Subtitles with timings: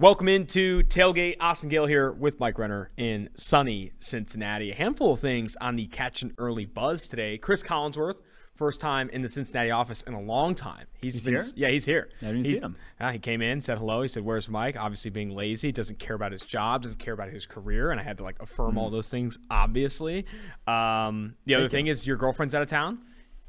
[0.00, 1.36] Welcome into Tailgate.
[1.40, 4.70] Austin Gayle here with Mike Renner in sunny Cincinnati.
[4.70, 7.36] A handful of things on the catch and early buzz today.
[7.36, 8.22] Chris Collinsworth,
[8.54, 10.86] first time in the Cincinnati office in a long time.
[11.02, 11.44] He's been, here?
[11.54, 12.08] Yeah, he's here.
[12.22, 12.76] I didn't He's- see him.
[12.98, 14.00] uh, he came in, said hello.
[14.00, 17.28] He said, "Where's Mike?" Obviously, being lazy, doesn't care about his job, doesn't care about
[17.28, 18.78] his career, and I had to like affirm Hmm.
[18.78, 19.38] all those things.
[19.50, 20.24] Obviously,
[20.66, 23.00] um, the other thing is your girlfriend's out of town.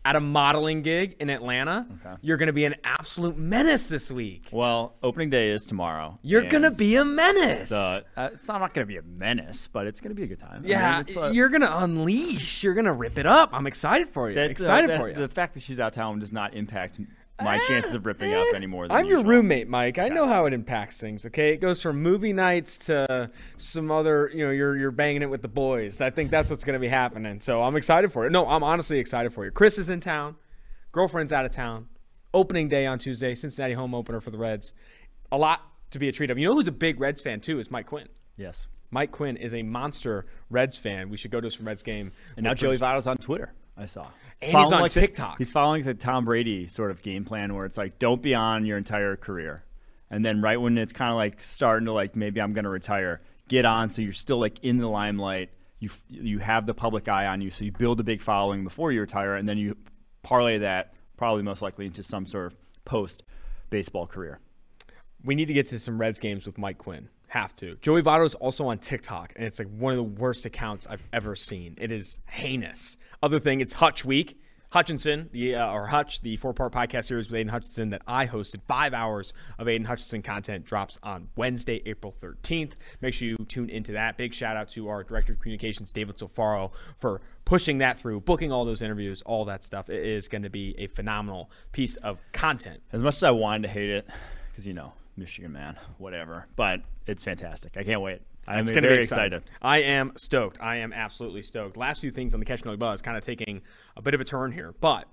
[0.03, 2.15] At a modeling gig in Atlanta, Okay.
[2.21, 4.47] you're going to be an absolute menace this week.
[4.51, 6.17] Well, opening day is tomorrow.
[6.23, 7.69] You're going to be a menace.
[7.69, 10.23] The, uh, it's not, not going to be a menace, but it's going to be
[10.23, 10.53] a good time.
[10.55, 12.63] I mean, Yeah, uh, you're gonna unleash.
[12.63, 13.51] You're gonna rip it up.
[13.53, 14.35] I'm excited for you.
[14.35, 15.13] that, uh, excited that- for you.
[15.13, 16.99] The fact that she's out of town does not impact
[17.43, 19.97] my chances of ripping up eh, any more than I'm your roommate, Mike.
[19.99, 21.25] I know how it impacts things.
[21.25, 24.29] Okay, it goes from movie nights to some other.
[24.33, 26.01] You know, you're you're banging it with the boys.
[26.01, 27.39] I think that's what's gonna be happening.
[27.41, 28.31] So I'm excited for it.
[28.31, 29.51] No, I'm honestly excited for you.
[29.51, 30.35] Chris is in town.
[30.91, 31.87] Girlfriend's out of town.
[32.33, 33.35] Opening day on Tuesday.
[33.35, 34.73] Cincinnati home opener for the Reds.
[35.31, 36.37] A lot to be a treat of.
[36.37, 37.59] You know who's a big Reds fan too?
[37.59, 38.07] Is Mike Quinn.
[38.37, 38.67] Yes.
[38.89, 41.09] Mike Quinn is a monster Reds fan.
[41.09, 42.11] We should go to some Reds game.
[42.35, 43.53] And now Joey Bruce- Votto's on Twitter.
[43.77, 44.07] I saw.
[44.41, 45.37] And he's following on like the- TikTok.
[45.37, 48.65] he's following the Tom Brady sort of game plan where it's like, don't be on
[48.65, 49.63] your entire career,
[50.09, 52.69] and then right when it's kind of like starting to like maybe I'm going to
[52.69, 55.51] retire, get on so you're still like in the limelight.
[55.79, 58.91] You you have the public eye on you, so you build a big following before
[58.91, 59.75] you retire, and then you
[60.23, 63.23] parlay that probably most likely into some sort of post
[63.69, 64.39] baseball career.
[65.23, 67.09] we need to get to some Reds games with Mike Quinn.
[67.27, 67.75] Have to.
[67.75, 71.07] Joey Votto is also on TikTok, and it's like one of the worst accounts I've
[71.13, 71.75] ever seen.
[71.79, 72.97] It is heinous.
[73.23, 74.39] Other thing, it's Hutch Week.
[74.71, 78.61] Hutchinson, the uh, or Hutch, the four-part podcast series with Aiden Hutchinson that I hosted.
[78.67, 82.71] Five hours of Aiden Hutchinson content drops on Wednesday, April 13th.
[83.01, 84.17] Make sure you tune into that.
[84.17, 88.51] Big shout out to our director of communications, David Sofaro, for pushing that through, booking
[88.51, 89.89] all those interviews, all that stuff.
[89.89, 92.81] It is going to be a phenomenal piece of content.
[92.93, 94.07] As much as I wanted to hate it,
[94.49, 97.75] because you know Michigan man, whatever, but it's fantastic.
[97.75, 98.21] I can't wait.
[98.47, 99.33] I'm It's going to very be excited.
[99.43, 99.57] excited.
[99.61, 100.61] I am stoked.
[100.61, 101.77] I am absolutely stoked.
[101.77, 103.61] Last few things on the Catch and Early Buzz kind of taking
[103.95, 105.07] a bit of a turn here, but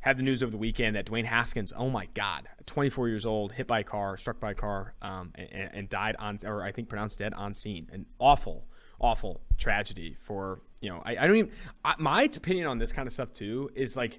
[0.00, 3.52] had the news over the weekend that Dwayne Haskins, oh my God, 24 years old,
[3.52, 6.72] hit by a car, struck by a car, um, and, and died on, or I
[6.72, 7.86] think pronounced dead on scene.
[7.92, 8.66] An awful,
[8.98, 11.02] awful tragedy for you know.
[11.04, 11.50] I, I don't even.
[11.84, 14.18] I, my opinion on this kind of stuff too is like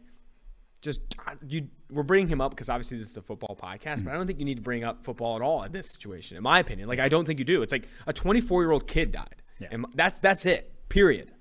[0.82, 1.02] just
[1.48, 4.28] you we're bringing him up because obviously this is a football podcast, but I don't
[4.28, 6.88] think you need to bring up football at all in this situation, in my opinion.
[6.88, 7.62] Like I don't think you do.
[7.62, 9.68] It's like a 24 year old kid died, Yeah.
[9.72, 10.74] and that's that's it.
[10.90, 11.32] Period.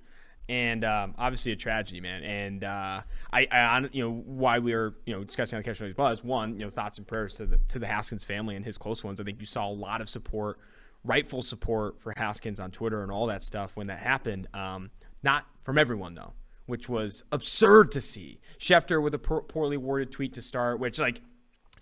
[0.49, 2.25] And um, obviously a tragedy, man.
[2.25, 3.03] And uh,
[3.33, 6.25] I, I, you know, why we were, you know, discussing on the Catch Buzz.
[6.25, 9.05] One, you know, thoughts and prayers to the to the Haskins family and his close
[9.05, 9.21] ones.
[9.21, 10.59] I think you saw a lot of support,
[11.05, 14.49] rightful support for Haskins on Twitter and all that stuff when that happened.
[14.53, 14.91] Um,
[15.22, 16.33] not from everyone though
[16.71, 18.41] which was absurd to see.
[18.59, 21.21] Schefter with a poor, poorly worded tweet to start, which, like,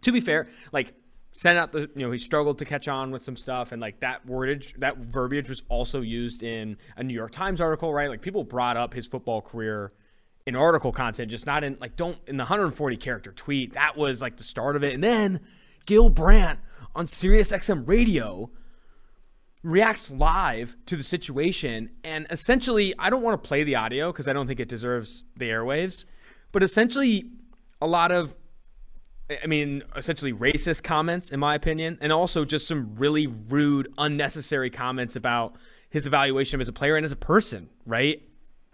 [0.03, 0.95] to be fair, like,
[1.33, 4.01] sent out the, you know, he struggled to catch on with some stuff, and like
[4.01, 8.09] that wordage, that verbiage was also used in a New York Times article, right?
[8.09, 9.93] Like, people brought up his football career
[10.47, 13.75] in article content, just not in, like, don't, in the 140 character tweet.
[13.75, 14.95] That was like the start of it.
[14.95, 15.41] And then
[15.87, 16.59] Gil Brandt
[16.95, 18.51] on SiriusXM radio
[19.63, 24.29] reacts live to the situation and essentially i don't want to play the audio because
[24.29, 26.05] i don't think it deserves the airwaves
[26.53, 27.31] but essentially
[27.83, 28.37] a lot of
[29.43, 34.71] i mean essentially racist comments in my opinion and also just some really rude unnecessary
[34.71, 35.57] comments about
[35.91, 38.23] his evaluation of him as a player and as a person right?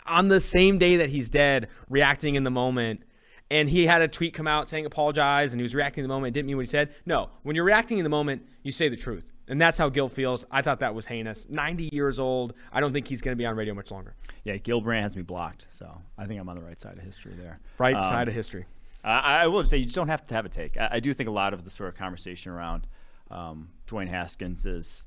[0.07, 3.03] On the same day that he's dead reacting in the moment
[3.51, 6.15] and he had a tweet come out saying apologize and he was reacting in the
[6.15, 6.95] moment didn't mean what he said.
[7.07, 10.09] No when you're reacting in the moment you say the truth and that's how Gil
[10.09, 10.45] feels.
[10.51, 11.47] I thought that was heinous.
[11.49, 12.55] 90 years old.
[12.73, 14.15] I don't think he's going to be on radio much longer.
[14.45, 17.05] Yeah, Gil Brandt has me blocked, so I think I'm on the right side of
[17.05, 17.61] history there.
[17.79, 18.67] Right Um, side of history.
[19.05, 20.77] I, I will say you just don't have to have a take.
[20.79, 22.87] I, I do think a lot of the sort of conversation around
[23.31, 25.05] um, Dwayne Haskins is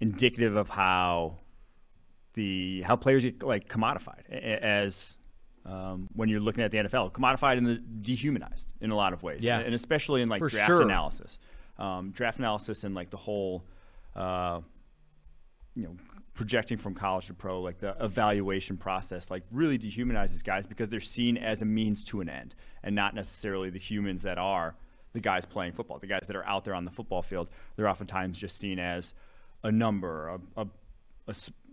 [0.00, 1.38] indicative of how
[2.34, 5.16] the how players get like commodified as
[5.64, 9.22] um, when you're looking at the NFL, commodified and the dehumanized in a lot of
[9.22, 9.60] ways, Yeah.
[9.60, 10.82] and especially in like For draft sure.
[10.82, 11.38] analysis,
[11.78, 13.64] um, draft analysis, and like the whole.
[14.14, 14.60] Uh,
[15.76, 15.96] you know,
[16.34, 21.00] projecting from college to pro, like the evaluation process, like really dehumanizes guys because they're
[21.00, 24.76] seen as a means to an end and not necessarily the humans that are
[25.12, 25.98] the guys playing football.
[25.98, 29.14] The guys that are out there on the football field, they're oftentimes just seen as
[29.62, 30.66] a number, a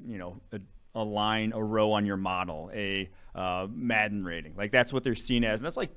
[0.05, 0.59] you know, a,
[0.95, 4.55] a line, a row on your model, a uh, Madden rating.
[4.55, 5.91] Like that's what they're seen as, and that's like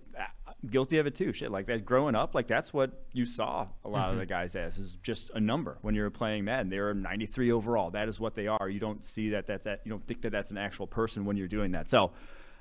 [0.70, 1.32] guilty of it too.
[1.32, 1.84] Shit, like that.
[1.84, 5.30] Growing up, like that's what you saw a lot of the guys as is just
[5.34, 6.68] a number when you're playing Madden.
[6.70, 7.90] They're 93 overall.
[7.90, 8.68] That is what they are.
[8.68, 9.46] You don't see that.
[9.46, 11.88] That's a, you don't think that that's an actual person when you're doing that.
[11.88, 12.12] So,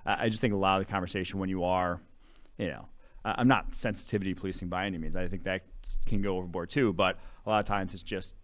[0.05, 2.01] uh, I just think a lot of the conversation when you are,
[2.57, 2.89] you know.
[3.25, 5.15] uh, I'm not sensitivity policing by any means.
[5.15, 5.63] I think that
[6.05, 6.91] can go overboard too.
[6.93, 8.35] But a lot of times it's just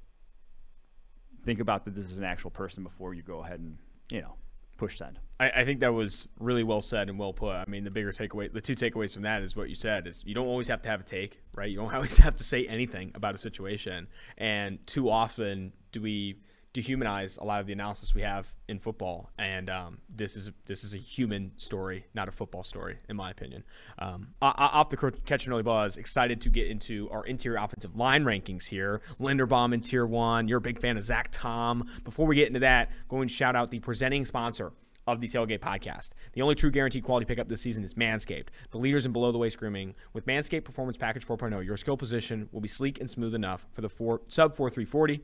[1.46, 3.78] think about that this is an actual person before you go ahead and
[4.12, 4.36] you know
[4.78, 5.20] push send.
[5.40, 7.54] I, I, think that was really well said and well put.
[7.54, 10.24] I mean, the bigger takeaway, the two takeaways from that is what you said is
[10.26, 11.70] you don't always have to have a take, right?
[11.70, 14.08] You don't always have to say anything about a situation,
[14.38, 16.38] and too often do we
[16.74, 19.32] dehumanize a lot of the analysis we have in football.
[19.40, 23.32] And um, this is this is a human story, not a football story, in my
[23.32, 23.64] opinion.
[23.98, 28.24] Um, off the catch and early buzz, excited to get into our interior offensive line
[28.24, 29.02] rankings here.
[29.20, 30.48] Linderbaum in tier one.
[30.48, 31.88] You're a big fan of Zach Tom.
[32.04, 34.72] Before we get into that, go and shout out the presenting sponsor
[35.14, 36.10] of the Tailgate podcast.
[36.34, 39.38] The only true guaranteed quality pickup this season is Manscaped, the leaders in below the
[39.38, 39.96] waist grooming.
[40.14, 43.82] With Manscaped Performance Package 4.0, your skill position will be sleek and smooth enough for
[43.82, 45.22] the four, sub 4340.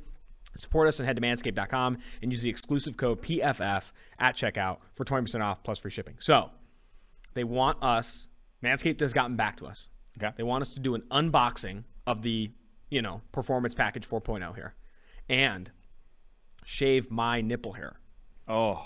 [0.57, 5.03] Support us and head to manscaped.com and use the exclusive code PFF at checkout for
[5.03, 6.15] 20% off plus free shipping.
[6.19, 6.51] So
[7.33, 8.27] they want us,
[8.63, 9.89] Manscaped has gotten back to us.
[10.17, 10.33] Okay.
[10.37, 12.51] They want us to do an unboxing of the,
[12.89, 14.75] you know, Performance Package 4.0 here
[15.27, 15.71] and
[16.63, 17.99] shave my nipple hair.
[18.47, 18.85] Oh.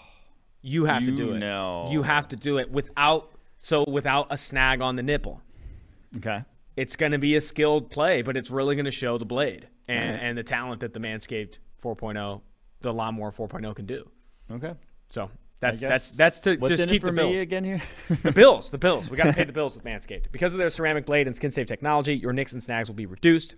[0.62, 1.40] You have you to do it.
[1.40, 1.88] Know.
[1.92, 5.42] You have to do it without so without a snag on the nipple.
[6.18, 6.44] Okay.
[6.76, 9.68] It's going to be a skilled play, but it's really going to show the blade
[9.88, 10.24] and, right.
[10.24, 12.42] and the talent that the Manscaped 4.0,
[12.82, 14.10] the Lawnmower 4.0 can do.
[14.50, 14.74] Okay.
[15.10, 15.30] So
[15.60, 17.82] that's that's that's to just keep the bills again here.
[18.24, 19.10] the bills, the bills.
[19.10, 21.52] We got to pay the bills with Manscaped because of their ceramic blade and skin
[21.52, 22.16] safe technology.
[22.16, 23.56] Your nicks and snags will be reduced.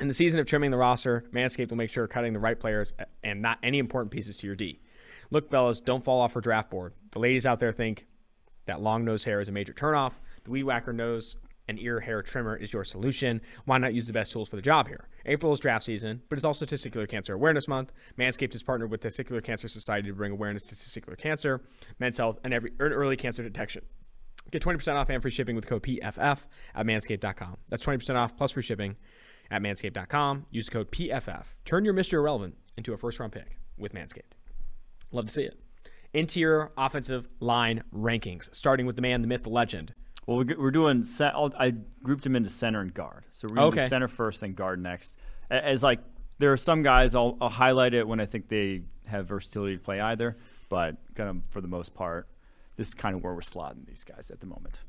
[0.00, 2.94] In the season of trimming the roster, Manscaped will make sure cutting the right players
[3.22, 4.80] and not any important pieces to your D.
[5.30, 6.94] Look, fellas, don't fall off her draft board.
[7.10, 8.06] The ladies out there think
[8.66, 10.12] that long nose hair is a major turnoff.
[10.44, 11.36] The Weed Whacker nose
[11.68, 13.40] and ear hair trimmer is your solution.
[13.66, 15.08] Why not use the best tools for the job here?
[15.26, 17.92] April is draft season, but it's also Testicular Cancer Awareness Month.
[18.18, 21.60] Manscaped has partnered with Testicular Cancer Society to bring awareness to testicular cancer,
[21.98, 23.84] men's health, and every er, early cancer detection.
[24.50, 26.38] Get 20% off and free shipping with code PFF
[26.74, 27.58] at manscaped.com.
[27.68, 28.96] That's 20% off plus free shipping
[29.50, 30.46] at manscaped.com.
[30.50, 31.44] Use code PFF.
[31.66, 32.14] Turn your Mr.
[32.14, 34.37] Irrelevant into a first round pick with Manscaped.
[35.12, 35.58] Love to see it.
[36.12, 39.94] Interior offensive line rankings, starting with the man, the myth, the legend.
[40.26, 41.04] Well, we're doing.
[41.20, 43.24] I grouped him into center and guard.
[43.30, 43.86] So we're going to okay.
[43.86, 45.16] do center first, then guard next.
[45.50, 46.00] As like,
[46.38, 49.82] there are some guys I'll, I'll highlight it when I think they have versatility to
[49.82, 50.36] play either,
[50.68, 52.28] but kind of for the most part,
[52.76, 54.82] this is kind of where we're slotting these guys at the moment.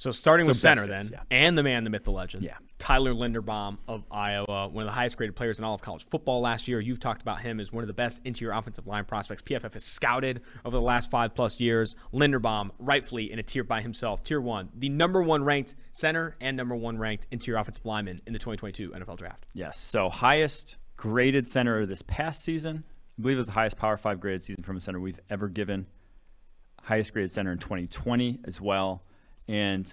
[0.00, 1.36] So starting so with center fits, then, yeah.
[1.44, 2.42] and the man, the myth, the legend.
[2.42, 2.54] Yeah.
[2.78, 6.40] Tyler Linderbaum of Iowa, one of the highest graded players in all of college football
[6.40, 6.80] last year.
[6.80, 9.84] You've talked about him as one of the best interior offensive line prospects PFF has
[9.84, 11.96] scouted over the last five plus years.
[12.14, 16.56] Linderbaum, rightfully in a tier by himself, tier one, the number one ranked center and
[16.56, 19.44] number one ranked interior offensive lineman in the 2022 NFL draft.
[19.52, 19.78] Yes.
[19.78, 22.84] So highest graded center this past season.
[23.18, 25.50] I believe it was the highest Power Five graded season from a center we've ever
[25.50, 25.88] given.
[26.84, 29.04] Highest graded center in 2020 as well.
[29.50, 29.92] And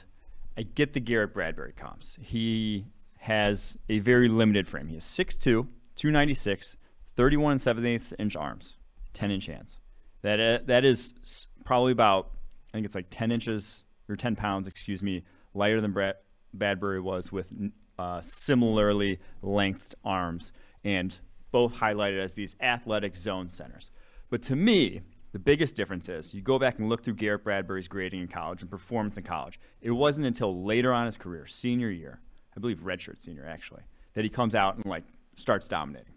[0.56, 2.16] I get the Garrett Bradbury comps.
[2.22, 2.86] He
[3.18, 4.88] has a very limited frame.
[4.88, 6.78] He has 6'2, 296,
[7.16, 8.78] 31 and 7 inch arms,
[9.14, 9.80] 10 inch hands.
[10.22, 12.30] That, uh, that is probably about,
[12.70, 15.24] I think it's like 10 inches or 10 pounds, excuse me,
[15.56, 16.18] lighter than Brad,
[16.54, 17.52] Bradbury was with
[17.98, 20.52] uh, similarly lengthed arms,
[20.84, 21.18] and
[21.52, 23.90] both highlighted as these athletic zone centers.
[24.30, 27.88] But to me, the biggest difference is you go back and look through Garrett Bradbury's
[27.88, 29.60] grading in college and performance in college.
[29.82, 32.22] It wasn't until later on his career, senior year,
[32.56, 35.04] I believe redshirt senior actually, that he comes out and like
[35.36, 36.14] starts dominating.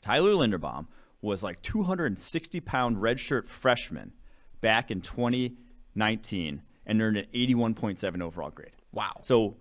[0.00, 0.86] Tyler Linderbaum
[1.20, 4.12] was like 260 pound redshirt freshman
[4.60, 8.72] back in 2019 and earned an 81.7 overall grade.
[8.92, 9.12] Wow.
[9.22, 9.56] So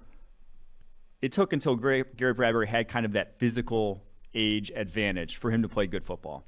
[1.21, 5.69] it took until Garrett Bradbury had kind of that physical age advantage for him to
[5.69, 6.45] play good football.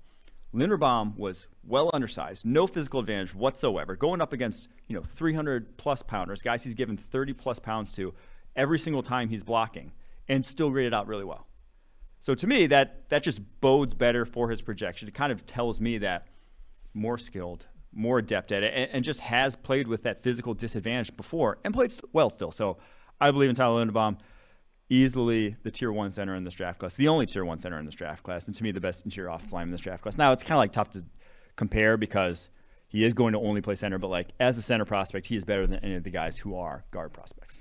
[0.54, 6.04] Linderbaum was well undersized, no physical advantage whatsoever, going up against you know 300 plus
[6.04, 8.14] pounders, guys he's given 30 plus pounds to
[8.56, 9.92] every single time he's blocking,
[10.28, 11.48] and still graded out really well.
[12.20, 15.08] So to me, that that just bodes better for his projection.
[15.08, 16.28] It kind of tells me that
[16.94, 21.16] more skilled, more adept at it, and, and just has played with that physical disadvantage
[21.18, 22.52] before and played well still.
[22.52, 22.78] So
[23.20, 24.18] I believe in Tyler Linderbaum
[24.94, 27.86] easily the tier one center in this draft class, the only tier one center in
[27.86, 30.18] this draft class, and to me the best interior offensive line in this draft class.
[30.18, 31.04] Now it's kind of like tough to
[31.56, 32.50] compare because
[32.88, 35.44] he is going to only play center, but like as a center prospect, he is
[35.44, 37.58] better than any of the guys who are guard prospects.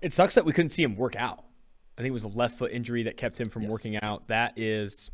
[0.00, 1.44] It sucks that we couldn't see him work out.
[1.96, 3.70] I think it was a left foot injury that kept him from yes.
[3.70, 4.26] working out.
[4.28, 5.10] That is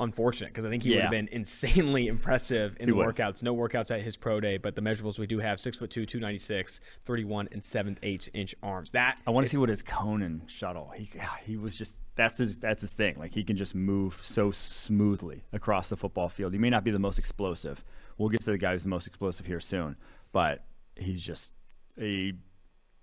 [0.00, 0.96] unfortunate because I think he yeah.
[0.96, 3.14] would have been insanely impressive in he the would.
[3.14, 3.42] workouts.
[3.42, 6.06] No workouts at his pro day, but the measurables we do have six foot two,
[6.06, 8.90] 296, 31 and 7 8 inch arms.
[8.92, 10.92] That I want to see what his Conan shuttle.
[10.96, 13.16] He ah, he was just that's his that's his thing.
[13.18, 16.52] Like he can just move so smoothly across the football field.
[16.52, 17.84] He may not be the most explosive.
[18.18, 19.96] We'll get to the guy who's the most explosive here soon,
[20.32, 20.64] but
[20.96, 21.54] he's just
[21.98, 22.34] a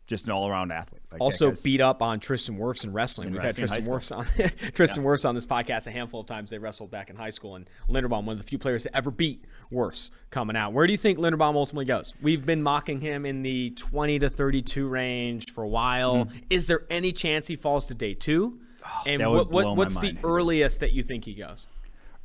[0.08, 1.02] just an all-around athlete.
[1.12, 3.28] Like also beat up on Tristan Wirfs in wrestling.
[3.28, 4.26] In We've wrestling had Tristan Wirfs on
[4.74, 5.10] Tristan yeah.
[5.10, 6.50] Wirfs on this podcast a handful of times.
[6.50, 9.12] They wrestled back in high school, and Linderbaum, one of the few players to ever
[9.12, 10.74] beat Wirfs, coming out.
[10.74, 12.16] Where do you think Linderbaum ultimately goes?
[12.22, 16.26] We've been mocking him in the 20 to 32 range for a while.
[16.26, 16.44] Mm.
[16.50, 18.60] Is there any chance he falls to day two?
[18.84, 21.68] Oh, and what, what, what's the earliest that you think he goes?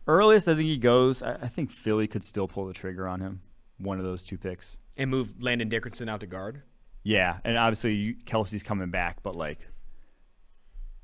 [0.06, 1.22] Earliest I think he goes.
[1.22, 3.40] I, I think Philly could still pull the trigger on him.
[3.78, 6.62] One of those two picks and move Landon Dickerson out to guard.
[7.02, 9.66] Yeah, and obviously you, Kelce's coming back, but like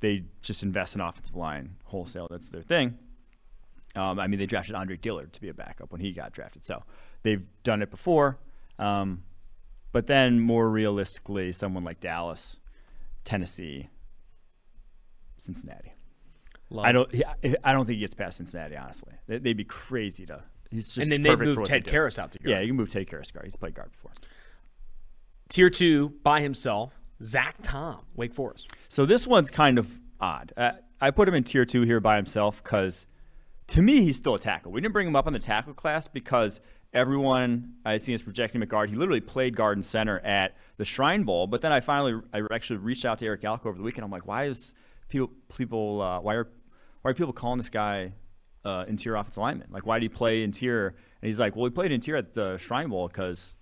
[0.00, 2.28] they just invest in offensive line wholesale.
[2.30, 2.98] That's their thing.
[3.96, 6.64] Um, I mean, they drafted Andre Dillard to be a backup when he got drafted,
[6.64, 6.84] so
[7.22, 8.38] they've done it before.
[8.78, 9.24] Um,
[9.90, 12.60] but then, more realistically, someone like Dallas,
[13.24, 13.88] Tennessee,
[15.36, 15.94] Cincinnati.
[16.70, 17.12] Love I don't.
[17.64, 18.76] I don't think he gets past Cincinnati.
[18.76, 20.42] Honestly, they'd be crazy to.
[20.70, 22.50] He's just and then they move Ted Karras out to guard.
[22.50, 23.46] Yeah, you can move Ted Karras guard.
[23.46, 24.12] He's played guard before.
[25.48, 28.70] Tier two by himself, Zach Tom, Wake Forest.
[28.88, 29.88] So this one's kind of
[30.20, 30.52] odd.
[30.56, 33.06] Uh, I put him in tier two here by himself because
[33.68, 34.72] to me, he's still a tackle.
[34.72, 36.60] We didn't bring him up on the tackle class because
[36.92, 38.90] everyone I see is projecting him at guard.
[38.90, 41.46] He literally played guard and center at the Shrine Bowl.
[41.46, 44.04] But then I finally, I actually reached out to Eric Galko over the weekend.
[44.04, 44.74] I'm like, why is
[45.08, 46.48] people, people uh, why are,
[47.02, 48.12] why are people calling this guy
[48.64, 49.68] uh, interior offensive lineman?
[49.70, 50.94] Like, why do he play interior?
[51.20, 53.54] And he's like, well, he played interior at the Shrine Bowl because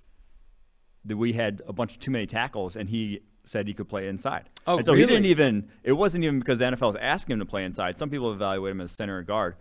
[1.06, 4.08] that we had a bunch of too many tackles, and he said he could play
[4.08, 4.50] inside.
[4.66, 5.04] Oh, and so really?
[5.04, 5.70] he didn't even.
[5.82, 7.96] It wasn't even because the NFL was asking him to play inside.
[7.96, 9.56] Some people evaluate him as center or guard.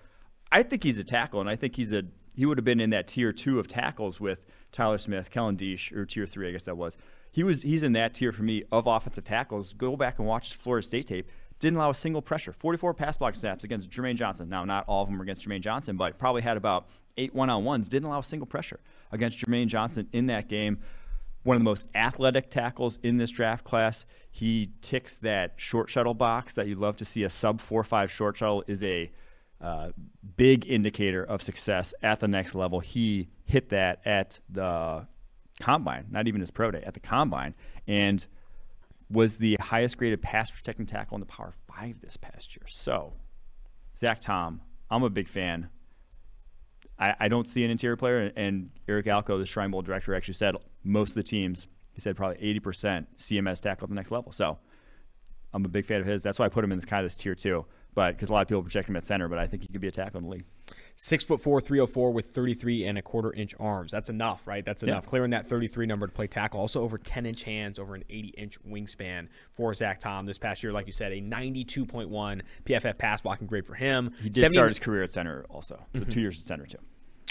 [0.51, 2.03] I think he's a tackle, and I think he's a.
[2.35, 5.95] He would have been in that tier two of tackles with Tyler Smith, Kellen Diesch,
[5.95, 6.97] or tier three, I guess that was.
[7.31, 7.61] He was.
[7.61, 9.73] He's in that tier for me of offensive tackles.
[9.73, 11.29] Go back and watch his Florida State tape.
[11.59, 12.51] Didn't allow a single pressure.
[12.51, 14.49] 44 pass block snaps against Jermaine Johnson.
[14.49, 16.87] Now, not all of them were against Jermaine Johnson, but probably had about
[17.17, 17.87] eight one-on-ones.
[17.87, 20.79] Didn't allow a single pressure against Jermaine Johnson in that game
[21.45, 24.05] one of the most athletic tackles in this draft class.
[24.31, 27.23] He ticks that short shuttle box that you love to see.
[27.23, 29.11] A sub four five short shuttle is a
[29.61, 29.91] uh,
[30.35, 32.79] big indicator of success at the next level.
[32.79, 35.07] He hit that at the
[35.61, 37.53] combine, not even his pro day, at the combine,
[37.87, 38.25] and
[39.09, 42.65] was the highest graded pass protecting tackle in the Power Five this past year.
[42.67, 43.13] So,
[43.95, 45.69] Zach Tom, I'm a big fan.
[46.99, 48.31] I, I don't see an interior player.
[48.35, 52.15] And Eric Galko, the Shrine Bowl director, actually said most of the teams, he said
[52.15, 54.31] probably 80% CMS tackle at the next level.
[54.31, 54.57] So
[55.53, 56.23] I'm a big fan of his.
[56.23, 57.65] That's why I put him in this kind of this tier two.
[57.95, 59.81] But because a lot of people project him at center, but I think he could
[59.81, 60.45] be a tackle in the league.
[60.97, 63.91] Six foot four, 304 with 33 and a quarter inch arms.
[63.91, 64.63] That's enough, right?
[64.63, 65.05] That's enough.
[65.05, 65.09] Yeah.
[65.09, 66.59] Clearing that 33 number to play tackle.
[66.59, 70.61] Also over 10 inch hands, over an 80 inch wingspan for Zach Tom this past
[70.61, 70.73] year.
[70.73, 74.11] Like you said, a 92.1 PFF pass blocking grade for him.
[74.21, 75.81] He did 70- start his career at center also.
[75.93, 76.09] So mm-hmm.
[76.09, 76.79] two years at center too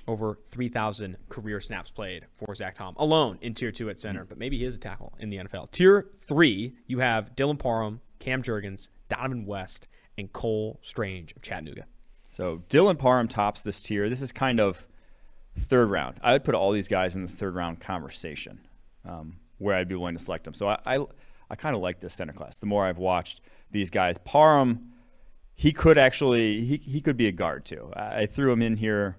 [0.07, 4.29] over 3,000 career snaps played for Zach Tom alone in Tier 2 at center, mm-hmm.
[4.29, 5.71] but maybe he is a tackle in the NFL.
[5.71, 11.87] Tier 3, you have Dylan Parham, Cam Jurgens, Donovan West, and Cole Strange of Chattanooga.
[12.29, 14.09] So Dylan Parham tops this tier.
[14.09, 14.87] This is kind of
[15.59, 16.19] third round.
[16.23, 18.61] I would put all these guys in the third round conversation
[19.05, 20.55] um, where I'd be willing to select them.
[20.55, 21.07] So I, I,
[21.51, 22.57] I kind of like this center class.
[22.57, 23.41] The more I've watched
[23.71, 24.93] these guys, Parham,
[25.55, 27.93] he could actually he, he could be a guard too.
[27.95, 29.17] I, I threw him in here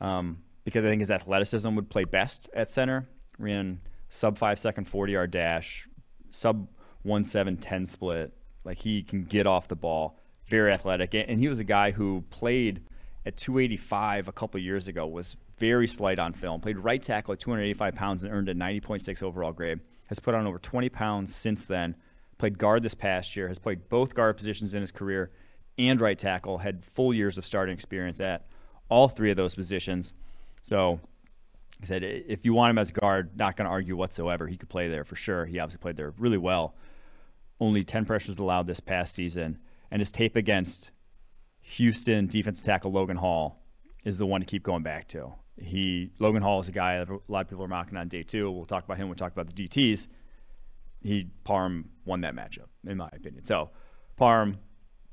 [0.00, 3.06] um, because I think his athleticism would play best at center.
[3.38, 5.88] Ran sub five second 40 yard dash,
[6.30, 6.68] sub
[7.02, 8.32] one seven ten split.
[8.64, 11.14] Like he can get off the ball, very athletic.
[11.14, 12.82] And he was a guy who played
[13.24, 17.40] at 285 a couple years ago, was very slight on film, played right tackle at
[17.40, 19.80] 285 pounds and earned a 90.6 overall grade.
[20.06, 21.96] Has put on over 20 pounds since then.
[22.38, 25.30] Played guard this past year, has played both guard positions in his career
[25.78, 28.46] and right tackle, had full years of starting experience at
[28.88, 30.12] all three of those positions.
[30.62, 31.00] So
[31.82, 34.46] I said, if you want him as a guard, not going to argue whatsoever.
[34.46, 35.44] He could play there for sure.
[35.44, 36.74] He obviously played there really well.
[37.60, 39.58] Only 10 pressures allowed this past season.
[39.90, 40.90] And his tape against
[41.60, 43.62] Houston defensive tackle Logan Hall
[44.04, 45.32] is the one to keep going back to.
[45.58, 48.22] He Logan Hall is a guy that a lot of people are mocking on day
[48.22, 48.50] two.
[48.50, 49.08] We'll talk about him.
[49.08, 50.06] We'll talk about the DTs.
[51.02, 53.44] He Parham won that matchup, in my opinion.
[53.44, 53.70] So
[54.16, 54.58] Parham,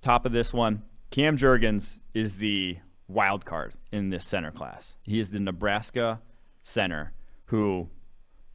[0.02, 0.84] top of this one.
[1.12, 2.78] Cam Jurgens is the
[3.08, 4.98] wild card in this center class.
[5.04, 6.22] He is the Nebraska
[6.64, 7.14] center
[7.46, 7.88] who,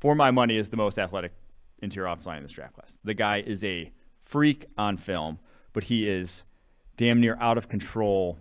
[0.01, 1.33] for my money, is the most athletic
[1.81, 2.99] interior offensive line in this draft class.
[3.05, 5.39] The guy is a freak on film,
[5.79, 6.43] but he is
[6.97, 8.37] damn near out of control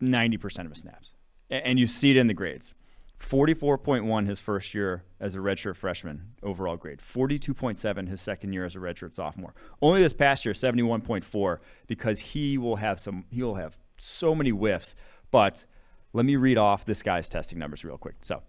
[0.00, 1.14] 90% of his snaps.
[1.50, 2.74] And you see it in the grades.
[3.18, 7.00] 44.1 his first year as a redshirt freshman overall grade.
[7.00, 9.52] 42.7 his second year as a redshirt sophomore.
[9.82, 14.50] Only this past year 71.4 because he will have some he will have so many
[14.50, 14.94] whiffs.
[15.32, 15.64] But
[16.12, 18.14] let me read off this guy's testing numbers real quick.
[18.22, 18.44] So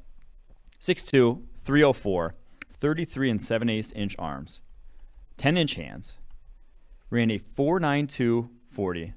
[0.79, 2.35] 6'2, 304,
[2.71, 4.61] 33 and 7 8 inch arms,
[5.37, 6.19] 10 inch hands,
[7.15, 9.13] ran a 4.92 40,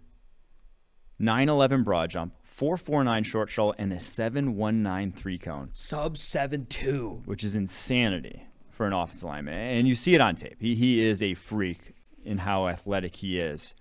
[1.21, 7.23] 9.11 broad jump, 4.49 short shuttle, and a 7.19 three cone, Sub seven two.
[7.25, 9.77] which is insanity for an offensive lineman.
[9.79, 10.57] And you see it on tape.
[10.61, 13.75] He, he is a freak in how athletic he is.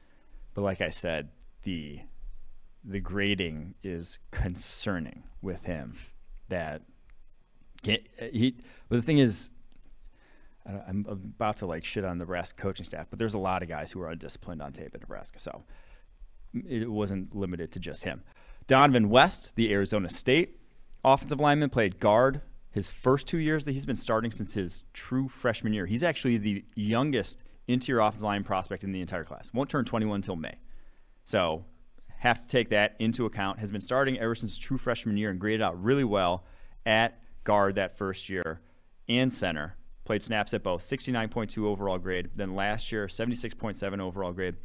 [0.55, 1.29] But like I said,
[1.63, 1.99] the
[2.83, 5.93] the grading is concerning with him.
[6.49, 6.81] That
[7.83, 8.55] he.
[8.89, 9.51] But the thing is,
[10.67, 13.69] I'm about to like shit on the Nebraska coaching staff, but there's a lot of
[13.69, 15.63] guys who are undisciplined on tape at Nebraska, so
[16.55, 18.23] mm, it wasn't limited to just him.
[18.67, 20.59] Donovan West, the Arizona State
[21.05, 25.27] offensive lineman, played guard his first two years that he's been starting since his true
[25.27, 25.85] freshman year.
[25.85, 29.49] He's actually the youngest interior offensive line prospect in the entire class.
[29.53, 30.57] Won't turn 21 until May.
[31.25, 31.65] So
[32.19, 33.59] have to take that into account.
[33.59, 36.45] Has been starting ever since true freshman year and graded out really well
[36.85, 38.61] at guard that first year
[39.07, 39.75] and center.
[40.07, 40.83] Played snaps at both.
[40.83, 42.29] 69.2 overall grade.
[42.33, 44.55] Then last year, 76.7 overall grade.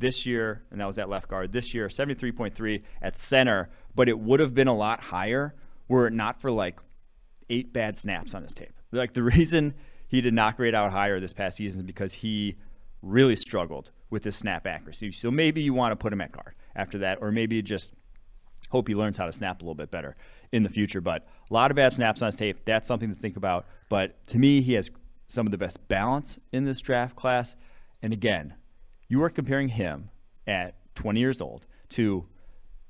[0.00, 1.52] This year, and that was at left guard.
[1.52, 3.70] This year, 73.3 at center.
[3.94, 5.54] But it would have been a lot higher
[5.86, 6.80] were it not for like
[7.48, 8.72] eight bad snaps on his tape.
[8.90, 9.74] Like the reason
[10.08, 12.56] he did not grade out higher this past season is because he
[13.00, 15.12] really struggled with his snap accuracy.
[15.12, 17.92] So maybe you want to put him at guard after that, or maybe just
[18.70, 20.16] hope he learns how to snap a little bit better
[20.50, 21.00] in the future.
[21.00, 22.64] But a lot of bad snaps on his tape.
[22.64, 23.66] That's something to think about.
[23.88, 24.90] But to me, he has
[25.28, 27.56] some of the best balance in this draft class.
[28.02, 28.54] And again,
[29.08, 30.10] you are comparing him
[30.46, 32.24] at 20 years old to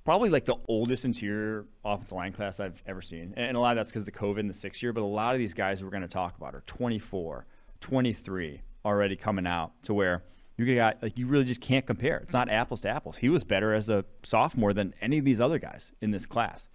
[0.04, 3.34] probably like the oldest interior offensive line class I've ever seen.
[3.36, 5.04] And a lot of that's because of the COVID in the sixth year, but a
[5.04, 7.46] lot of these guys we're going to talk about are 24,
[7.80, 10.24] 23 already coming out to where
[10.56, 12.16] you got like you really just can't compare.
[12.18, 13.16] It's not apples to apples.
[13.16, 16.68] He was better as a sophomore than any of these other guys in this class.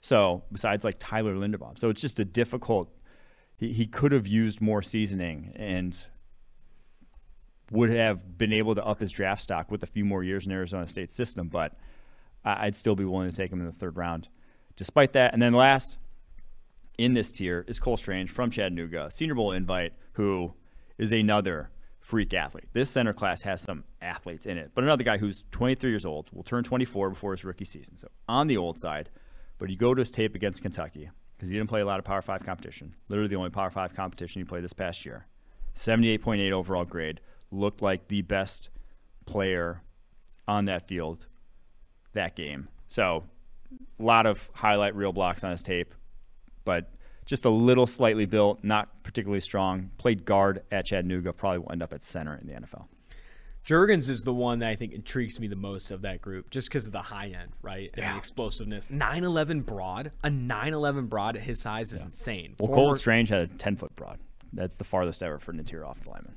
[0.00, 2.90] So besides like Tyler Linderbaum, so it's just a difficult.
[3.58, 6.00] He, he could have used more seasoning and
[7.70, 10.52] would have been able to up his draft stock with a few more years in
[10.52, 11.76] Arizona State system, but
[12.44, 14.28] I'd still be willing to take him in the third round.
[14.76, 15.98] Despite that, and then last
[16.96, 20.54] in this tier is Cole Strange from Chattanooga, Senior Bowl invite, who
[20.96, 22.68] is another freak athlete.
[22.72, 26.30] This center class has some athletes in it, but another guy who's 23 years old
[26.32, 27.96] will turn 24 before his rookie season.
[27.98, 29.10] So on the old side,
[29.58, 32.04] but you go to his tape against Kentucky because he didn't play a lot of
[32.04, 32.94] Power Five competition.
[33.08, 35.26] Literally the only Power Five competition he played this past year.
[35.76, 37.20] 78.8 overall grade.
[37.52, 38.70] Looked like the best
[39.24, 39.82] player
[40.48, 41.26] on that field
[42.12, 42.68] that game.
[42.88, 43.24] So
[44.00, 45.94] a lot of highlight reel blocks on his tape,
[46.64, 46.90] but
[47.24, 49.90] just a little slightly built, not particularly strong.
[49.98, 52.86] Played guard at Chattanooga, probably will end up at center in the NFL.
[53.68, 56.68] Jurgens is the one that I think intrigues me the most of that group, just
[56.70, 58.12] because of the high end, right, and Yeah.
[58.12, 58.88] the explosiveness.
[58.90, 62.54] 9'11 broad, a 9'11 broad at his size is insane.
[62.58, 64.20] Well, Former- Cole Strange had a 10 foot broad.
[64.54, 66.34] That's the farthest ever for an interior offensive lineman.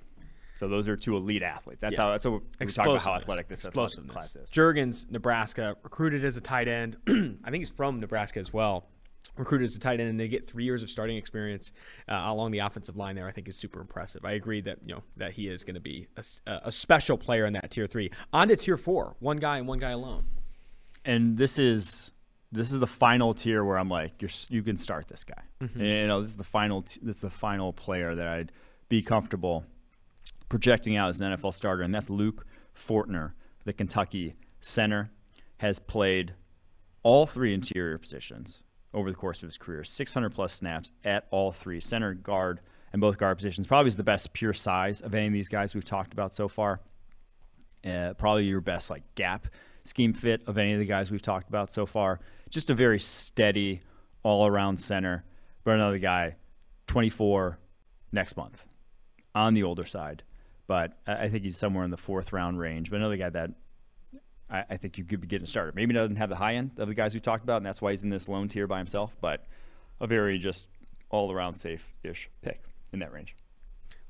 [0.56, 1.80] So those are two elite athletes.
[1.80, 2.04] That's Yeah.
[2.04, 2.12] how.
[2.12, 2.66] That's what we talk about how
[2.96, 3.22] Explosiveness.
[3.24, 4.14] athletic this athletic Explosiveness.
[4.14, 4.50] class is.
[4.52, 6.98] Jurgens, Nebraska, recruited as a tight end.
[7.08, 8.90] I think he's from Nebraska as well.
[9.38, 11.72] Recruited as a tight end, and they get three years of starting experience
[12.10, 13.16] uh, along the offensive line.
[13.16, 14.26] There, I think is super impressive.
[14.26, 16.08] I agree that you know that he is going to be
[16.46, 18.12] a special player in that tier three.
[18.34, 20.26] On to tier four, one guy and one guy alone.
[21.06, 22.12] and this is
[22.52, 25.42] this is the final tier where I'm like, you're, you can start this guy.
[25.62, 25.80] Mm-hmm.
[25.80, 26.82] And, you know, this is the final.
[26.82, 28.52] T- this is the final player that I'd
[28.90, 29.66] be comfortable
[30.50, 33.32] projecting out as an NFL starter, and that's Luke Fortner,
[33.64, 35.10] the Kentucky center,
[35.58, 36.34] has played
[37.04, 38.62] all three interior positions
[38.94, 39.84] over the course of his career.
[39.84, 42.60] 600 plus snaps at all three center, guard,
[42.92, 43.68] and both guard positions.
[43.68, 46.48] Probably is the best pure size of any of these guys we've talked about so
[46.48, 46.82] far
[47.86, 49.48] uh, probably your best like gap
[49.84, 52.20] scheme fit of any of the guys we've talked about so far.
[52.50, 53.82] Just a very steady
[54.24, 55.24] all around center.
[55.64, 56.36] But another guy,
[56.88, 57.58] 24
[58.12, 58.64] next month
[59.34, 60.24] on the older side.
[60.68, 62.90] But I I think he's somewhere in the fourth round range.
[62.90, 63.52] But another guy that
[64.52, 65.76] I, I think you could be getting started.
[65.76, 67.92] Maybe doesn't have the high end of the guys we talked about, and that's why
[67.92, 69.16] he's in this lone tier by himself.
[69.22, 69.46] But
[70.00, 70.70] a very just
[71.10, 72.62] all around safe ish pick
[72.94, 73.36] in that range.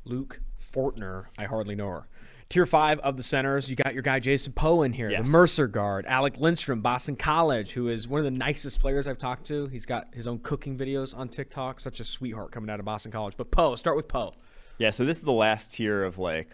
[0.03, 2.07] Luke Fortner, I hardly know her.
[2.49, 5.23] Tier five of the centers, you got your guy Jason Poe in here, Yes.
[5.25, 9.17] the Mercer guard, Alec Lindstrom, Boston College, who is one of the nicest players I've
[9.17, 9.67] talked to.
[9.67, 11.79] He's got his own cooking videos on TikTok.
[11.79, 13.35] Such a sweetheart coming out of Boston College.
[13.37, 14.33] But Poe, start with Poe.
[14.79, 16.49] Yeah, so this is the last tier of like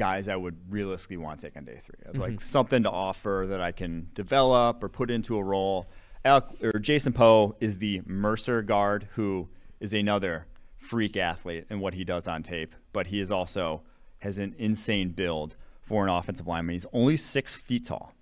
[0.00, 1.98] guys I would realistically want to take on day three.
[2.06, 2.38] Of, Like mm-hmm.
[2.38, 5.90] something to offer that I can develop or put into a role.
[6.24, 10.46] Or Jason Poe is the Mercer guard who is another
[10.78, 13.82] freak athlete in what he does on tape, but he is also
[14.20, 16.74] has an insane build for an offensive lineman.
[16.74, 18.14] He's only six feet tall,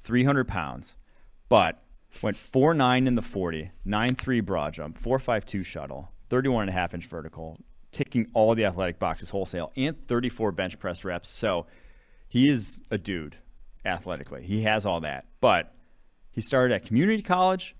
[0.00, 0.96] 300 pounds,
[1.50, 1.82] but
[2.22, 7.06] went 4'9 in the 40, 9'3 broad jump, 4'5'2 shuttle, 31 and a half inch
[7.06, 7.58] vertical,
[7.92, 11.28] ticking all the athletic boxes wholesale and 34 bench press reps.
[11.28, 11.66] So
[12.28, 13.36] he is a dude
[13.84, 14.42] athletically.
[14.44, 15.26] He has all that.
[15.40, 15.74] But
[16.30, 17.74] he started at community college,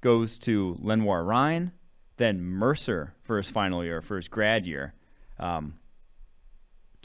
[0.00, 1.72] goes to Lenoir Rhyne,
[2.16, 4.94] then Mercer for his final year, for his grad year.
[5.38, 5.74] Um,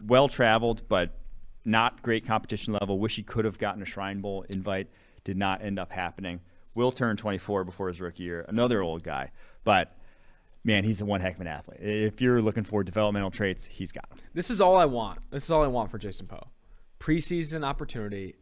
[0.03, 1.17] well traveled, but
[1.63, 2.99] not great competition level.
[2.99, 4.87] Wish he could have gotten a Shrine Bowl invite.
[5.23, 6.41] Did not end up happening.
[6.75, 8.45] Will turn 24 before his rookie year.
[8.47, 9.31] Another old guy.
[9.63, 9.97] But
[10.65, 11.79] man, he's a one heck of an athlete.
[11.79, 14.19] If you're looking for developmental traits, he's got them.
[14.33, 15.19] This is all I want.
[15.31, 16.47] This is all I want for Jason Poe.
[16.99, 18.35] Preseason opportunity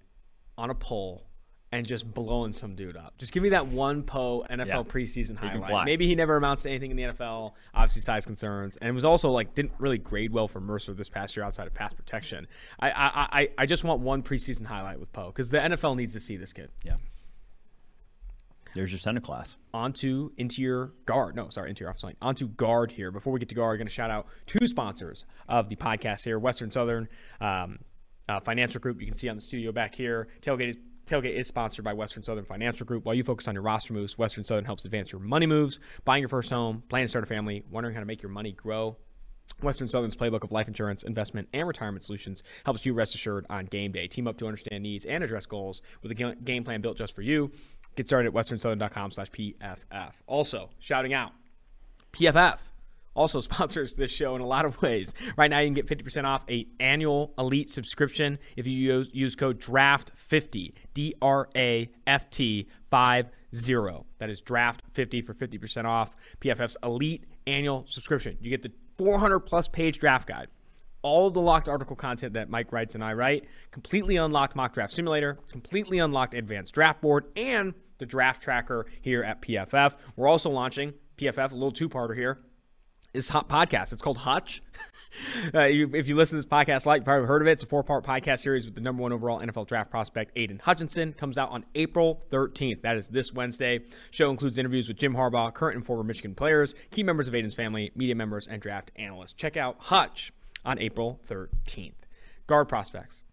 [0.58, 1.28] on a pole
[1.72, 3.18] and just blowing some dude up.
[3.18, 4.82] Just give me that one Poe NFL Yeah.
[4.84, 5.86] preseason highlight.
[5.86, 7.56] Maybe he never amounts to anything in the NFL.
[7.74, 11.10] Obviously, size concerns, and it was also like didn't really grade well for Mercer this
[11.10, 12.48] past year outside of pass protection.
[12.80, 16.14] I I I, I just want one preseason highlight with Poe because the NFL needs
[16.14, 16.70] to see this kid.
[16.86, 16.98] Yeah.
[18.76, 19.58] There's your center class.
[19.74, 21.36] onto interior guard.
[21.36, 22.16] No, sorry, interior offensive line.
[22.22, 23.12] Onto guard here.
[23.12, 26.24] Before we get to guard, I'm going to shout out two sponsors of the podcast
[26.24, 27.08] here Western Southern
[27.40, 27.80] um,
[28.28, 29.00] uh, Financial Group.
[29.00, 30.28] You can see on the studio back here.
[30.42, 30.78] Tailgate is.
[31.06, 33.04] Tailgate is sponsored by Western Southern Financial Group.
[33.04, 36.22] While you focus on your roster moves, Western Southern helps advance your money moves, buying
[36.22, 38.96] your first home, planning to start a family, wondering how to make your money grow.
[39.62, 43.66] Western Southern's playbook of life insurance, investment, and retirement solutions helps you rest assured on
[43.66, 44.08] game day.
[44.08, 47.22] Team up to understand needs and address goals with a game plan built just for
[47.22, 47.52] you.
[47.96, 50.12] Get started at westernsouthern.com slash PFF.
[50.28, 51.32] Also, shouting out,
[52.12, 52.58] PFF
[53.16, 55.14] also sponsors this show in a lot of ways.
[55.38, 59.36] Right now, you can get 50% off a annual Elite subscription if you use, use
[59.36, 64.06] code DRAFT50, D R A F T 50.
[64.20, 68.38] That is DRAFT50 for 50% off PFF's Elite annual subscription.
[68.42, 70.48] You get the 400 plus page draft guide.
[71.04, 74.94] All the locked article content that Mike writes and I write, completely unlocked mock draft
[74.94, 79.98] simulator, completely unlocked advanced draft board, and the draft tracker here at PFF.
[80.16, 82.40] We're also launching PFF, a little two parter here,
[83.14, 83.94] is hot podcast.
[83.94, 84.62] It's called Hutch.
[85.54, 87.52] Uh, you, if you listen to this podcast, like you probably heard of it.
[87.52, 91.14] It's a four-part podcast series with the number one overall NFL draft prospect, Aiden Hutchinson.
[91.14, 92.82] Comes out on April 13th.
[92.82, 93.82] That is this Wednesday.
[94.10, 97.54] Show includes interviews with Jim Harbaugh, current and former Michigan players, key members of Aiden's
[97.54, 99.34] family, media members, and draft analysts.
[99.34, 100.34] Check out Hutch
[100.66, 101.94] on April 13th.
[102.48, 103.24] Guard prospects.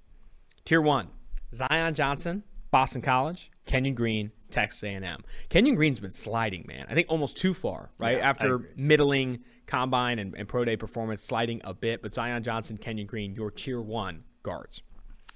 [0.64, 1.08] Tier one:
[1.54, 5.24] Zion Johnson, Boston College, Kenyon Green, Texas A&M.
[5.48, 6.86] Kenyon Green's been sliding, man.
[6.88, 8.18] I think almost too far, right?
[8.18, 12.02] Yeah, After middling combine and, and pro day performance, sliding a bit.
[12.02, 14.82] But Zion Johnson, Kenyon Green, your tier one guards.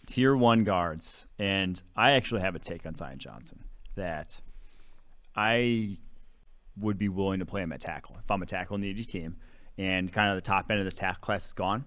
[0.07, 3.65] tier one guards, and I actually have a take on Zion Johnson
[3.97, 4.41] that
[5.37, 5.99] I
[6.77, 9.09] would be willing to play him at tackle if I'm a tackle in the AD
[9.09, 9.37] team,
[9.79, 11.85] and kind of the top end of this tackle class is gone,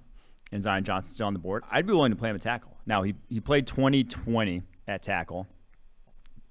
[0.52, 1.64] and Zion Johnson's still on the board.
[1.72, 2.78] I'd be willing to play him at tackle.
[2.86, 5.48] Now he he played 2020 at tackle.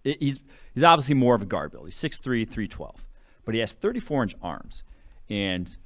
[0.05, 0.40] I- He's
[0.75, 1.87] he's obviously more of a guard build.
[1.87, 3.05] He's 6'3", 312,
[3.44, 4.83] but he has 34 inch arms,
[5.29, 5.77] and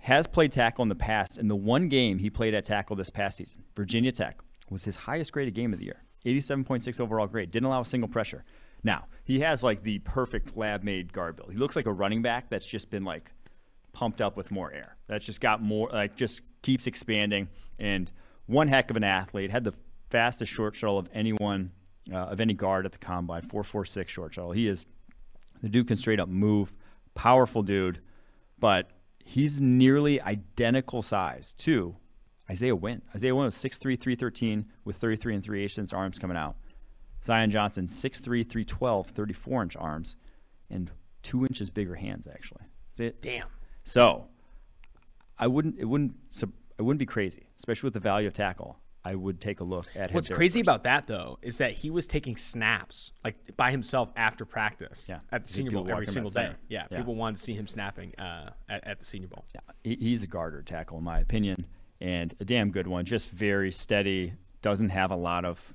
[0.00, 1.38] has played tackle in the past.
[1.38, 4.96] And the one game he played at tackle this past season, Virginia Tech, was his
[4.96, 6.02] highest graded game of the year.
[6.24, 7.50] 87.6 overall grade.
[7.50, 8.44] Didn't allow a single pressure.
[8.84, 11.50] Now, he has like the perfect lab made guard build.
[11.50, 13.32] He looks like a running back that's just been like
[13.98, 14.96] pumped up with more air.
[15.08, 17.48] That's just got more, like, just keeps expanding.
[17.80, 18.12] And
[18.46, 19.50] one heck of an athlete.
[19.50, 19.74] Had the
[20.08, 21.72] fastest short shuttle of anyone,
[22.12, 24.52] uh, of any guard at the combine, 446 short shuttle.
[24.52, 24.86] He is,
[25.62, 26.72] the dude can straight up move.
[27.16, 27.98] Powerful dude.
[28.60, 31.96] But he's nearly identical size to
[32.48, 33.02] Isaiah Wynn.
[33.16, 36.54] Isaiah Wynn was 6'3, 313 with 33 and 3 eighths inch arms coming out.
[37.24, 40.14] Zion Johnson, 6'3, 312, 34 inch arms,
[40.70, 40.92] and
[41.24, 42.62] two inches bigger hands, actually.
[43.20, 43.48] Damn.
[43.88, 44.26] So
[45.38, 46.14] I wouldn't it wouldn't
[46.78, 48.78] it wouldn't be crazy, especially with the value of tackle.
[49.04, 50.14] I would take a look at him.
[50.14, 50.68] What's crazy first.
[50.68, 55.20] about that though is that he was taking snaps like by himself after practice Yeah.
[55.32, 56.50] at the Senior Bowl every single day.
[56.68, 56.98] Yeah, Yeah.
[56.98, 59.44] people wanted to see him snapping uh, at, at the Senior Bowl.
[59.54, 61.64] Yeah, he, he's a guarder tackle in my opinion,
[62.00, 63.06] and a damn good one.
[63.06, 64.34] Just very steady.
[64.60, 65.74] Doesn't have a lot of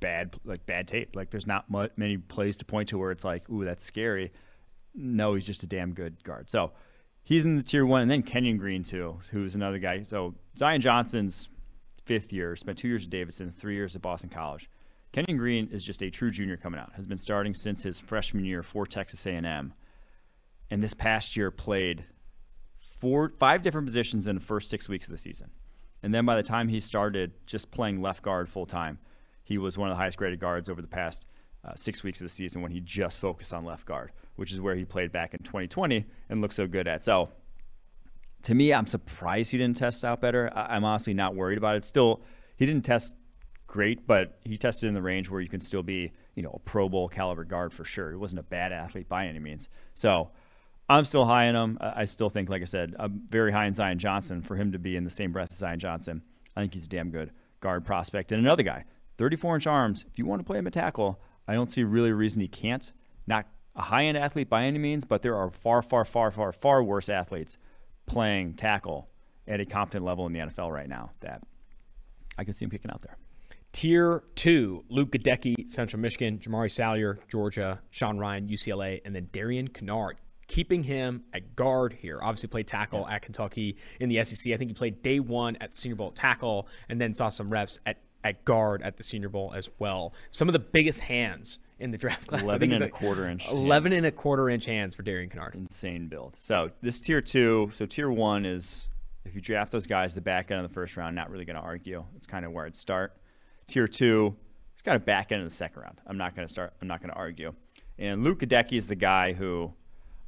[0.00, 1.14] bad like bad tape.
[1.14, 4.32] Like there's not mu- many plays to point to where it's like, ooh, that's scary.
[4.94, 6.48] No, he's just a damn good guard.
[6.48, 6.72] So
[7.24, 10.02] he's in the tier one, and then Kenyon Green too, who's another guy.
[10.04, 11.48] So Zion Johnson's
[12.04, 14.70] fifth year, spent two years at Davidson, three years at Boston College.
[15.12, 16.92] Kenyon Green is just a true junior coming out.
[16.94, 19.72] Has been starting since his freshman year for Texas A&M,
[20.70, 22.04] and this past year played
[23.00, 25.50] four, five different positions in the first six weeks of the season.
[26.02, 28.98] And then by the time he started just playing left guard full time,
[29.42, 31.24] he was one of the highest graded guards over the past
[31.64, 34.60] uh, six weeks of the season when he just focused on left guard, which is
[34.60, 37.04] where he played back in 2020 and looked so good at.
[37.04, 37.30] So
[38.42, 40.50] to me, I'm surprised he didn't test out better.
[40.54, 41.84] I- I'm honestly not worried about it.
[41.84, 42.20] Still,
[42.56, 43.16] he didn't test
[43.66, 46.58] great, but he tested in the range where you can still be, you know, a
[46.60, 48.10] Pro Bowl caliber guard for sure.
[48.10, 49.68] He wasn't a bad athlete by any means.
[49.94, 50.30] So
[50.88, 51.78] I'm still high in him.
[51.80, 54.42] I still think, like I said, I'm very high in Zion Johnson.
[54.42, 56.22] For him to be in the same breath as Zion Johnson,
[56.54, 58.32] I think he's a damn good guard prospect.
[58.32, 58.84] And another guy,
[59.16, 60.04] 34 inch arms.
[60.12, 62.48] If you want to play him at tackle, I don't see really a reason he
[62.48, 62.92] can't.
[63.26, 66.52] Not a high end athlete by any means, but there are far, far, far, far,
[66.52, 67.56] far worse athletes
[68.06, 69.08] playing tackle
[69.46, 71.42] at a competent level in the NFL right now that
[72.38, 73.16] I could see him picking out there.
[73.72, 79.68] Tier two, Luke Goedeke, Central Michigan, Jamaree Salyer, Georgia, Sean Rhyan, UCLA, and then Darian
[79.68, 80.14] Kinnard.
[80.46, 82.20] Keeping him at guard here.
[82.22, 83.16] Obviously played tackle yeah.
[83.16, 84.52] at Kentucky in the SEC.
[84.52, 87.80] I think he played day one at Senior Bowl tackle and then saw some reps
[87.84, 90.14] at, at guard at the Senior Bowl as well.
[90.30, 92.42] Some of the biggest hands in the draft class.
[92.42, 93.46] 11 and a quarter inch.
[93.48, 93.98] 11 hands.
[93.98, 95.54] and a quarter inch hands for Darian Kinnard.
[95.54, 96.36] Insane build.
[96.40, 98.88] So this tier two, so tier one is
[99.24, 101.56] if you draft those guys the back end of the first round, not really going
[101.56, 102.04] to argue.
[102.16, 103.16] It's kind of where I'd start.
[103.66, 104.34] Tier two,
[104.72, 106.00] it's got a back end of the second round.
[106.06, 106.72] I'm not going to start.
[106.80, 107.52] I'm not going to argue.
[107.98, 109.72] And Luke Goedeke is the guy who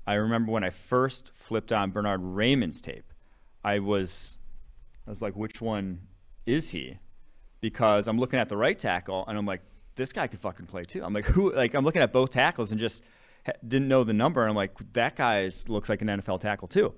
[0.06, 3.12] I remember when I first flipped on Bernard Raimann's tape.
[3.64, 4.38] I was,
[5.06, 6.00] I was like, which one
[6.46, 6.98] is he?
[7.60, 9.62] Because I'm looking at the right tackle and I'm like,
[9.96, 11.02] this guy could fucking play too.
[11.02, 11.52] I'm like, who?
[11.52, 13.02] Like, I'm looking at both tackles and just
[13.66, 14.42] didn't know the number.
[14.42, 16.92] And I'm like, that guy looks like an NFL tackle too.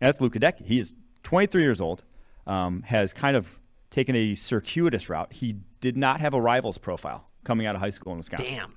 [0.00, 0.64] And that's Luke Goedeke.
[0.64, 2.04] He is 23 years old,
[2.46, 3.58] um, has kind of
[3.90, 5.32] taken a circuitous route.
[5.32, 8.54] He did not have a rivals profile coming out of high school in Wisconsin.
[8.54, 8.74] Damn.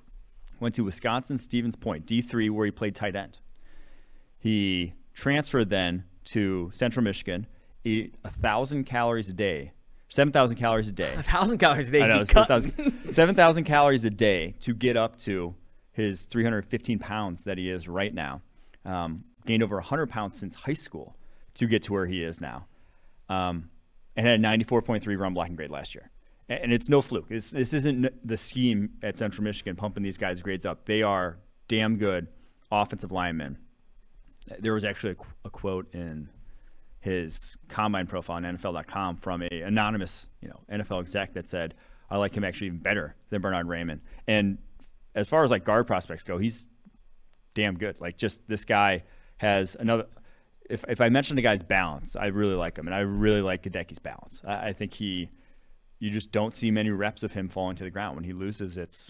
[0.59, 3.39] Went to Wisconsin Stevens Point, D3, where he played tight end.
[4.37, 7.47] He transferred then to Central Michigan,
[7.83, 9.71] ate a thousand calories a day,
[10.09, 11.13] seven thousand calories a day.
[11.15, 12.01] A thousand calories a day.
[12.01, 15.55] I know, 7,000 7, calories a day to get up to
[15.91, 18.41] his 315 pounds that he is right now.
[18.85, 21.15] Um, gained over 100 pounds since high school
[21.55, 22.65] to get to where he is now.
[23.27, 23.69] Um,
[24.15, 26.09] and had a 94.3 run blocking grade last year.
[26.49, 27.27] And it's no fluke.
[27.29, 30.85] It's, this isn't the scheme at Central Michigan pumping these guys' grades up.
[30.85, 32.27] They are damn good
[32.71, 33.59] offensive linemen.
[34.59, 36.29] There was actually a, a quote in
[36.99, 41.75] his combine profile on NFL.com from a anonymous, you know, NFL exec that said,
[42.09, 44.57] "I like him actually even better than Bernard Raimann." And
[45.15, 46.67] as far as like guard prospects go, he's
[47.53, 47.99] damn good.
[47.99, 49.03] Like just this guy
[49.37, 50.05] has another
[50.69, 53.63] if, if I mention the guy's balance, I really like him, and I really like
[53.63, 54.41] Goedeke's balance.
[54.47, 55.29] I, I, think he,
[55.97, 58.15] you just don't see many reps of him falling to the ground.
[58.15, 59.09] When he loses, it's,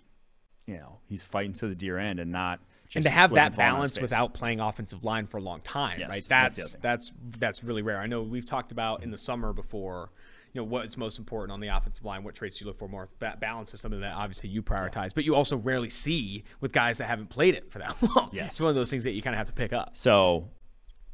[0.65, 2.61] you know, he's fighting to the deer end and not.
[2.95, 6.25] And to have that balance without playing offensive line for a long time, yes, right?
[6.27, 7.99] That's that's, that's that's really rare.
[7.99, 10.09] I know we've talked about in the summer before
[10.53, 13.07] you know what's most important on the offensive line, what traits you look for more.
[13.39, 15.15] balance is something that obviously you prioritize, yeah.
[15.15, 18.29] but you also rarely see with guys that haven't played it for that long.
[18.31, 18.47] Yes.
[18.47, 19.91] It's one of those things that you kind of have to pick up.
[19.93, 20.49] So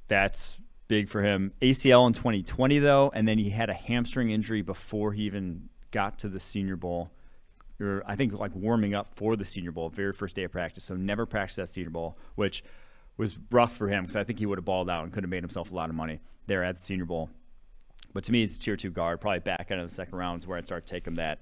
[0.07, 0.57] that's
[0.87, 1.51] big for him.
[1.61, 6.19] ACL in 2020 though, and then he had a hamstring injury before he even got
[6.19, 7.11] to the Senior Bowl.
[7.79, 10.83] Or I think like warming up for the Senior Bowl, very first day of practice.
[10.85, 12.63] So never practiced that Senior Bowl, which
[13.17, 15.29] was rough for him because I think he would have balled out and could have
[15.29, 17.29] made himself a lot of money there at the Senior Bowl.
[18.13, 20.41] But to me, he's a tier two guard, probably back end of the second round
[20.41, 21.15] is where I'd start to take him.
[21.15, 21.39] That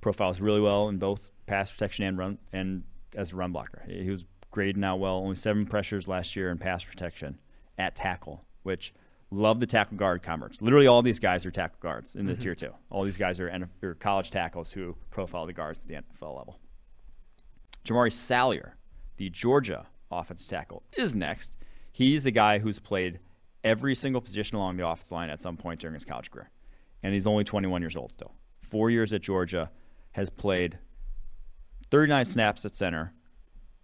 [0.00, 2.84] profiles really well in both pass protection and run and
[3.14, 3.82] as a run blocker.
[3.86, 7.38] He was grading out well, only seven pressures last year in pass protection
[7.76, 8.94] at tackle, which
[9.30, 10.62] love the tackle guard converts.
[10.62, 12.42] Literally, all these guys are tackle guards in the mm-hmm.
[12.42, 12.72] tier two.
[12.90, 16.58] All these guys are, are college tackles who profile the guards at the NFL level.
[17.84, 18.76] Jamaree Salyer,
[19.16, 21.56] the Georgia offensive tackle, is next.
[21.92, 23.20] He's a guy who's played
[23.64, 26.50] every single position along the offensive line at some point during his college career.
[27.02, 28.32] And he's only 21 years old still.
[28.62, 29.70] Four years at Georgia,
[30.16, 30.78] has played
[31.90, 33.12] 39 snaps at center,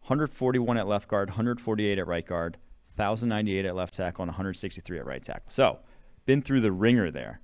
[0.00, 2.57] 141 at left guard, 148 at right guard,
[2.96, 5.48] 1,098 at left tackle, and 163 at right tackle.
[5.48, 5.78] So,
[6.26, 7.40] been through the ringer there.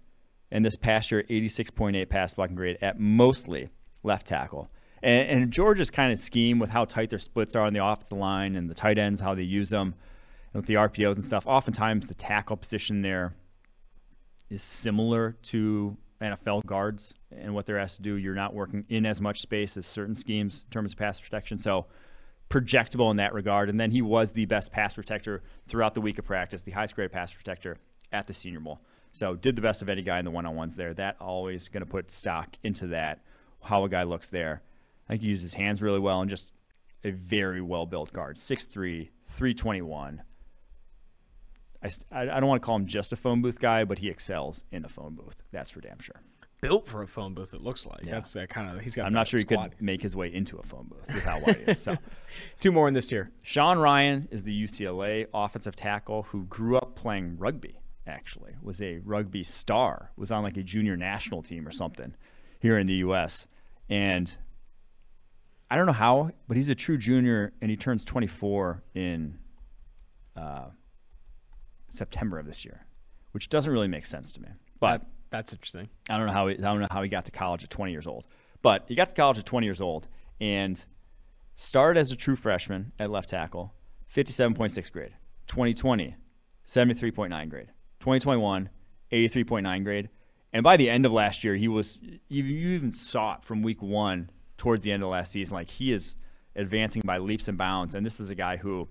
[0.50, 3.68] And this past year, 86.8 pass blocking grade at mostly
[4.02, 4.70] left tackle.
[5.02, 8.18] And, and Georgia's kind of scheme with how tight their splits are on the offensive
[8.18, 9.94] line and the tight ends, how they use them,
[10.52, 11.46] and with the RPOs and stuff.
[11.46, 13.34] Oftentimes, the tackle position there
[14.48, 18.14] is similar to NFL guards and what they're asked to do.
[18.14, 21.58] You're not working in as much space as certain schemes in terms of pass protection.
[21.58, 21.86] So,
[22.50, 23.68] projectable in that regard.
[23.68, 26.94] And then he was the best pass protector throughout the week of practice, the highest
[26.94, 27.78] grade pass protector
[28.12, 28.80] at the Senior Bowl.
[29.12, 30.94] So did the best of any guy in the one on ones there.
[30.94, 33.20] That always going to put stock into that,
[33.62, 34.62] how a guy looks there.
[35.08, 36.52] I think he uses his hands really well and just
[37.04, 38.36] a very well built guard.
[38.36, 40.22] 6'3, 321.
[41.82, 44.64] I, I don't want to call him just a phone booth guy, but he excels
[44.72, 45.42] in a phone booth.
[45.52, 46.20] That's for damn sure
[46.60, 47.54] built for a phone booth.
[47.54, 48.12] It looks like yeah.
[48.12, 49.06] that's that kind of he's got.
[49.06, 51.64] I'm not sure he could make his way into a phone booth with how wide
[51.66, 51.80] is.
[51.80, 51.96] So,
[52.58, 53.30] two more in this tier.
[53.42, 57.80] Sean Rhyan is the UCLA offensive tackle who grew up playing rugby.
[58.06, 60.12] Actually, was a rugby star.
[60.16, 62.14] Was on like a junior national team or something
[62.60, 63.46] here in the U.S.
[63.90, 64.34] And
[65.70, 69.38] I don't know how, but he's a true junior, and he turns 24 in
[70.36, 70.68] uh,
[71.90, 72.86] September of this year,
[73.32, 74.48] which doesn't really make sense to me.
[74.80, 75.88] But that's interesting.
[76.08, 77.92] I don't know how he, I don't know how he got to college at 20
[77.92, 78.26] years old.
[78.62, 80.08] But he got to college at 20 years old
[80.40, 80.82] and
[81.56, 83.74] started as a true freshman at left tackle,
[84.14, 85.12] 57.6 grade.
[85.46, 86.16] 2020,
[86.66, 87.68] 73.9 grade.
[88.00, 88.68] 2021,
[89.12, 90.08] 83.9 grade.
[90.52, 93.82] And by the end of last year, he was you, even saw it from week
[93.82, 95.54] one towards the end of last season.
[95.54, 96.14] Like he is
[96.56, 97.94] advancing by leaps and bounds.
[97.94, 98.88] And this is a guy who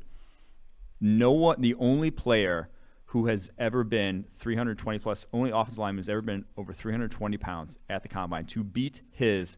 [1.02, 2.70] no one, the only player
[3.08, 7.80] who has ever been 320 plus, only offensive lineman who's ever been over 320 pounds
[7.90, 9.58] at the combine to beat his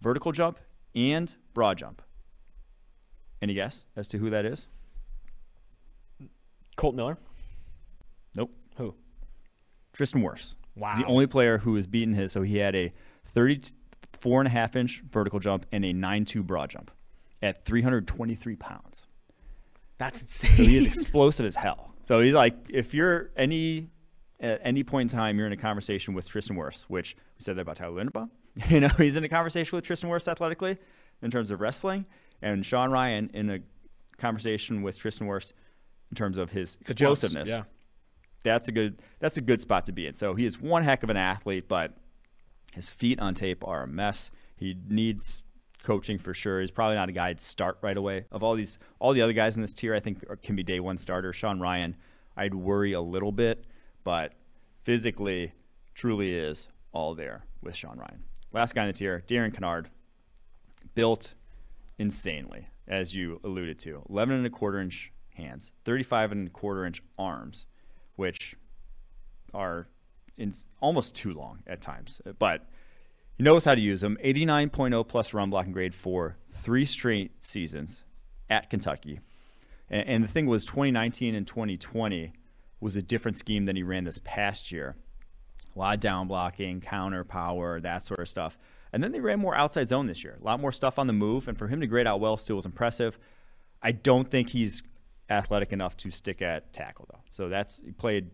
[0.00, 0.58] vertical jump
[0.94, 2.02] and broad jump.
[3.42, 4.68] Any guess as to who that is?
[6.76, 7.18] Colt Miller.
[8.34, 8.54] Nope.
[8.76, 8.94] Who?
[9.92, 10.54] Tristan Wirfs.
[10.74, 10.96] Wow.
[10.96, 12.32] The only player who has beaten his.
[12.32, 12.92] So he had a
[13.24, 16.90] 34 and a half inch vertical jump and a 9-2 broad jump
[17.42, 19.07] at 323 pounds.
[19.98, 20.52] That's insane.
[20.56, 21.92] he is explosive as hell.
[22.04, 23.90] So he's like, if you're any
[24.40, 27.56] at any point in time, you're in a conversation with Tristan Wirfs, which we said
[27.56, 28.30] that about Tyler Linderbaum.
[28.70, 30.78] You know, he's in a conversation with Tristan Wirfs athletically
[31.22, 32.06] in terms of wrestling,
[32.42, 33.60] and Sean Rhyan in a
[34.16, 35.52] conversation with Tristan Wirfs
[36.10, 37.48] in terms of his The jumps, explosiveness.
[37.48, 37.64] Yeah.
[38.42, 39.00] That's a good.
[39.20, 40.14] That's a good spot to be in.
[40.14, 41.96] So he is one heck of an athlete, but
[42.72, 44.30] his feet on tape are a mess.
[44.56, 45.44] He needs
[45.82, 46.60] coaching for sure.
[46.60, 48.26] He's probably not a guy I'd start right away.
[48.30, 50.62] Of all these, all the other guys in this tier, I think are, can be
[50.62, 51.32] day one starter.
[51.32, 51.94] Sean Rhyan,
[52.36, 53.64] I'd worry a little bit,
[54.04, 54.32] but
[54.82, 55.52] physically,
[55.94, 58.20] truly is all there with Sean Rhyan.
[58.52, 59.86] Last guy in the tier, Darian Kinnard,
[60.94, 61.34] built
[61.98, 64.02] insanely, as you alluded to.
[64.08, 67.66] 11 and a quarter inch hands, 35 and a quarter inch arms,
[68.16, 68.56] which
[69.54, 69.88] are
[70.36, 72.20] in, almost too long at times.
[72.38, 72.66] But
[73.38, 74.18] he knows how to use them.
[74.22, 78.04] 89.0 plus run blocking grade for three straight seasons
[78.50, 79.20] at Kentucky.
[79.88, 82.32] And, and the thing was, 2019 and 2020
[82.80, 84.96] was a different scheme than he ran this past year.
[85.74, 88.58] A lot of down blocking, counter power, that sort of stuff.
[88.92, 90.36] And then they ran more outside zone this year.
[90.40, 91.46] A lot more stuff on the move.
[91.46, 93.18] And for him to grade out well still was impressive.
[93.80, 94.82] I don't think he's
[95.30, 97.20] athletic enough to stick at tackle, though.
[97.30, 98.30] So that's he played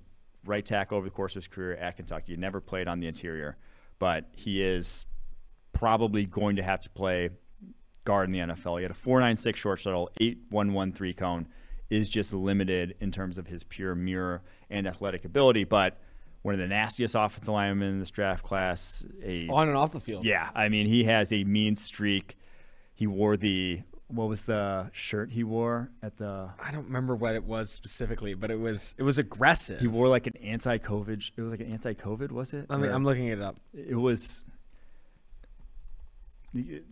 [0.46, 2.32] right tackle over the course of his career at Kentucky.
[2.32, 3.58] He never played on the interior,
[3.98, 5.06] but he is
[5.72, 7.30] probably going to have to play
[8.04, 8.78] guard in the NFL.
[8.78, 11.48] He had a 4.96 short shuttle, 8.113 cone,
[11.90, 15.98] is just limited in terms of his pure mirror and athletic ability, but
[16.42, 19.06] one of the nastiest offensive linemen in this draft class.
[19.22, 20.24] A On and off the field.
[20.24, 22.36] yeah, I mean he has a mean streak.
[22.94, 23.82] He wore the
[24.14, 28.34] what was the shirt he wore at the I don't remember what it was specifically,
[28.34, 29.80] but it was it was aggressive.
[29.80, 31.30] he wore like an anti-COVID.
[31.36, 32.66] It was like an anti-COVID, was it?
[32.70, 33.56] I mean, Or- I'm looking it up.
[33.72, 34.44] it was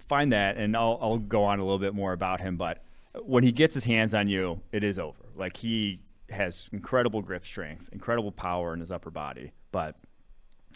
[0.08, 2.82] find that and I'll, I'll go on a little bit more about him but
[3.22, 7.46] when he gets his hands on you it is over like he has incredible grip
[7.46, 9.94] strength incredible power in his upper body but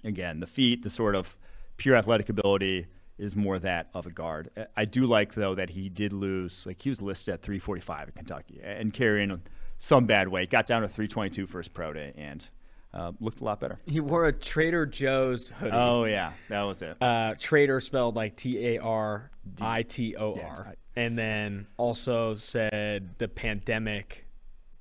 [0.05, 1.37] again the feet the sort of
[1.79, 2.87] pure athletic ability
[3.19, 4.51] is more that of a guard.
[4.77, 8.15] I do like though that he did lose like he was listed at 345 at
[8.15, 9.41] kentucky and carrying
[9.79, 10.51] some bad weight.
[10.51, 12.47] Got down to 322 for his pro day and
[12.93, 13.77] uh, looked a lot better.
[13.87, 15.73] He wore a Trader Joe's hoodie.
[15.75, 16.33] oh yeah.
[16.49, 16.97] That was it.
[17.01, 23.11] Uh, Trader spelled like T A R I T O R, and then also said
[23.19, 24.27] the pandemic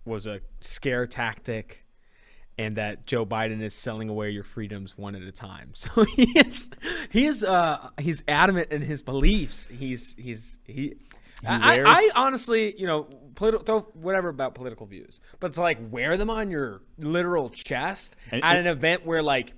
[0.05, 1.84] was a scare tactic,
[2.57, 5.71] and that Joe Biden is selling away your freedoms one at a time.
[5.75, 6.69] So he is
[7.09, 9.67] he is uh he's adamant in his beliefs.
[9.71, 10.95] He's he's he.
[11.47, 13.03] I, I honestly, you know,
[13.35, 18.43] political whatever about political views, but to like wear them on your literal chest And-
[18.43, 19.53] at an event where like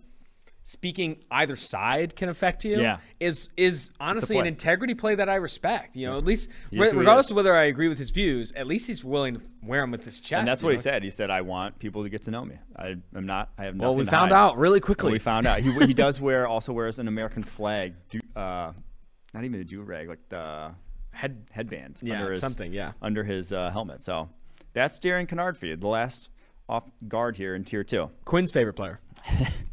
[0.67, 2.97] speaking either side can affect you Yeah.
[3.21, 5.95] is is honestly an integrity play that I respect.
[5.95, 8.87] You know, at least is regardless of whether I agree with his views, at least
[8.87, 10.39] he's willing to wear them with his chest.
[10.39, 11.03] And that's what he said.
[11.03, 12.57] He said, "I want people to get to know me.
[12.75, 13.49] I am not.
[13.57, 15.13] I have nothing." Well, we found hide." out really quickly.
[15.13, 17.93] we found out he he does wear also wears an American flag.
[18.09, 18.73] Do, uh,
[19.33, 20.71] not even a do rag, like the
[21.11, 21.99] head headband.
[22.01, 22.91] Yeah, under his, something, yeah.
[23.01, 24.01] under his uh, helmet.
[24.01, 24.27] So
[24.73, 26.29] that's Darian Kinnard for you, the last
[26.67, 28.11] off guard here in tier two.
[28.25, 28.99] Quinn's favorite player.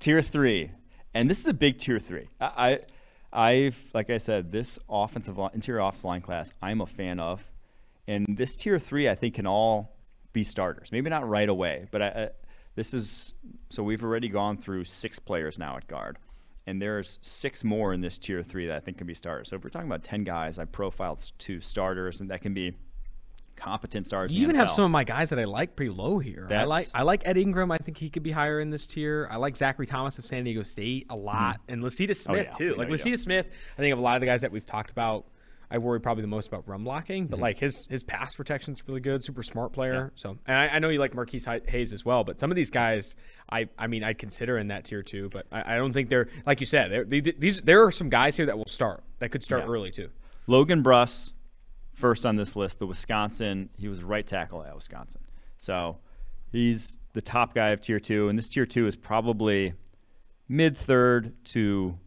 [0.00, 0.70] Tier three,
[1.12, 2.28] and this is a big tier three.
[2.40, 2.78] I,
[3.32, 7.20] I I've like I said, this offensive line, interior offensive line class, I'm a fan
[7.20, 7.46] of,
[8.08, 9.94] and this tier three, I think, can all
[10.32, 10.90] be starters.
[10.90, 12.28] Maybe not right away, but I, I,
[12.76, 13.34] this is
[13.68, 16.16] so we've already gone through six players now at guard,
[16.66, 19.50] and there's six more in this tier three that I think can be starters.
[19.50, 22.72] So if we're talking about ten guys, I profiled two starters, and that can be
[23.60, 24.32] competent starters.
[24.32, 26.46] in You even have some of my guys that I like pretty low here.
[26.50, 27.70] I like I like Ed Ingram.
[27.70, 29.28] I think he could be higher in this tier.
[29.30, 31.24] I like Zachary Thomas of San Diego State a hmm.
[31.24, 32.74] lot, and Lecitus oh, Smith yeah, too.
[32.74, 32.88] Like.
[32.88, 35.26] Lecitus Smith, I think of a lot of the guys that we've talked about
[35.70, 37.26] I worry probably the most about run blocking.
[37.26, 37.42] But mm-hmm.
[37.42, 40.12] like his his pass protection is really good, super smart player.
[40.16, 42.70] So and I, I know you like Marquis Hayes as well, but some of these
[42.70, 43.14] guys,
[43.50, 46.28] I I mean I'd consider in that tier too, but I, I don't think they're
[46.44, 46.90] like you said.
[46.90, 49.70] They're, they, these there are some guys here that will start that could start Yeah.
[49.70, 50.10] early too.
[50.46, 51.32] Logan Bruss,
[52.00, 53.68] first on this list, the Wisconsin.
[53.76, 55.20] He was right tackle at Wisconsin.
[55.58, 55.98] So
[56.50, 58.28] he's the top guy of tier two.
[58.28, 59.74] And this tier two is probably
[60.48, 61.98] mid third to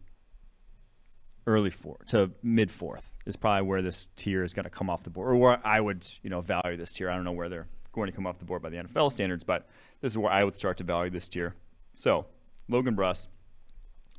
[1.46, 5.04] early fourth to mid fourth is probably where this tier is going to come off
[5.04, 7.10] the board, or where I would, you know, value this tier.
[7.10, 9.44] I don't know where they're going to come off the board by the NFL standards,
[9.44, 9.68] but
[10.00, 11.54] this is where I would start to value this tier.
[11.94, 12.26] So
[12.68, 13.28] Logan Bruss,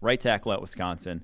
[0.02, 1.24] right tackle at Wisconsin,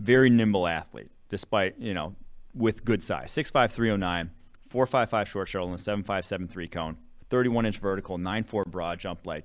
[0.00, 2.14] very nimble athlete, despite you know
[2.54, 4.30] with good size, 6'5", 309,
[4.70, 6.04] 4'5", short shuttle, and a 7'5",
[6.48, 6.96] 7'3", cone,
[7.30, 9.44] 31 inch vertical, 9'4", broad jump, like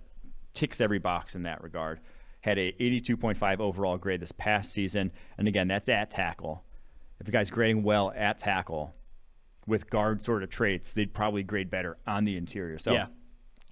[0.53, 1.99] ticks every box in that regard.
[2.41, 6.63] Had a 82.5 overall grade this past season, and again, that's at tackle.
[7.19, 8.93] If a guy's grading well at tackle
[9.65, 12.77] with guard sort of traits, they'd probably grade better on the interior.
[12.79, 13.07] So, Yeah.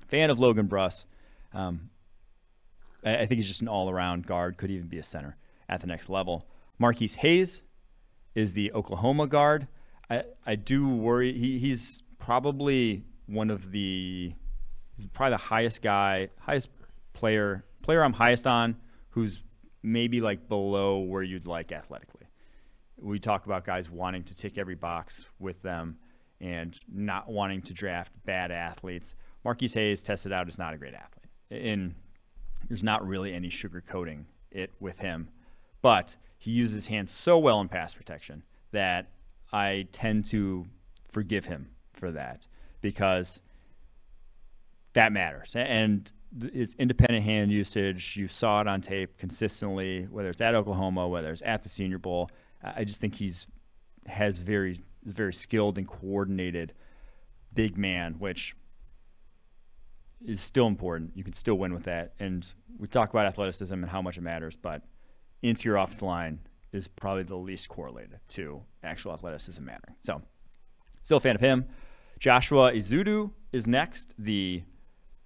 [0.07, 1.05] fan of Logan Bruss.
[1.53, 1.89] Um,
[3.03, 4.57] I think he's just an all-around guard.
[4.57, 5.37] Could even be a center
[5.69, 6.47] at the next level.
[6.79, 7.61] Marquis Hayes
[8.35, 9.67] is the Oklahoma guard.
[10.09, 11.33] I, I do worry.
[11.33, 14.33] He, he's probably one of the.
[14.97, 16.69] He's probably the highest guy, highest
[17.13, 18.77] player, player I'm highest on,
[19.09, 19.41] who's
[19.83, 22.27] maybe like below where you'd like athletically.
[22.97, 25.97] We talk about guys wanting to tick every box with them
[26.39, 29.15] and not wanting to draft bad athletes.
[29.43, 31.25] Marquis Hayes tested out is not a great athlete.
[31.51, 31.95] And
[32.67, 35.29] there's not really any sugarcoating it with him.
[35.81, 36.15] But
[36.45, 39.09] he uses his hands so well in pass protection that
[39.51, 40.67] I tend to
[41.09, 42.45] forgive him for that
[42.81, 43.41] because
[44.93, 45.55] that matters.
[45.55, 46.11] And
[46.53, 51.31] his independent hand usage, you saw it on tape consistently, whether it's at Oklahoma, whether
[51.31, 52.29] it's at the Senior Bowl.
[52.63, 53.47] I just think he's
[54.05, 56.73] has very very skilled and coordinated
[57.55, 58.55] big man, which
[60.23, 61.11] is still important.
[61.15, 62.13] You can still win with that.
[62.19, 64.83] And we talk about athleticism and how much it matters, but
[65.41, 66.39] interior offensive line
[66.71, 69.95] is probably the least correlated to actual athleticism mattering.
[70.01, 70.21] So,
[71.03, 71.65] still a fan of him.
[72.19, 74.63] Joshua Ezeudu is next, the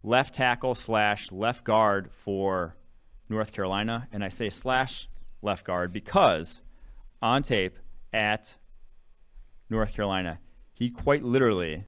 [0.03, 2.75] left tackle slash left guard for
[3.27, 4.07] North Carolina.
[4.11, 5.07] And I say slash
[5.41, 6.61] left guard because
[7.21, 7.77] on tape
[8.13, 8.55] at
[9.69, 10.39] North Carolina,
[10.73, 11.85] he quite literally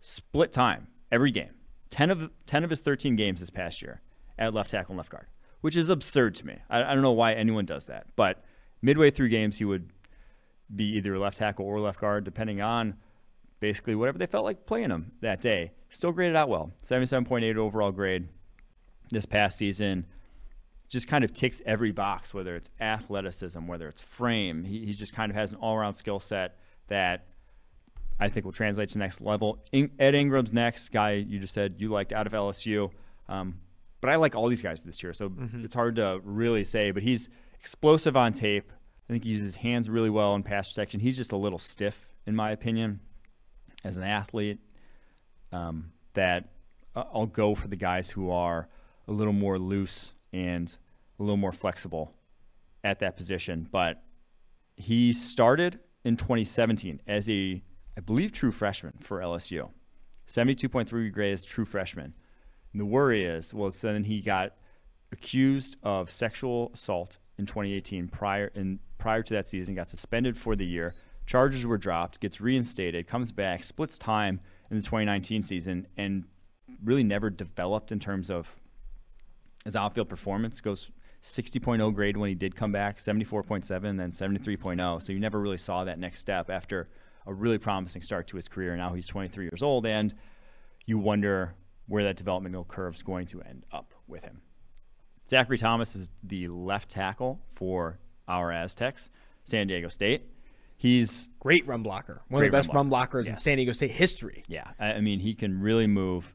[0.00, 1.50] split time every game.
[1.90, 4.00] 10 of 10 of his 13 games this past year
[4.38, 5.26] at left tackle and left guard,
[5.66, 6.56] which is absurd to me.
[6.70, 8.40] I, I don't know why anyone does that, but
[8.82, 9.90] midway through games he would
[10.72, 12.94] be either left tackle or left guard depending on
[13.58, 15.72] basically whatever they felt like playing him that day.
[15.88, 16.70] Still graded out well.
[16.84, 18.28] 77.8 overall grade
[19.10, 20.06] this past season.
[20.88, 24.62] Just kind of ticks every box, whether it's athleticism, whether it's frame.
[24.62, 27.26] He, he just kind of has an all around skill set that
[28.20, 29.64] I think will translate to next level.
[29.72, 31.14] In, Ed Ingram's next guy.
[31.14, 32.92] You just said you liked out of LSU,
[33.28, 33.56] um,
[34.00, 35.32] but I like all these guys this year, so
[35.62, 36.90] it's hard to really say.
[36.90, 37.28] But he's
[37.60, 38.70] explosive on tape.
[39.08, 41.00] I think he uses his hands really well in pass protection.
[41.00, 43.00] He's just a little stiff, in my opinion,
[43.84, 44.58] as an athlete.
[45.52, 46.48] Um, that
[46.94, 48.68] I'll go for the guys who are
[49.06, 50.74] a little more loose and
[51.18, 52.12] a little more flexible
[52.82, 53.68] at that position.
[53.70, 54.02] But
[54.76, 57.62] he started in 2017 as a,
[57.96, 59.70] I believe, true freshman for LSU.
[60.26, 62.14] 72.3 grade as true freshman.
[62.76, 64.52] And the worry is, well, so then he got
[65.10, 70.54] accused of sexual assault in 2018 prior and prior to that season, got suspended for
[70.54, 70.94] the year.
[71.24, 76.24] Charges were dropped, gets reinstated, comes back, splits time in the 2019 season, and
[76.84, 78.54] really never developed in terms of
[79.64, 80.60] his outfield performance.
[80.60, 80.90] Goes
[81.22, 85.02] 60.0 grade when he did come back, 74.7, then 73.0.
[85.02, 86.90] So you never really saw that next step after
[87.26, 88.76] a really promising start to his career.
[88.76, 90.14] Now he's 23 years old, and
[90.84, 91.54] you wonder
[91.86, 94.40] where that developmental curve is going to end up with him.
[95.28, 99.10] Zachary Thomas is the left tackle for our Aztecs,
[99.44, 100.22] San Diego State.
[100.76, 102.20] He's Great run blocker.
[102.28, 104.44] One of the best run run blockers in San Diego State history.
[104.46, 106.34] yeah, I mean he can really move.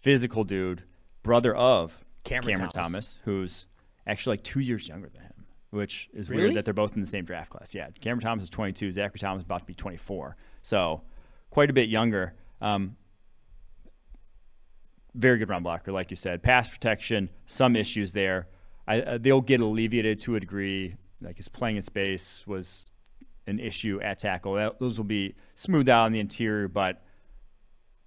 [0.00, 0.84] Physical dude,
[1.24, 2.72] brother of Cameron Thomas.
[2.72, 3.18] Thomas.
[3.24, 3.66] who's
[4.06, 6.42] actually like two years younger than him, which is Really?
[6.44, 7.74] weird that they're both in the same draft class.
[7.74, 11.02] Yeah, Cameron Thomas is 22, Zachary Thomas is about to be 24, so
[11.50, 12.34] quite a bit younger.
[12.60, 12.96] Um,
[15.14, 16.42] very good run blocker, like you said.
[16.42, 18.48] Pass protection, some issues there.
[18.86, 20.94] I, uh, they'll get alleviated to a degree.
[21.20, 22.86] Like his playing in space was
[23.46, 24.54] an issue at tackle.
[24.54, 27.02] That, those will be smoothed out on the interior, but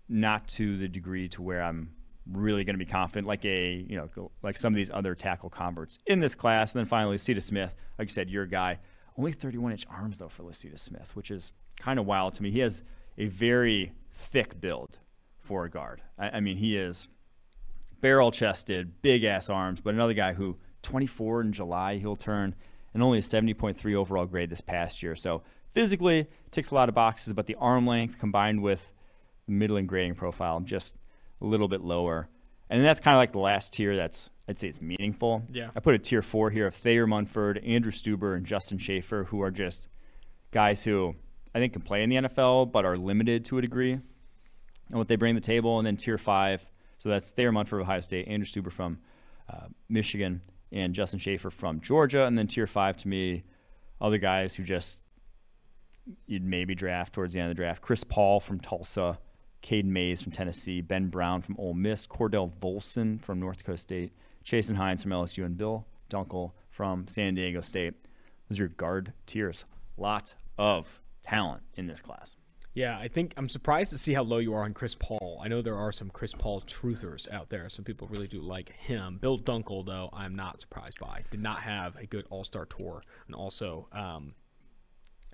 [0.07, 1.91] not to the degree to where I'm
[2.31, 5.49] really going to be confident, like a you know like some of these other tackle
[5.49, 6.73] converts in this class.
[6.73, 8.79] And then finally, Cedar Smith, like you said, your guy,
[9.17, 12.51] only 31 inch arms though for Lecitus Smith, which is kind of wild to me.
[12.51, 12.83] He has
[13.17, 14.99] a very thick build
[15.51, 16.01] for a guard.
[16.17, 17.09] I, I mean, he is
[17.99, 22.55] barrel chested, big ass arms, but another guy who 24 in July he'll turn
[22.93, 25.13] and only a 70.3 overall grade this past year.
[25.13, 25.43] So
[25.73, 28.93] physically ticks a lot of boxes, but the arm length combined with
[29.45, 30.95] the middling grading profile just
[31.41, 32.29] a little bit lower.
[32.69, 35.43] And that's kind of like the last tier that's I'd say it's meaningful.
[35.51, 35.71] Yeah.
[35.75, 39.41] I put a tier four here of Thayer Munford, Andrew Stueber, and Justin Shaffer, who
[39.41, 39.89] are just
[40.51, 41.15] guys who
[41.53, 43.99] I think can play in the NFL but are limited to a degree
[44.91, 45.79] and what they bring to the table.
[45.79, 46.63] And then tier five,
[46.99, 48.99] so that's Thayer Munford of Ohio State, Andrew Stueber from
[49.49, 52.25] uh, Michigan, and Justin Shaffer from Georgia.
[52.25, 53.43] And then tier five to me,
[53.99, 55.01] other guys who just
[56.25, 57.81] you'd maybe draft towards the end of the draft.
[57.81, 59.17] Chris Paul from Tulsa,
[59.63, 64.13] Caden Mays from Tennessee, Ben Brown from Ole Miss, Cordell Volson from North Dakota State,
[64.43, 67.93] Chasen Hines from LSU, and Bill Dunkle from San Diego State.
[68.49, 69.65] Those are your guard tiers.
[69.97, 72.35] Lot of talent in this class.
[72.73, 75.41] Yeah, I think I'm surprised to see how low you are on Chris Paul.
[75.43, 77.67] I know there are some Chris Paul truthers out there.
[77.67, 79.17] Some people really do like him.
[79.21, 81.23] Bill Dunkle, though, I'm not surprised by.
[81.29, 84.35] Did not have a good All Star tour, and also um,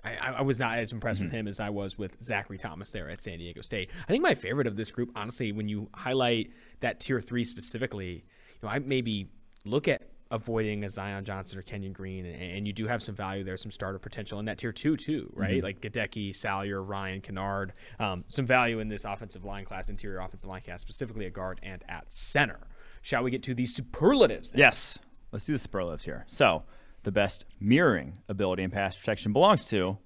[0.02, 1.26] I, I, was not as impressed mm-hmm.
[1.26, 3.90] with him as I was with Zachary Thomas there at San Diego State.
[4.02, 8.12] I think my favorite of this group, honestly, when you highlight that tier three specifically,
[8.14, 9.28] you know, I maybe
[9.64, 13.14] look at avoiding a Zion Johnson or Kenyon Green, and, and, you do have some
[13.14, 15.56] value there, some starter potential in that tier two too, right?
[15.56, 15.64] Mm-hmm.
[15.64, 20.50] Like Goedeke, Salyer, Rhyan, Kinnard, um, some value in this offensive line class, interior offensive
[20.50, 22.60] line class, specifically at guard and at center.
[23.00, 24.52] Shall we get to the superlatives?
[24.52, 24.60] Then?
[24.60, 24.98] Yes,
[25.32, 26.24] let's do the superlatives here.
[26.26, 26.64] So
[27.04, 29.96] the best mirroring ability in pass protection belongs to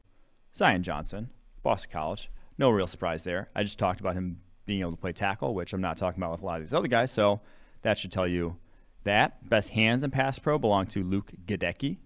[0.54, 1.30] Zion Johnson,
[1.62, 2.30] Boston College.
[2.58, 3.48] No real surprise there.
[3.56, 6.32] I just talked about him being able to play tackle, which I'm not talking about
[6.32, 7.10] with a lot of these other guys.
[7.10, 7.40] So
[7.82, 8.56] that should tell you
[9.04, 11.98] that best hands and pass pro belong to Luke Goedeke,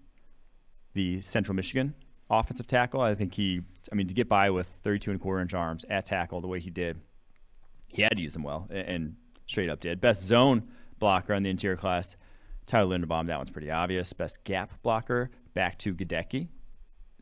[0.93, 1.93] the Central Michigan
[2.29, 3.01] offensive tackle.
[3.01, 5.85] I think he, I mean, to get by with 32 and a quarter inch arms
[5.89, 6.99] at tackle the way he did,
[7.87, 10.01] he had to use them well and straight up did.
[10.01, 10.67] Best zone
[10.99, 12.17] blocker on the interior class,
[12.65, 13.27] Tyler Linderbaum.
[13.27, 14.11] That one's pretty obvious.
[14.13, 16.47] Best gap blocker, back to Goedeke.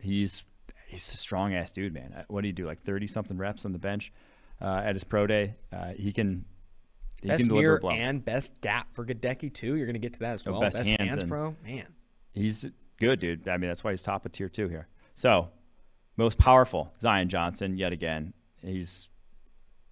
[0.01, 0.43] He's
[0.87, 2.13] he's a strong ass dude, man.
[2.17, 2.65] Uh, what do you do?
[2.65, 4.11] Like 30 something reps on the bench
[4.61, 5.55] uh, at his pro day.
[5.71, 6.45] Uh, he can
[7.21, 9.75] he best mirror and best gap for Goedeke too.
[9.75, 10.61] You're going to get to that as oh, well.
[10.61, 11.87] best, best, hands, hands pro, man.
[12.33, 12.65] He's
[12.99, 13.47] good, dude.
[13.47, 14.87] I mean, that's why he's top of tier two here.
[15.15, 15.49] So,
[16.17, 18.33] most powerful Zion Johnson yet again.
[18.61, 19.09] He's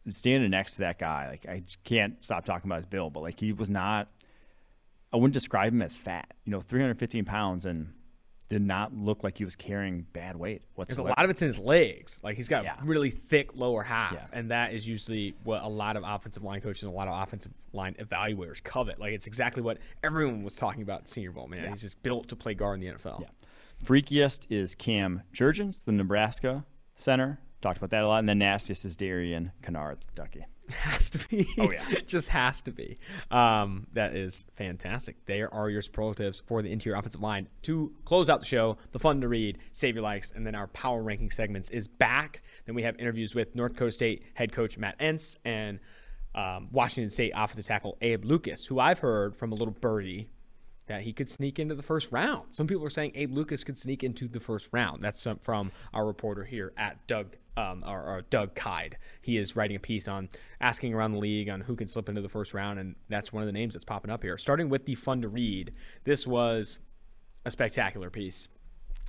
[0.09, 1.29] standing next to that guy.
[1.29, 4.09] Like I can't stop talking about his build, but like he was not.
[5.11, 6.33] I wouldn't describe him as fat.
[6.43, 7.93] You know, 315 pounds and
[8.53, 11.47] did not look like he was carrying bad weight Because a lot of it's in
[11.47, 12.19] his legs.
[12.23, 12.75] Like he's got yeah.
[12.83, 14.25] really thick lower half, yeah.
[14.31, 17.21] and that is usually what a lot of offensive line coaches and a lot of
[17.21, 18.99] offensive line evaluators covet.
[18.99, 21.47] Like it's exactly what everyone was talking about Senior Bowl.
[21.47, 21.69] Man, yeah.
[21.69, 23.25] he's just built to play guard in the NFL.
[23.83, 27.39] Freakiest is Cam Jurgens, the Nebraska center.
[27.61, 30.45] Talked about that a lot, and then nastiest is Darian Kinnard, Ducky.
[30.69, 31.45] Has to be.
[31.59, 32.97] Oh yeah, just has to be.
[33.31, 35.25] Um, that is fantastic.
[35.25, 37.49] There are your superlatives for the interior offensive line.
[37.63, 40.67] To close out the show, the fun to read, save your likes, and then our
[40.67, 42.41] power ranking segments is back.
[42.65, 45.79] Then we have interviews with North Dakota State head coach Matt Entz and
[46.33, 50.29] um, Washington State offensive tackle Abe Lucas, who I've heard from a little birdie
[50.87, 52.53] that he could sneak into the first round.
[52.53, 55.01] Some people are saying Abe Lucas could sneak into the first round.
[55.01, 58.97] That's from our reporter here at Doug um, or, or, Doug Kyed.
[59.21, 60.29] He is writing a piece on
[60.59, 63.43] asking around the league on who can slip into the first round, and that's one
[63.43, 64.37] of the names that's popping up here.
[64.37, 65.71] Starting with the fun to read,
[66.03, 66.79] this was
[67.45, 68.47] a spectacular piece.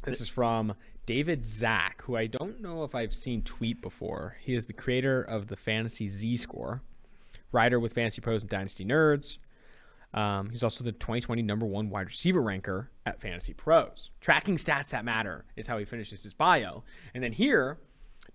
[0.04, 0.74] This is from
[1.06, 4.36] David Zach, who I don't know if I've seen tweet before.
[4.40, 6.82] He is the creator of the Fantasy Z Score,
[7.52, 9.38] writer with Fantasy Pros and Dynasty Nerds.
[10.12, 14.10] Um, he's also the 2020 number one wide receiver ranker at Fantasy Pros.
[14.20, 16.84] Tracking stats that matter is how he finishes his bio.
[17.14, 17.78] And then here,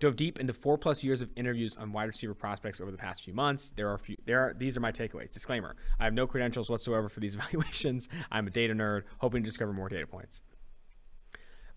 [0.00, 3.22] Dove deep into four plus years of interviews on wide receiver prospects over the past
[3.22, 3.70] few months.
[3.76, 5.30] There are few, there are these are my takeaways.
[5.30, 8.08] Disclaimer: I have no credentials whatsoever for these evaluations.
[8.32, 10.40] I'm a data nerd, hoping to discover more data points.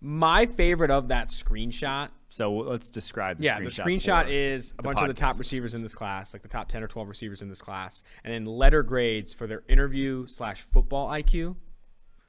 [0.00, 2.08] My favorite of that screenshot.
[2.30, 3.38] So let's describe.
[3.38, 6.32] The yeah, screenshot the screenshot is a bunch of the top receivers in this class,
[6.32, 9.46] like the top ten or twelve receivers in this class, and then letter grades for
[9.46, 11.56] their interview slash football IQ.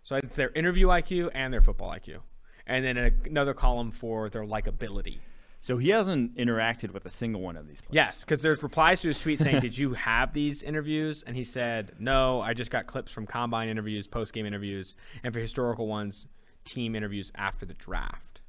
[0.04, 2.20] So it's their interview IQ and their football IQ,
[2.68, 5.20] and then another column for their likability.
[5.66, 7.96] So he hasn't interacted with a single one of these players.
[7.96, 11.44] Yes, because there's replies to his tweet saying, "Did you have these interviews?" And he
[11.44, 14.94] said, "No, I just got clips from combine interviews, post game interviews,
[15.24, 16.28] and for historical ones,
[16.66, 18.42] team interviews after the draft."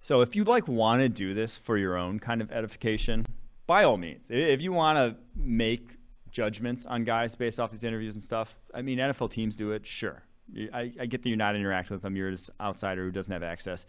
[0.00, 3.26] So if you like want to do this for your own kind of edification,
[3.66, 4.30] by all means.
[4.30, 5.96] If you want to make
[6.30, 9.84] judgments on guys based off these interviews and stuff, I mean NFL teams do it,
[9.84, 10.22] sure.
[10.72, 12.14] I, I get that you're not interacting with them.
[12.14, 13.86] You're this outsider who doesn't have access.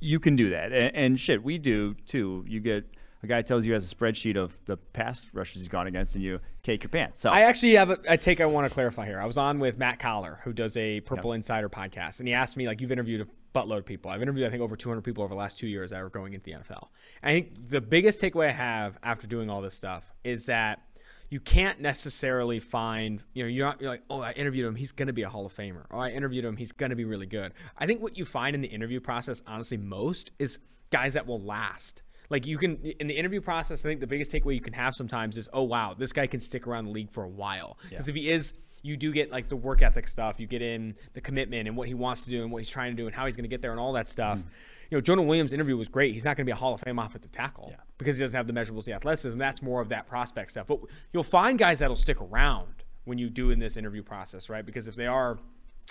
[0.00, 2.44] You can do that, and, and shit, we do too.
[2.48, 2.86] You get
[3.24, 6.22] a guy tells you has a spreadsheet of the pass rushes he's gone against, and
[6.22, 7.20] you cake your pants.
[7.20, 9.18] So I actually have a, a take I want to clarify here.
[9.18, 12.56] I was on with Matt Coller, who does a Purple Insider podcast, and he asked
[12.56, 14.10] me like, "You've interviewed a buttload of people.
[14.10, 16.34] I've interviewed I think over 200 people over the last two years that are going
[16.34, 16.88] into the NFL."
[17.22, 20.82] And I think the biggest takeaway I have after doing all this stuff is that
[21.30, 24.92] you can't necessarily find, you know, you're not you're like, oh, I interviewed him, he's
[24.92, 25.84] going to be a Hall of Famer.
[25.90, 27.52] Or I interviewed him, he's going to be really good.
[27.78, 30.58] I think what you find in the interview process, honestly, most is
[30.90, 32.02] guys that will last.
[32.30, 34.94] Like you can in the interview process, I think the biggest takeaway you can have
[34.94, 37.78] sometimes is, oh wow, this guy can stick around the league for a while.
[37.88, 38.12] Because Yeah.
[38.12, 40.38] if he is, you do get like the work ethic stuff.
[40.38, 42.92] You get in the commitment and what he wants to do and what he's trying
[42.92, 44.38] to do and how he's going to get there and all that stuff.
[44.38, 44.48] Mm-hmm.
[44.94, 46.12] You know, Jonah Williams' interview was great.
[46.14, 47.78] He's not going to be a Hall of Fame offensive tackle Yeah.
[47.98, 49.36] because he doesn't have the measurables, the athleticism.
[49.36, 50.68] That's more of that prospect stuff.
[50.68, 50.78] But
[51.12, 54.64] you'll find guys that'll stick around when you do in this interview process, right?
[54.64, 55.36] Because if they are,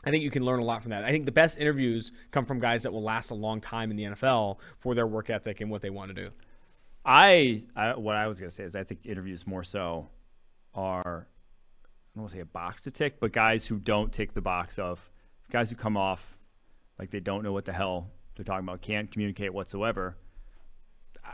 [0.06, 1.04] I think you can learn a lot from that.
[1.04, 3.98] I think the best interviews come from guys that will last a long time in
[3.98, 6.30] the NFL for their work ethic and what they want to do.
[7.04, 10.08] I, I what I was gonna say is I think interviews more so
[10.74, 14.34] are I don't want to say a box to tick, but guys who don't tick
[14.34, 15.12] the box of
[15.52, 16.38] guys who come off
[16.98, 20.18] like they don't know what the hell they're talking about, can't communicate whatsoever.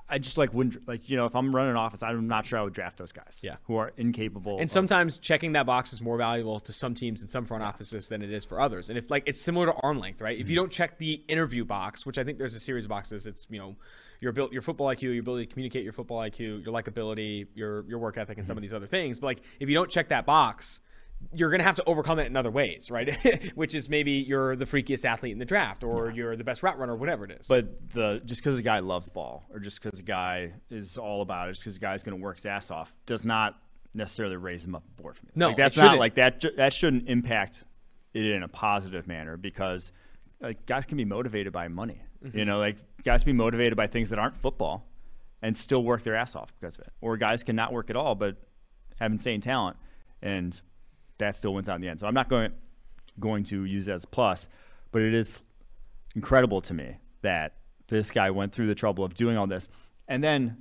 [0.07, 2.59] I- just like wouldn't like you know if I'm running an office, I'm not sure
[2.59, 3.39] I would draft those guys.
[3.41, 3.55] Yeah.
[3.63, 4.57] who are incapable.
[4.57, 7.63] And of- sometimes checking that box is more valuable to some teams and some front
[7.63, 8.89] offices than it is for others.
[8.89, 10.37] And if like it's similar to arm length, right?
[10.37, 10.63] If you mm-hmm.
[10.63, 13.59] don't check the interview box, which I think there's a series of boxes, it's you
[13.59, 13.75] know
[14.19, 17.85] your built your football IQ, your ability to communicate your football IQ, your likability, your
[17.87, 18.59] your work ethic, and some mm-hmm.
[18.59, 19.19] of these other things.
[19.19, 20.81] But like if you don't check that box,
[21.33, 23.15] you're gonna have to overcome it in other ways, right?
[23.55, 26.79] which is maybe you're the freakiest athlete in the draft, or you're the best route
[26.79, 27.47] runner, whatever it is.
[27.47, 31.21] But the just because a guy loves ball, or just because a guy is all
[31.21, 33.59] about it, just because a guy's going to work his ass off, does not
[33.93, 35.31] necessarily raise him up the board for me.
[35.35, 36.43] No, like, that's not like that.
[36.57, 37.63] That shouldn't impact
[38.13, 39.91] it in a positive manner because
[40.41, 42.01] like, guys can be motivated by money.
[42.23, 42.37] Mm-hmm.
[42.37, 44.85] You know, like guys can be motivated by things that aren't football
[45.41, 46.93] and still work their ass off because of it.
[47.01, 48.35] Or guys can not work at all but
[48.99, 49.77] have insane talent
[50.21, 50.59] and
[51.19, 51.99] that still wins out in the end.
[51.99, 52.51] So I'm not going
[53.19, 54.47] going to use it as a plus,
[54.91, 55.39] but it is
[56.15, 57.55] incredible to me that
[57.87, 59.67] this guy went through the trouble of doing all this
[60.07, 60.57] and then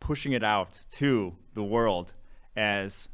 [0.00, 2.14] pushing it out to the world
[2.56, 3.08] as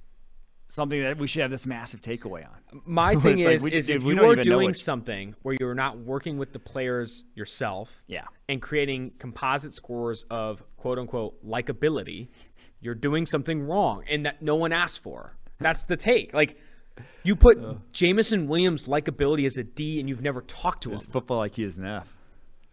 [0.68, 2.80] something that we should have this massive takeaway on.
[2.86, 5.98] My thing like, is, we- is dude, if you are doing something where you're not
[5.98, 8.24] working with the players yourself, Yeah.
[8.48, 12.28] and creating composite scores of quote unquote likability,
[12.80, 15.36] you're doing something wrong, and that no one asked for.
[15.60, 16.34] That's the take.
[16.34, 16.58] Like
[17.22, 20.96] you put Jameson Williams' likability as a D, and you've never talked to him.
[20.98, 22.14] His football IQ is an F.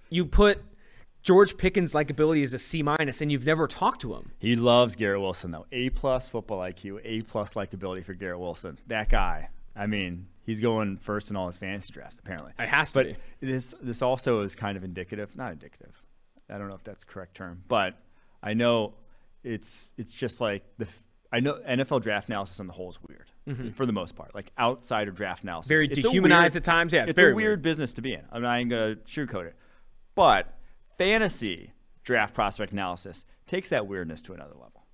[0.10, 0.62] You put
[1.24, 4.32] George Pickens' likability as a C minus, and you've never talked to him.
[4.40, 5.66] He loves Garrett Wilson though.
[5.72, 8.78] A plus football IQ, A plus likability for Garrett Wilson.
[8.88, 9.50] That guy.
[9.76, 12.52] I mean, he's going first in all his fantasy drafts apparently.
[12.60, 13.06] It has to But
[13.40, 13.48] be.
[13.48, 15.96] this this also is kind of indicative, not indicative.
[16.50, 17.96] I don't know if that's the correct term, but
[18.44, 18.96] I know
[19.44, 20.88] it's it's just like the
[21.32, 24.36] I know NFL draft analysis on the whole is weird for the most part.
[24.36, 25.76] Like outsider draft analysis, Mm-hmm.
[25.76, 26.94] Very It's dehumanized weird- at times.
[26.94, 27.62] Yeah, it's it's very a weird, weird.
[27.62, 28.22] business to be in.
[28.32, 29.56] I'm not even gonna sugarcoat it,
[30.16, 30.58] but
[30.98, 31.72] fantasy
[32.04, 34.86] draft prospect analysis takes that weirdness to another level.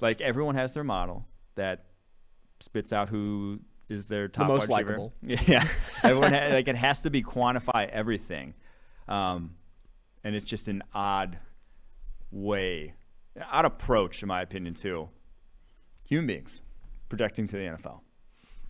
[0.00, 1.26] Like everyone has their model
[1.56, 1.84] that
[2.60, 5.10] spits out who is their top most wide receiver.
[5.22, 5.46] likable.
[5.52, 5.68] Yeah,
[6.02, 8.54] everyone ha- like it has to be quantify everything,
[9.08, 9.54] um,
[10.24, 11.38] and it's just an odd
[12.30, 12.94] way,
[13.52, 15.08] odd approach, in my opinion, to
[16.14, 16.62] human beings
[17.08, 18.00] projecting to the NFL.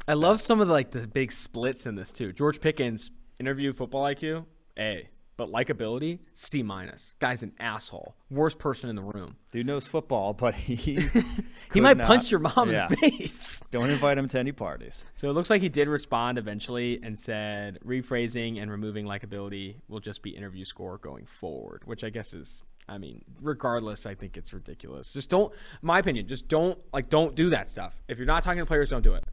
[0.08, 2.32] I love some of the, like the big splits in this too.
[2.32, 4.44] George Pickens interview football IQ
[4.78, 7.14] A, but likability C minus.
[7.20, 8.14] Guy's an asshole.
[8.30, 9.36] Worst person in the room.
[9.52, 11.06] Dude knows football, but he
[11.74, 12.84] He might not- punch your mom Yeah.
[12.86, 13.62] in the face.
[13.70, 15.04] Don't invite him to any parties.
[15.14, 20.00] So it looks like he did respond eventually and said rephrasing and removing likability will
[20.00, 24.36] just be interview score going forward, which I guess is I mean, regardless, I think
[24.36, 25.12] it's ridiculous.
[25.12, 27.96] Just don't my opinion, just don't like don't do that stuff.
[28.08, 29.24] If you're not talking to players, don't do it.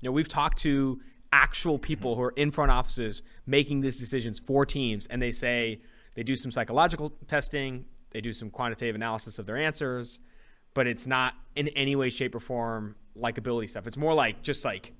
[0.00, 1.00] You know, we've talked to
[1.32, 5.80] actual people who are in front offices making these decisions for teams and they say
[6.14, 10.18] they do some psychological testing, they do some quantitative analysis of their answers,
[10.74, 13.86] but it's not in any way shape or form likability stuff.
[13.86, 14.92] It's more like just like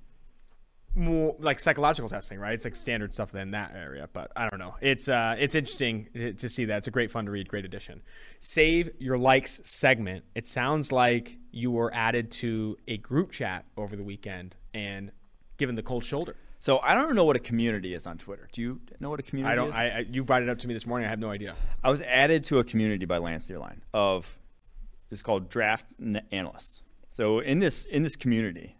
[0.94, 2.52] more like psychological testing, right?
[2.52, 4.74] It's like standard stuff in that area, but I don't know.
[4.80, 6.78] It's uh, it's interesting to, see that.
[6.78, 8.02] It's a great fun to read, great addition.
[8.40, 10.24] Save your likes segment.
[10.34, 15.12] It sounds like you were added to a group chat over the weekend and
[15.58, 16.36] given the cold shoulder.
[16.58, 18.48] So I don't know what a community is on Twitter.
[18.52, 19.68] Do you know what a community I don't.
[19.70, 19.76] is?
[19.76, 21.06] I, I you brought it up to me this morning.
[21.06, 21.54] I have no idea.
[21.84, 24.38] I was added to a community by Lance Zierlein of
[25.10, 26.82] it's called Draft N- Analysts.
[27.12, 28.76] So in this in this community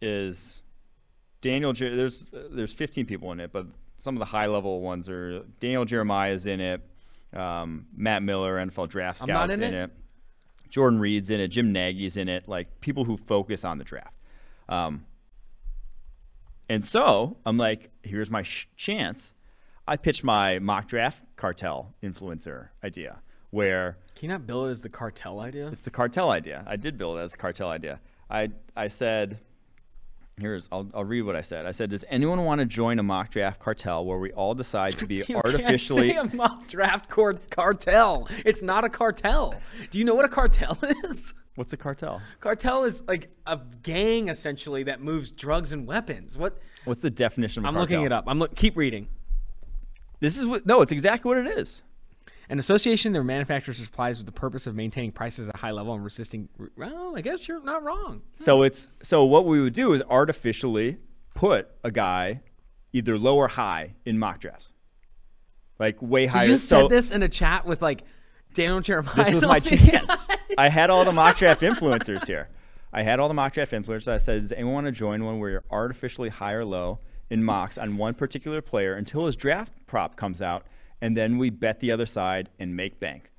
[0.00, 0.62] is
[1.40, 1.72] Daniel.
[1.72, 3.66] Jer- There's there's 15 people in it, but
[3.98, 6.80] some of the high level ones are Daniel Jeremiah's in it,
[7.32, 9.84] um, Matt Miller, NFL draft scouts in in, it.
[9.84, 9.90] it.
[10.70, 14.14] Jordan Reid's in it, Jim Nagy's in it, like people who focus on the draft.
[14.68, 15.04] Um,
[16.68, 19.32] and so I'm like, here's my sh- chance.
[19.86, 23.18] I pitched my mock draft cartel influencer idea,
[23.50, 25.68] where Can you not bill it as the cartel idea?
[25.68, 26.62] it's the cartel idea.
[26.66, 28.00] I did build it as the cartel idea.
[28.30, 29.38] I I said,
[30.40, 31.66] here's I'll, I'll read what I said.
[31.66, 34.96] I said, does anyone want to join a mock draft cartel where we all decide
[34.98, 36.12] to be artificially?
[36.12, 38.28] a mock draft cor- cartel.
[38.44, 39.54] It's not a cartel.
[39.90, 41.34] Do you know what a cartel is?
[41.56, 42.20] What's a cartel?
[42.40, 46.38] Cartel is like a gang essentially that moves drugs and weapons.
[46.38, 46.58] What?
[46.84, 47.98] What's the definition of a I'm cartel?
[47.98, 48.24] looking it up.
[48.28, 48.54] I'm look.
[48.54, 49.08] Keep reading.
[50.20, 51.82] This is what no, it's exactly what it is.
[52.50, 55.92] An association that manufactures supplies with the purpose of maintaining prices at a high level
[55.94, 56.48] and resisting.
[56.76, 58.22] Well, I guess you're not wrong.
[58.38, 58.42] Hmm.
[58.42, 60.96] So it's so what we would do is artificially
[61.34, 62.40] put a guy
[62.92, 64.72] either low or high in mock drafts,
[65.78, 66.48] like way So higher.
[66.48, 68.04] you said this in a chat with like
[68.54, 69.14] Daniel Jeremiah.
[69.14, 70.10] this was my chance.
[70.56, 72.48] I had all the mock draft influencers here.
[72.92, 74.08] I had all the mock draft influencers.
[74.08, 77.44] I said, does anyone want to join one where you're artificially high or low in
[77.44, 80.66] mocks on one particular player until his draft prop comes out,
[81.00, 83.30] and then we bet the other side and make bank?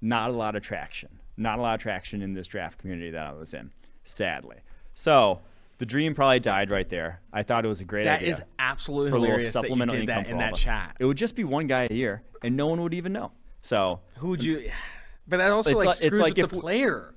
[0.00, 1.18] Not a lot of traction.
[1.36, 3.70] Not a lot of traction in this draft community that I was in,
[4.04, 4.56] sadly.
[4.94, 5.40] So
[5.78, 7.20] the dream probably died right there.
[7.32, 8.30] I thought it was a great That idea.
[8.30, 10.96] is absolutely for hilarious that you supplemental did income that in that chat.
[10.98, 13.32] It would just be one guy a year, and no one would even know.
[13.62, 14.70] So Who would you?
[15.26, 17.14] But that also like like- screws like with the player,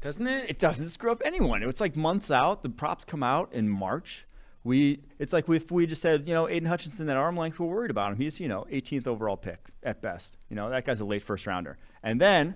[0.00, 0.48] doesn't it?
[0.48, 1.62] it doesn't screw up anyone.
[1.64, 2.62] It's like months out.
[2.62, 4.24] The props come out in March.
[4.68, 7.66] We it's like if we just said, you know, Aidan Hutchinson at arm length, we're
[7.66, 8.18] worried about him.
[8.18, 10.36] He's, you know, 18th overall pick at best.
[10.50, 11.78] You know, that guy's a late first rounder.
[12.02, 12.54] And then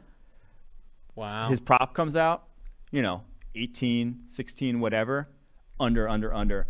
[1.14, 1.48] Wow.
[1.48, 2.44] his prop comes out,
[2.90, 5.28] you know, 18, 16, whatever,
[5.80, 6.66] under, under, under.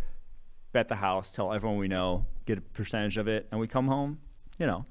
[0.71, 3.87] Bet the house, tell everyone we know, get a percentage of it, and we come
[3.87, 4.19] home,
[4.57, 4.85] you know.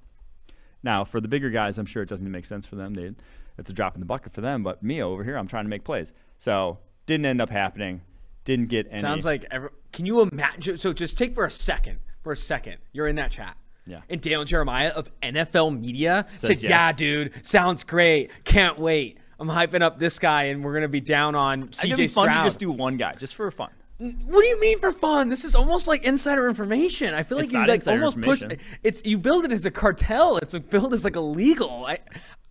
[0.82, 2.92] Now, for the bigger guys, I'm sure it doesn't make sense for them.
[2.92, 3.12] They,
[3.56, 4.62] it's a drop in the bucket for them.
[4.62, 6.12] But me over here, I'm trying to make plays.
[6.38, 8.02] So didn't end up happening.
[8.44, 9.00] Didn't get any.
[9.00, 10.78] Sounds like every, can you imagine?
[10.78, 13.56] So just take for a second, for a second, you're in that chat.
[13.86, 14.00] Yeah.
[14.08, 16.62] And Daniel Jeremiah of NFL Media said, yes.
[16.62, 18.30] "Yeah, dude, sounds great.
[18.44, 19.18] Can't wait.
[19.40, 22.28] I'm hyping up this guy, and we're gonna be down on it'd be CJ fun
[22.28, 23.70] to just do one guy, just for fun.
[23.98, 25.28] What do you mean for fun?
[25.28, 27.14] This is almost like insider information.
[27.14, 28.42] I feel like It's you like almost push
[28.82, 30.38] it's you build it as a cartel.
[30.38, 31.86] It's built as like illegal.
[31.86, 31.98] I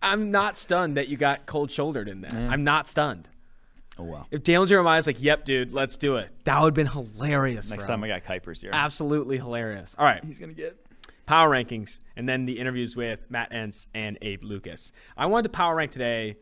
[0.00, 2.48] I'm not stunned that you got cold shouldered in there.
[2.50, 3.28] I'm not stunned.
[4.02, 4.26] Oh wow.
[4.30, 7.70] If Daniel Jeremiah's like, "Yep, dude, let's do it," that would have been hilarious.
[7.70, 7.94] Next bro.
[7.94, 8.70] time I got Kiper's here.
[8.72, 9.94] absolutely hilarious.
[9.98, 10.76] All right, He's gonna get.
[11.26, 14.92] power rankings, and then the interviews with Matt Entz and Abe Lucas.
[15.16, 16.36] I wanted to power rank today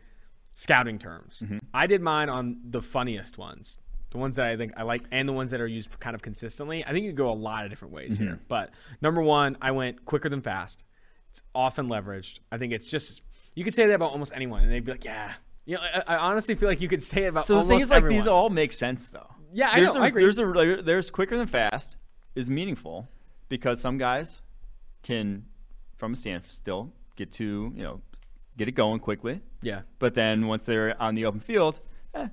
[0.52, 1.40] scouting terms.
[1.44, 1.58] Mm-hmm.
[1.74, 3.78] I did mine on the funniest ones,
[4.10, 6.22] the ones that I think I like, and the ones that are used kind of
[6.22, 6.84] consistently.
[6.84, 8.24] I think you could go a lot of different ways Mm-hmm.
[8.24, 8.38] here.
[8.48, 10.82] But number one, I went quicker than fast.
[11.30, 12.38] It's often leveraged.
[12.50, 13.22] I think it's just
[13.54, 15.32] you could say that about almost anyone, and they'd be like, "Yeah."
[15.70, 17.80] You know, I, I honestly feel like you could say it about So the thing
[17.80, 18.18] is, like everyone.
[18.18, 19.28] these all make sense though.
[19.52, 20.22] Yeah, I there's know, A, I agree.
[20.24, 21.96] There's a there's quicker than fast
[22.34, 23.08] is meaningful
[23.48, 24.42] because some guys
[25.04, 25.44] can,
[25.96, 28.00] from a standstill get to you know
[28.56, 29.82] get it going quickly, yeah.
[30.00, 31.78] but then once they're on the open field,
[32.14, 32.26] eh,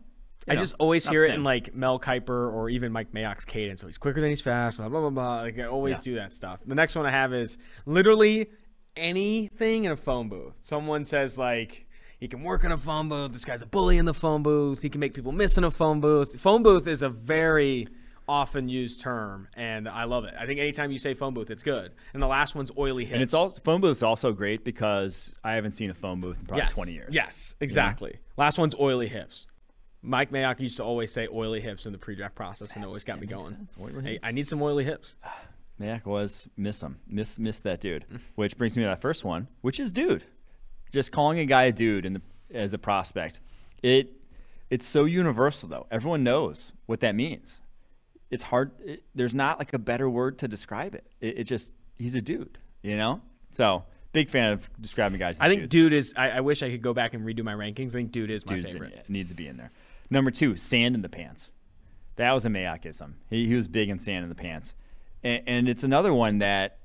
[0.48, 3.82] I know, just always hear it in like Mel Kiper or even Mike Mayock's cadence.
[3.82, 4.78] So he's quicker than he's fast.
[4.80, 5.42] Blah blah blah blah.
[5.42, 6.02] Like I always Yeah.
[6.02, 6.60] do that stuff.
[6.66, 8.50] The next one I have is literally
[8.96, 10.56] anything in a phone booth.
[10.60, 11.87] Someone says like
[12.20, 13.32] he can work in a phone booth.
[13.32, 14.82] This guy's a bully in the phone booth.
[14.82, 16.40] He can make people miss in a phone booth.
[16.40, 17.88] Phone booth is a very
[18.28, 20.34] often used term, and I love it.
[20.38, 21.92] I think anytime you say phone booth, it's good.
[22.14, 23.14] And the last one's oily hits.
[23.14, 26.40] And it's also phone booth is also great because I haven't seen a phone booth
[26.40, 26.74] in probably yes.
[26.74, 27.14] 20 years.
[27.14, 28.18] Yes, exactly.
[28.36, 29.48] Last one's oily hips.
[30.02, 33.04] Mike Mayock used to always say oily hips in the pre-draft process, and it always
[33.04, 33.68] got me going.
[34.04, 34.20] Hey.
[34.22, 35.16] I need some oily hips.
[35.80, 38.06] Mayock was miss him, miss miss that dude.
[38.34, 40.26] Which brings me to that first one, which is dude.
[40.92, 42.22] Just calling a guy a dude in the,
[42.54, 43.40] as a prospect,
[43.84, 44.14] it
[44.70, 45.88] it's so universal though.
[45.92, 47.62] Everyone knows what that means.
[48.30, 48.72] It's hard.
[48.84, 51.06] It, there's not like a better word to describe it.
[51.22, 51.40] it.
[51.40, 53.22] It just he's a dude, you know.
[53.52, 55.38] So big fan of describing guys.
[55.40, 55.72] I think dudes.
[55.72, 56.14] dude is.
[56.18, 57.90] I, I wish I could go back and redo my rankings.
[57.90, 59.06] I think dude is my Dude's in- favorite.
[59.10, 59.72] needs to be in there.
[60.10, 61.52] Number two, sand in the pants.
[62.16, 63.14] That was a Mayockism.
[63.30, 64.74] He, he was big in sand in the pants,
[65.24, 66.80] and, and it's another one that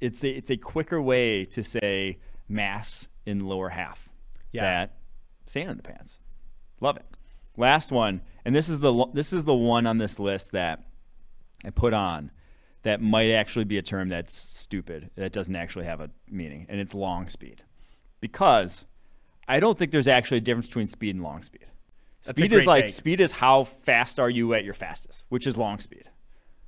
[0.00, 2.18] it's a, it's a quicker way to say
[2.48, 4.08] mass in lower half.
[4.52, 4.62] Yeah.
[4.62, 4.96] That
[5.46, 6.20] sand in the pants.
[6.80, 7.04] Love it.
[7.56, 10.84] Last one, and this is the this is the one on this list that
[11.64, 12.30] I put on
[12.82, 16.78] that might actually be a term that's stupid that doesn't actually have a meaning, and
[16.78, 17.62] it's long speed,
[18.20, 18.84] because
[19.48, 21.66] I don't think there's actually a difference between speed and long speed.
[22.20, 22.90] Speed is like take.
[22.90, 26.10] speed is how fast are you at your fastest, which is long speed.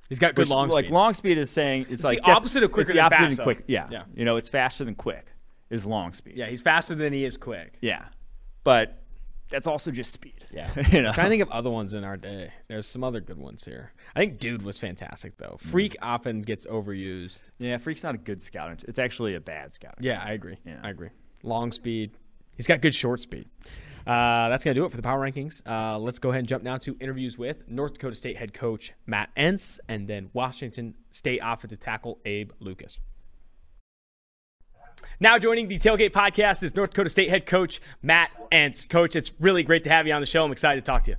[0.07, 0.93] He's got good Which, long like speed.
[0.93, 3.43] long speed is saying it's, like the def- opposite of quicker it's the opposite than
[3.43, 3.63] quick.
[3.67, 3.87] Yeah.
[3.91, 4.03] Yeah.
[4.15, 5.27] you know, it's faster than quick
[5.69, 6.35] is long speed.
[6.37, 7.77] yeah, he's faster than he is quick.
[7.81, 8.05] yeah,
[8.63, 9.01] but
[9.49, 10.45] that's also just speed.
[10.51, 10.69] Yeah.
[10.91, 12.51] you know, I'm trying to think of other ones in our day.
[12.67, 13.93] There's some other good ones here.
[14.15, 15.57] I think Dude was fantastic though.
[15.59, 17.49] Freak often gets overused.
[17.57, 18.83] yeah, Freak's not a good scout.
[18.87, 19.95] It's actually a bad scout.
[19.99, 20.55] Yeah, I agree.
[20.65, 20.79] Yeah.
[20.83, 21.09] I agree.
[21.43, 22.11] Long speed.
[22.55, 23.47] He's got good short speed.
[24.05, 25.61] Uh, that's going to do it for the power rankings.
[25.67, 28.93] Uh, let's go ahead and jump now to interviews with North Dakota State head coach
[29.05, 32.99] Matt Entz and then Washington State offensive tackle Abe Lucas.
[35.21, 38.87] Now joining the Tailgate podcast is North Dakota State head coach Matt Entz.
[38.87, 40.45] Coach, it's really great to have you on the show.
[40.45, 41.17] I'm excited to talk to you.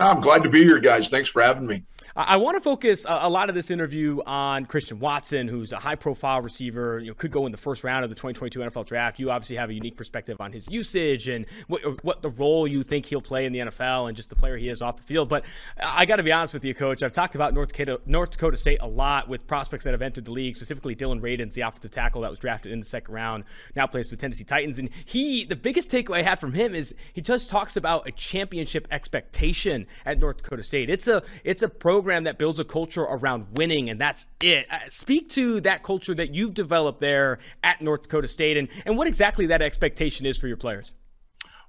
[0.00, 1.08] I'm glad to be here, guys.
[1.08, 1.84] Thanks for having me.
[2.16, 6.42] I want to focus a, lot of this interview on Christian Watson, who's a high-profile
[6.42, 7.00] receiver.
[7.00, 9.18] You know, could go in the first round of the 2022 NFL Draft.
[9.18, 12.84] You obviously have a unique perspective on his usage and what, what the role you
[12.84, 15.28] think he'll play in the NFL and just the player he is off the field.
[15.28, 15.44] But
[15.84, 17.02] I got to be honest with you, Coach.
[17.02, 20.26] I've talked about North Dakota, North Dakota State a lot with prospects that have entered
[20.26, 23.42] the league, specifically Dillon Radunz, the offensive tackle that was drafted in the second round,
[23.74, 24.78] now plays for the Tennessee Titans.
[24.78, 28.12] And he, the biggest takeaway I had from him is he just talks about a
[28.12, 30.88] championship expectation at North Dakota State.
[30.88, 34.66] It's a it's a program that builds a culture around winning, and that's it.
[34.70, 38.96] Uh, speak to that culture that you've developed there at North Dakota State, and and
[38.96, 40.92] what exactly that expectation is for your players.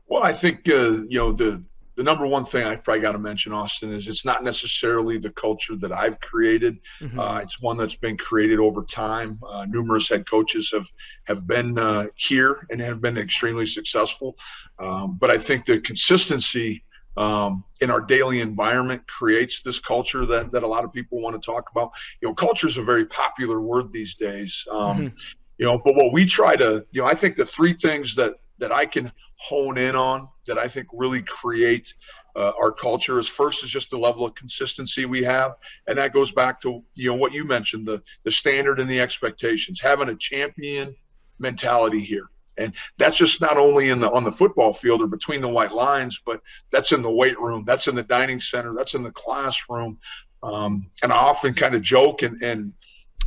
[0.07, 1.63] Well, I think uh, you know the
[1.95, 5.29] the number one thing I probably got to mention, Austin, is it's not necessarily the
[5.29, 6.79] culture that I've created.
[6.99, 7.19] Mm-hmm.
[7.19, 9.39] Uh, it's one that's been created over time.
[9.47, 10.87] Uh, numerous head coaches have
[11.23, 14.37] have been uh, here and have been extremely successful.
[14.77, 16.83] Um, but I think the consistency
[17.17, 21.41] um, in our daily environment creates this culture that that a lot of people want
[21.41, 21.91] to talk about.
[22.21, 24.65] You know, culture is a very popular word these days.
[24.71, 25.17] Um, Mhm.
[25.57, 28.33] You know, but what we try to, you know, I think the three things that
[28.57, 31.93] that I can hone in on that I think really create
[32.35, 35.53] uh, our culture is first is just the level of consistency we have,
[35.87, 38.99] and that goes back to you know what you mentioned the the standard and the
[38.99, 40.93] expectations, having a champion
[41.39, 45.41] mentality here, and that's just not only in the on the football field or between
[45.41, 46.41] the white lines, but
[46.71, 49.99] that's in the weight room, that's in the dining center, that's in the classroom,
[50.43, 52.73] um, and I often kind of joke and and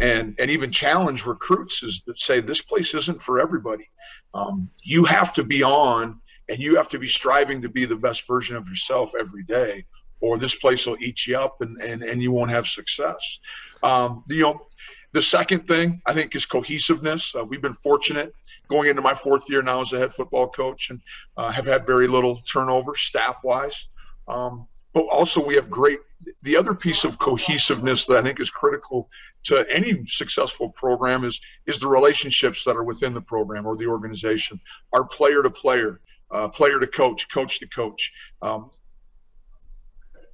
[0.00, 3.88] and and even challenge recruits is that say this place isn't for everybody.
[4.34, 7.96] Um, you have to be on and you have to be striving to be the
[7.96, 9.84] best version of yourself every day
[10.20, 13.38] or this place will eat you up and and, and you won't have success
[13.82, 14.66] um, you know
[15.12, 17.34] the second thing i think is cohesiveness.
[17.34, 18.32] Uh, we've been fortunate
[18.68, 21.00] going into my fourth year now as a head football coach and
[21.36, 23.88] uh, have had very little turnover staff wise
[24.28, 26.00] um, but also we have great
[26.42, 29.08] the other piece of cohesiveness that i think is critical
[29.48, 33.86] to any successful program is is the relationships that are within the program or the
[33.86, 34.60] organization.
[34.92, 36.00] Our player to player
[36.30, 38.12] uh, player to coach, coach to coach.
[38.42, 38.70] Um,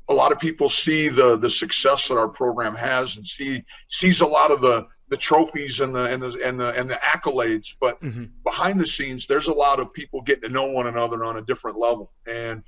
[0.09, 4.21] a lot of people see the the success that our program has and see sees
[4.21, 7.75] a lot of the the trophies and the and the and the and the accolades
[7.81, 8.31] but Mhm.
[8.45, 11.43] behind the scenes there's a lot of people getting to know one another on a
[11.43, 12.63] different level and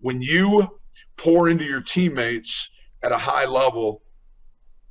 [0.00, 0.66] when you
[1.16, 2.70] pour into your teammates
[3.02, 4.02] at a high level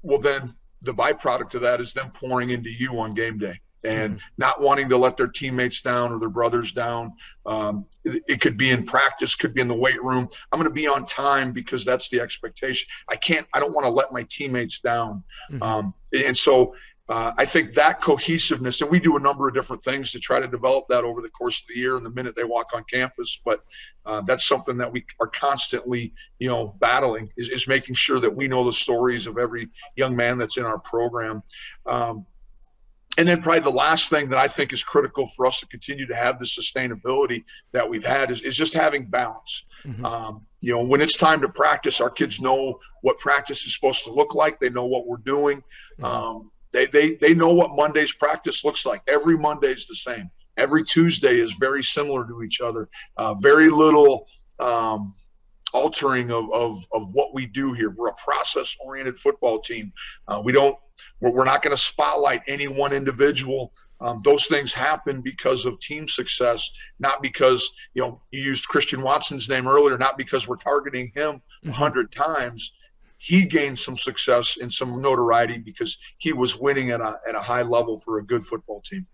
[0.01, 4.19] well then the byproduct of that is them pouring into you on game day and
[4.37, 7.13] not wanting to let their teammates down or their brothers down.
[7.45, 10.27] Um, it, it could be in practice, could be in the weight room.
[10.51, 12.87] I'm going to be on time because that's the expectation.
[13.07, 13.47] I can't.
[13.53, 15.23] I don't want to let my teammates down.
[15.51, 15.61] Mhm.
[15.61, 16.75] Um, and so.
[17.11, 20.39] Uh, I think that cohesiveness, and we do a number of different things to try
[20.39, 22.83] to develop that over the course of the year and the minute they walk on
[22.83, 23.39] campus.
[23.43, 23.61] But
[24.05, 28.35] uh, that's something that we are constantly, you know, battling is, is making sure that
[28.35, 31.41] we know the stories of every young man that's in our program.
[31.87, 32.27] Um,
[33.19, 36.07] and then probably the last thing that I think is critical for us to continue
[36.07, 37.43] to have the sustainability
[37.73, 39.65] that we've had is, is just having balance.
[39.85, 40.05] Mhm.
[40.05, 44.05] Um, you know, when it's time to practice, our kids know what practice is supposed
[44.05, 44.61] to look like.
[44.61, 45.61] They know what we're doing.
[45.99, 46.05] Mhm.
[46.05, 49.01] Um, they, they, they know what Monday's practice looks like.
[49.05, 50.31] Every Monday is the same.
[50.55, 52.87] Every Tuesday is very similar to each other.
[53.17, 54.29] Uh, very little
[54.61, 55.13] um,
[55.73, 57.91] altering of, of, of what we do here.
[57.91, 59.91] We're a process oriented football team.
[60.27, 60.77] Uh, we don't,
[61.19, 63.73] we're, we're not going to spotlight any one individual.
[64.01, 69.01] Um, those things happen because of team success, not because, you know, you used Christian
[69.01, 71.71] Watson's name earlier, not because we're targeting him a Mhm.
[71.71, 72.71] hundred times.
[73.17, 77.41] He gained some success and some notoriety because he was winning at a, at a
[77.41, 79.05] high level for a good football team.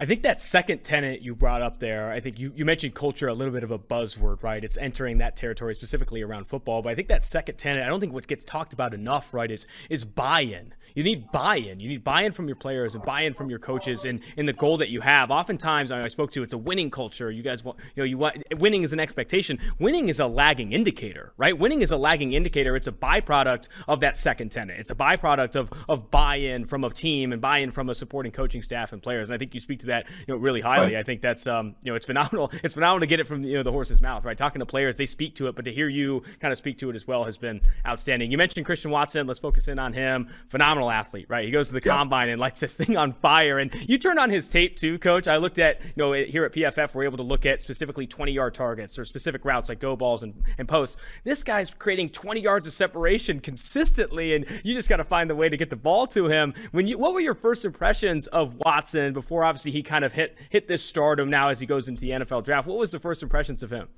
[0.00, 3.28] I think that second tenet you brought up there, I think you, you mentioned culture
[3.28, 4.62] a little bit of a buzzword, right?
[4.62, 6.82] It's entering that territory specifically around football.
[6.82, 9.50] But I think that second tenet, I don't think what gets talked about enough, right,
[9.50, 10.74] is is buy-in.
[10.94, 11.80] You need buy-in.
[11.80, 14.78] You need buy-in from your players and buy-in from your coaches and in the goal
[14.78, 15.30] that you have.
[15.30, 17.30] Oftentimes, I spoke to it's a winning culture.
[17.30, 19.58] You guys want, you know, you want winning is an expectation.
[19.78, 21.56] Winning is a lagging indicator, right?
[21.56, 22.76] Winning is a lagging indicator.
[22.76, 24.78] It's a byproduct of that second tenet.
[24.78, 28.62] It's a byproduct of of buy-in from a team and buy-in from a supporting coaching
[28.62, 29.28] staff and players.
[29.28, 30.94] And I think you speak to that, you know, really highly.
[30.94, 31.00] Right.
[31.00, 32.50] I think that's um, you know, it's phenomenal.
[32.62, 34.38] It's phenomenal to get it from you know the horse's mouth, right?
[34.38, 36.90] Talking to players, they speak to it, but to hear you kind of speak to
[36.90, 38.30] it as well has been outstanding.
[38.30, 39.26] You mentioned Christian Watson.
[39.26, 40.28] Let's focus in on him.
[40.48, 41.44] Phenomenal athlete, right?
[41.44, 41.96] He goes to the yeah.
[41.96, 43.58] combine and lights this thing on fire.
[43.58, 45.28] And you turned on his tape too, coach.
[45.28, 48.32] I looked at, you know, here at PFF, we're able to look at specifically 20
[48.32, 50.96] yard targets or specific routes like go balls and, and posts.
[51.24, 55.34] This guy's creating 20 yards of separation consistently, and you just got to find the
[55.34, 56.54] way to get the ball to him.
[56.72, 60.38] When you, what were your first impressions of Watson before obviously he kind of hit
[60.50, 62.66] hit this stardom now as he goes into the NFL draft?
[62.66, 63.88] What was the first impressions of him?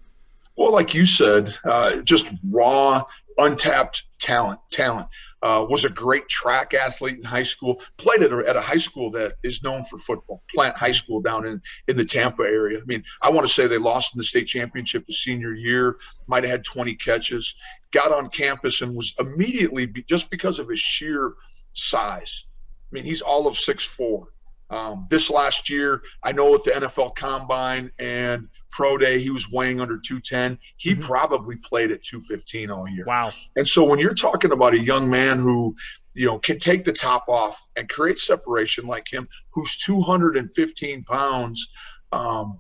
[0.57, 3.03] Well, like you said, uh, just raw,
[3.39, 4.61] untapped talent.
[4.71, 5.09] Talent
[5.43, 7.83] uh, was a great track athlete in high school.
[7.97, 10.43] Played at a, at a high school that is known for football.
[10.55, 12.79] Plant High School down in in the Tampa area.
[12.79, 15.97] I mean, I want to say they lost in the state championship the senior year.
[16.27, 17.55] Might have had 20 catches.
[17.93, 21.35] Got on campus and was immediately just because of his sheer
[21.75, 22.47] size.
[22.91, 24.29] I mean, he's all of six four.
[24.71, 29.49] Um, this last year, I know at the NFL Combine and Pro Day, he was
[29.49, 30.59] weighing under 210.
[30.79, 31.03] He mm-hmm.
[31.03, 33.05] probably played at 215 all year.
[33.07, 33.31] Wow.
[33.55, 35.77] And so when you're talking about a young man who,
[36.13, 41.69] you know, can take the top off and create separation like him, who's 215 pounds,
[42.11, 42.59] um,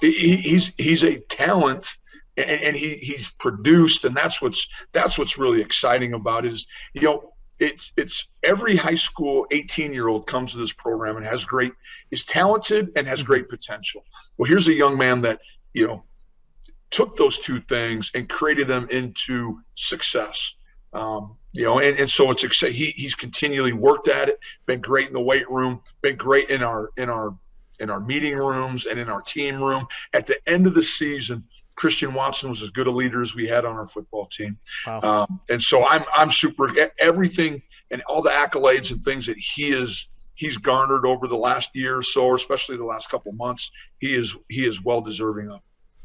[0.00, 1.96] he, he's he's a talent
[2.36, 7.02] and, and, he he's produced and that's what's that's what's really exciting about is you
[7.02, 7.31] know
[7.62, 11.72] it's it's every high school 18 year old comes to this program and has great
[12.10, 14.04] is talented and has great potential.
[14.36, 15.40] Well here's a young man that
[15.72, 16.04] you know
[16.90, 20.54] took those two things and created them into success.
[20.92, 25.06] Um, you know and, and so it's he, he's continually worked at it been great
[25.06, 27.34] in the weight room been great in our in our
[27.82, 29.86] in our meeting rooms and in our team room.
[30.12, 31.44] At the end of the season
[31.82, 34.56] Christian Watson was as good a leader as we had on our football team.
[34.86, 35.00] Wow.
[35.00, 36.70] Um, and so I'm I'm super
[37.00, 37.60] everything
[37.90, 40.06] and all the accolades and things that he is
[40.36, 43.68] he's garnered over the last year or so, or especially the last couple months,
[43.98, 45.58] he is he is well deserving of.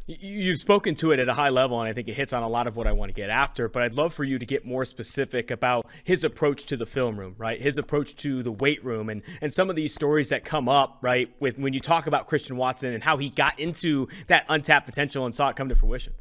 [0.09, 2.47] You've spoken to it at a high level, and I think it hits on a
[2.47, 3.67] lot of what I want to get after.
[3.67, 7.19] But I'd love for you to get more specific about his approach to the film
[7.19, 7.61] room, right?
[7.61, 10.99] His approach to the weight room, and and some of these stories that come up,
[11.01, 14.85] right, with when you talk about Christian Watson and how he got into that untapped
[14.85, 16.13] potential and saw it come to fruition.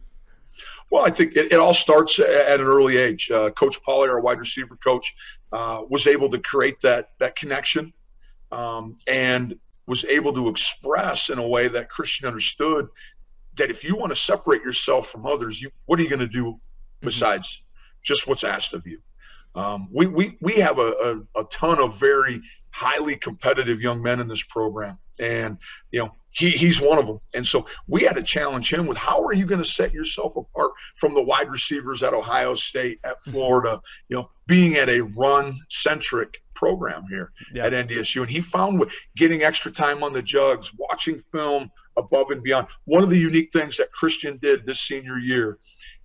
[0.91, 3.31] Well, I think it, it all starts at an early age.
[3.31, 5.15] Uh, coach Pauley, our wide receiver coach,
[5.53, 7.93] uh, was able to create that that connection,
[8.51, 9.57] um, and
[9.87, 12.89] was able to express in a way that Christian understood
[13.57, 16.27] that if you want to separate yourself from others, you what are you going to
[16.27, 17.07] do mm-hmm.
[17.07, 18.01] besides mm-hmm.
[18.05, 19.01] just what's asked of you?
[19.55, 22.43] Um, we, we, we have a, a, a, ton of very
[22.73, 24.99] highly competitive young men in this program.
[25.19, 25.57] And,
[25.91, 27.21] you know, he, he's one of them.
[27.33, 30.37] And so we had to challenge him with how are you going to set yourself
[30.37, 33.31] apart from the wide receivers at Ohio State, at mm-hmm.
[33.31, 33.81] Florida,
[34.11, 37.65] you know, being at a run centric program here yeah.
[37.65, 38.21] at NDSU.
[38.21, 42.69] And he found with getting extra time on the jugs, watching film, above and beyond.
[42.85, 45.59] One of the unique things that Christian did this senior year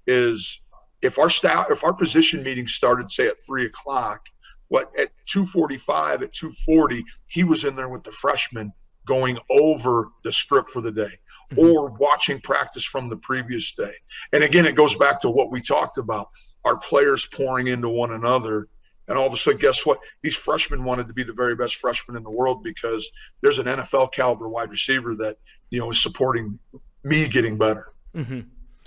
[0.08, 0.62] is
[1.02, 4.26] if our staff, if our position meeting started, say at three o'clock,
[4.68, 8.72] what at 245, at 240, he was in there with the freshmen
[9.06, 11.20] going over the script for the day
[11.52, 11.60] mm-hmm.
[11.60, 13.94] or watching practice from the previous day.
[14.32, 16.30] And again, it goes back to what we talked about
[16.64, 18.68] our players pouring into one another.
[19.12, 20.00] And all of a sudden, guess what?
[20.24, 23.66] These freshmen wanted to be the very best freshmen in the world because there's an
[23.66, 25.36] NFL caliber wide receiver that
[25.70, 26.60] you know, is supporting
[27.04, 27.88] me getting better.
[28.16, 28.42] Mm-hmm.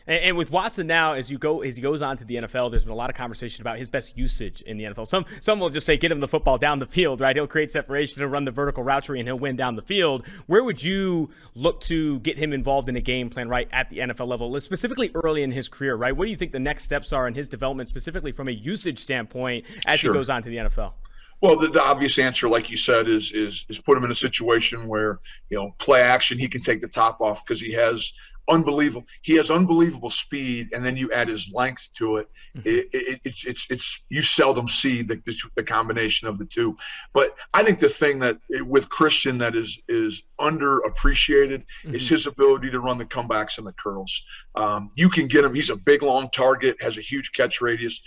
[0.06, 2.70] And, and, with Watson now, as you go as he goes on to the NFL,
[2.70, 5.06] there's been a lot of conversation about his best usage in the NFL.
[5.06, 7.34] Some some will just say get him the football down the field, right?
[7.34, 10.26] He'll create separation and run the vertical route tree, and he'll win down the field.
[10.46, 13.98] Where would you look to get him involved in a game plan, right, at the
[13.98, 16.14] NFL level, specifically early in his career, right?
[16.14, 18.98] What do you think the next steps are in his development, specifically from a usage
[18.98, 20.12] standpoint, as sure.
[20.12, 20.92] he goes on to the NFL?
[21.40, 24.14] Well, the, the, obvious answer, like you said, is is is put him in a
[24.14, 26.38] situation where you know play action.
[26.38, 28.12] He can take the top off because he has
[28.48, 29.06] unbelievable.
[29.22, 32.28] He has unbelievable speed, and then you add his length to it.
[32.56, 32.68] Mm-hmm.
[32.68, 35.20] it, it it's it's it's you seldom see the,
[35.56, 36.76] the combination of the two.
[37.12, 41.94] But I think the thing that with Christian that is is underappreciated mm-hmm.
[41.94, 44.22] is his ability to run the comebacks and the curls.
[44.54, 45.54] Um, you can get him.
[45.54, 48.00] He's a big long target, has a huge catch radius.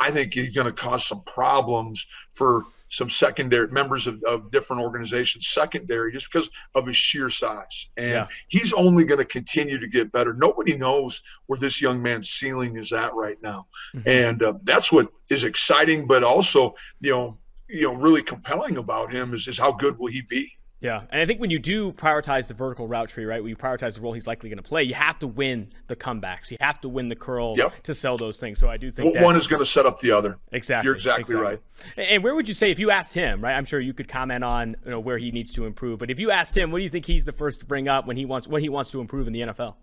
[0.00, 4.82] I think he's going to cause some problems for some secondary members of, of different
[4.82, 7.88] organizations secondary just because of his sheer size.
[7.96, 8.28] And yeah.
[8.48, 10.34] he's only going to continue to get better.
[10.34, 14.08] Nobody knows where this young man's ceiling is at right now, mm-hmm.
[14.08, 19.12] and uh, that's what is exciting, but also you know you know really compelling about
[19.12, 20.50] him is, is how good will he be.
[20.80, 23.56] Yeah, and I think when you do prioritize the vertical route tree, right, when you
[23.56, 26.52] prioritize the role he's likely going to play, you have to win the comebacks.
[26.52, 27.82] You have to win the curls yep.
[27.82, 28.60] to sell those things.
[28.60, 30.38] So I do think well, one is going to set up the other.
[30.52, 30.86] Exactly.
[30.86, 31.58] You're exactly, exactly,
[31.96, 32.08] right.
[32.08, 33.54] And where would you say if you asked him, right?
[33.54, 36.20] I'm sure you could comment on you know where he needs to improve, but if
[36.20, 38.24] you asked him, what do you think he's the first to bring up when he
[38.24, 39.74] wants what he wants to improve in the NFL?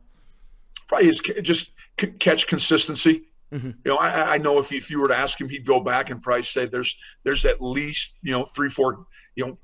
[0.87, 1.71] Probably his just
[2.19, 3.23] catch consistency.
[3.51, 3.67] Mm-hmm.
[3.67, 6.09] You know, I, I know if, if you were to ask him, he'd go back
[6.09, 9.57] and probably say there's there's at least you know three four you know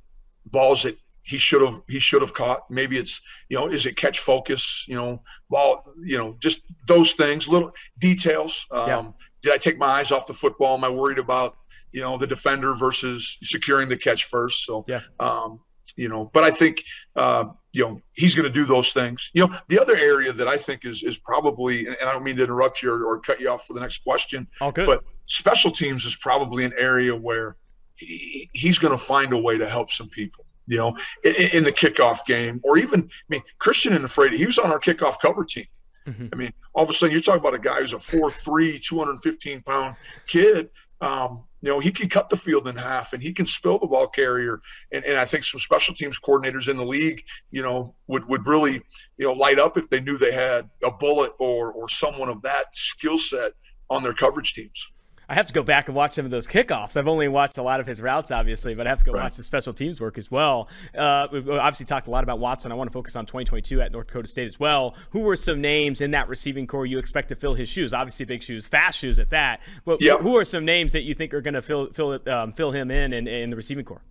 [0.45, 2.69] balls that he should have he should have caught.
[2.69, 4.85] Maybe it's you know is it catch focus?
[4.87, 5.83] You know ball.
[6.01, 8.65] You know just those things, little details.
[8.71, 9.05] Um, yeah.
[9.43, 10.77] Did I take my eyes off the football?
[10.77, 11.55] Am I worried about
[11.91, 14.65] you know the defender versus securing the catch first?
[14.65, 15.01] So yeah.
[15.19, 15.59] Um,
[15.97, 16.83] you know, but I think
[17.15, 19.29] uh, you know he's going to do those things.
[19.33, 22.37] You know, the other area that I think is is probably, and I don't mean
[22.37, 24.85] to interrupt you or, or cut you off for the next question, All good.
[24.85, 27.57] but special teams is probably an area where
[27.95, 31.63] he, he's going to find a way to help some people you know, in, in,
[31.63, 35.19] the kickoff game, or even, I mean, Christian and Afraid, he was on our kickoff
[35.19, 35.65] cover team.
[36.07, 36.27] Mm-hmm.
[36.33, 39.61] I mean, all of a sudden you're talking about a guy who's a 4'3, 215
[39.61, 39.95] pound
[40.27, 40.69] kid.
[40.99, 43.87] Um, you know, he can cut the field in half and he can spill the
[43.87, 44.61] ball carrier.
[44.91, 48.47] And, and I think some special teams coordinators in the league, you know, would, would
[48.47, 48.81] really,
[49.17, 52.41] you know, light up if they knew they had a bullet or, or someone of
[52.41, 53.51] that skill set
[53.91, 54.91] on their coverage teams.
[55.31, 56.97] I have to go back and watch some of those kickoffs.
[56.97, 59.23] I've only watched a lot of his routes, obviously, but I have to go right.
[59.23, 60.67] watch the special teams work as well.
[60.93, 62.69] Uh, we've obviously talked a lot about Watson.
[62.69, 64.93] I want to focus on 2022 at North Dakota State as well.
[65.11, 67.93] Who were some names in that receiving corps you expect to fill his shoes?
[67.93, 69.61] Obviously, big shoes, fast shoes at that.
[69.85, 70.19] But yep.
[70.19, 72.91] who are some names that you think are going to fill fill um, fill him
[72.91, 74.03] in, in in the receiving corps?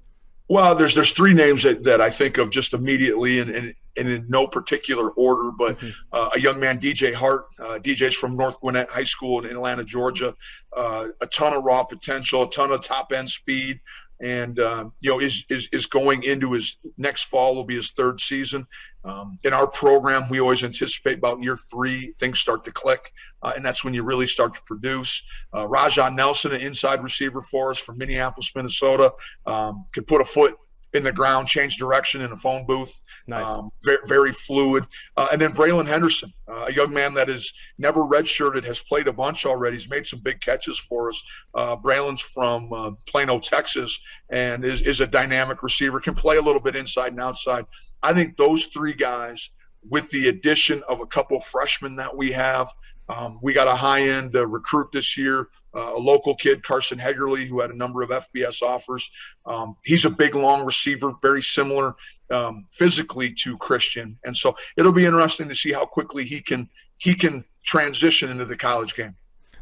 [0.48, 4.08] Well, there's there's three names that, that I think of just immediately, and, and, and
[4.08, 5.50] in no particular order.
[5.56, 5.88] But mm-hmm.
[6.12, 9.84] uh, a young man, DJ Hart, uh, DJ's from North Gwinnett High School in Atlanta,
[9.84, 10.34] Georgia.
[10.76, 13.80] Uh, a ton of raw potential, a ton of top end speed,
[14.20, 17.90] and uh, you know is, is is going into his next fall will be his
[17.90, 18.66] third season.
[19.02, 23.12] Um, in our program, we always anticipate about year three things start to click,
[23.42, 25.24] uh, and that's when you really start to produce.
[25.54, 29.12] Uh, Raja Nelson, an inside receiver for us from Minneapolis, Minnesota,
[29.46, 30.54] um, could put a foot
[30.92, 33.00] in the ground, change direction in a phone booth.
[33.26, 33.48] Nice.
[33.48, 34.84] Um, very, very, fluid.
[35.16, 39.06] Uh, and then Braylon Henderson, uh, a young man that is never redshirted, has played
[39.06, 39.76] a bunch already.
[39.76, 41.22] He's made some big catches for us.
[41.54, 43.98] Uh, Braylon's from uh, Plano, Texas,
[44.30, 47.66] and is, is a dynamic receiver, can play a little bit inside and outside.
[48.02, 49.50] I think those three guys,
[49.88, 52.68] with the addition of a couple freshmen that we have,
[53.10, 56.98] um, we got a high end uh, recruit this year, uh, a local kid, Carson
[56.98, 59.10] Hegerly, who had a number of FBS offers.
[59.46, 61.96] Um, he's a big, long receiver, very similar
[62.30, 66.68] um, physically to Christian, and so it'll be interesting to see how quickly he can
[66.98, 69.16] he can transition into the college game.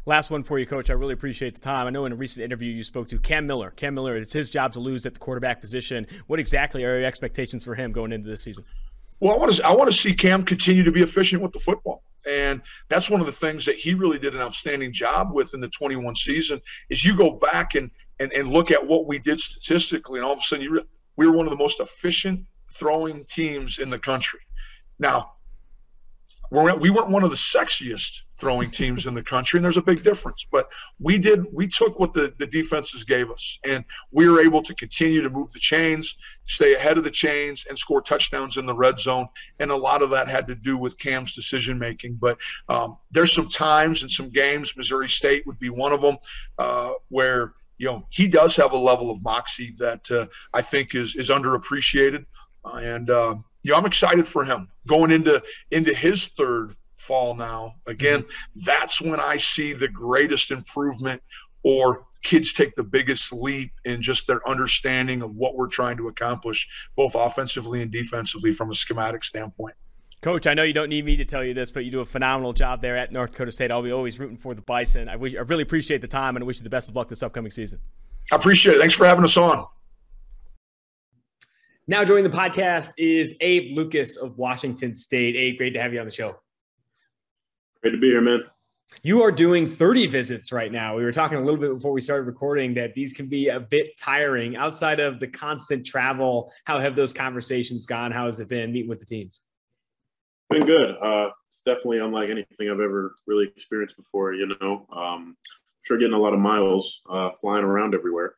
[0.05, 0.89] Last one for you, Coach.
[0.89, 1.85] I really appreciate the time.
[1.85, 3.71] I know in a recent interview you spoke to Cam Miller.
[3.71, 6.07] Cam Miller, it's his job to lose at the quarterback position.
[6.27, 8.63] What exactly are your expectations for him going into this season?
[9.19, 11.59] Well, I want to I want to see Cam continue to be efficient with the
[11.59, 12.03] football.
[12.25, 15.61] And that's one of the things that he really did an outstanding job with in
[15.61, 17.89] the 21 season is you go back and,
[18.19, 20.85] and, and look at what we did statistically, and all of a sudden you re-
[21.15, 24.41] we were one of the most efficient throwing teams in the country.
[24.99, 25.33] Now,
[26.51, 29.81] we're, we weren't one of the sexiest throwing teams in the country, and there's a
[29.81, 30.45] big difference.
[30.49, 34.61] But we did we took what the, the defenses gave us, and we were able
[34.63, 38.65] to continue to move the chains, stay ahead of the chains, and score touchdowns in
[38.65, 39.27] the red zone.
[39.59, 42.15] And a lot of that had to do with Cam's decision making.
[42.15, 42.37] But
[42.69, 46.17] um, there's some times and some games, Missouri State would be one of them,
[46.57, 50.95] uh, where you know he does have a level of moxie that uh, I think
[50.95, 52.25] is is underappreciated,
[52.63, 55.41] uh, and uh, you know, I'm excited for him going into
[55.71, 57.75] into his third fall now.
[57.87, 58.61] Again, mm-hmm.
[58.65, 61.21] that's when I see the greatest improvement
[61.63, 66.07] or kids take the biggest leap in just their understanding of what we're trying to
[66.09, 69.75] accomplish, both offensively and defensively from a schematic standpoint.
[70.21, 72.05] Coach, I know you don't need me to tell you this, but you do a
[72.05, 73.71] phenomenal job there at North Dakota State.
[73.71, 75.07] I'll be always rooting for the Bison.
[75.07, 77.07] I, wish, I really appreciate the time and I wish you the best of luck
[77.07, 77.79] this upcoming season.
[78.31, 78.79] I appreciate it.
[78.79, 79.65] Thanks for having us on.
[81.87, 85.37] Now joining the podcast is Abe Lucas of Washington State.
[85.37, 86.35] Abe, great to have you on the show.
[87.81, 88.43] Great to be here, man.
[89.03, 90.97] You are doing 30 visits right now.
[90.97, 93.59] We were talking a little bit before we started recording that these can be a
[93.59, 96.51] bit tiring outside of the constant travel.
[96.65, 98.11] How have those conversations gone?
[98.11, 99.39] How has it been meeting with the teams?
[100.49, 100.95] Been good.
[101.01, 104.33] Uh, it's definitely unlike anything I've ever really experienced before.
[104.33, 105.37] You know, um,
[105.85, 108.33] sure getting a lot of miles uh, flying around everywhere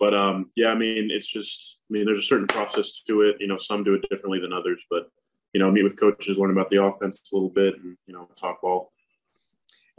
[0.00, 3.36] but um, yeah, I mean, it's just, I mean, there's a certain process to it.
[3.38, 5.10] You know, some do it differently than others, but
[5.52, 8.28] you know, meet with coaches, learn about the offense a little bit, and you know,
[8.36, 8.92] talk ball.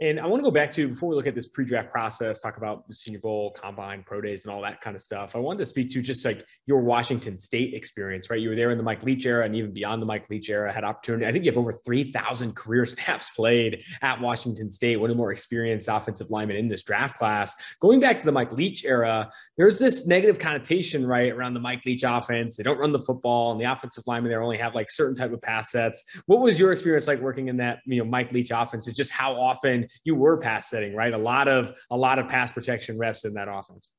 [0.02, 2.56] And I want to go back to before we look at this pre-draft process, talk
[2.56, 5.36] about the Senior Bowl, Combine, Pro Days, and all that kind of stuff.
[5.36, 8.40] I wanted to speak to just like your Washington State experience, right?
[8.40, 10.72] You were there in the Mike Leach era, and even beyond the Mike Leach era,
[10.72, 11.24] had opportunity.
[11.24, 14.96] I think you have over three thousand career snaps played at Washington State.
[14.96, 17.54] One of the more experienced offensive linemen in this draft class.
[17.78, 21.84] Going back to the Mike Leach era, there's this negative connotation, right, around the Mike
[21.84, 22.56] Leach offense.
[22.56, 25.32] They don't run the football, and the offensive linemen there only have like certain type
[25.32, 26.02] of pass sets.
[26.26, 28.88] What was your experience like working in that, you know, Mike Leach offense?
[28.88, 31.12] And just how often you were pass setting, right?
[31.12, 33.90] A lot of a lot of pass protection reps in that offense.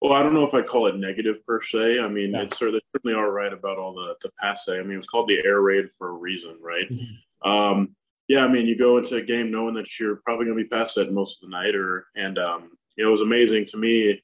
[0.00, 2.00] Well, I don't know if I call it negative per se.
[2.00, 2.42] I mean, yeah.
[2.42, 4.68] it's certainly, certainly all right about all the the pass.
[4.68, 6.90] I mean, it's called the air raid for a reason, right?
[6.90, 7.50] Mm-hmm.
[7.50, 7.96] Um,
[8.28, 10.68] yeah, I mean, you go into a game knowing that you're probably going to be
[10.68, 13.76] pass set most of the night, or and um, you know, it was amazing to
[13.78, 14.20] me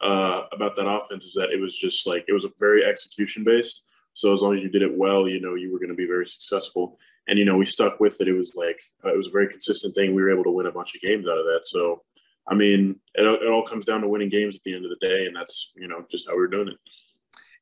[0.00, 3.44] uh, about that offense is that it was just like it was a very execution
[3.44, 3.84] based.
[4.14, 6.06] So as long as you did it well, you know, you were going to be
[6.06, 8.28] very successful and you know we stuck with it.
[8.28, 10.14] It was like uh, it was a very consistent thing.
[10.14, 11.60] We were able to win a bunch of games out of that.
[11.64, 12.02] So
[12.48, 15.06] I mean, it, it all comes down to winning games at the end of the
[15.06, 16.76] day, and that's you know just how we are doing it.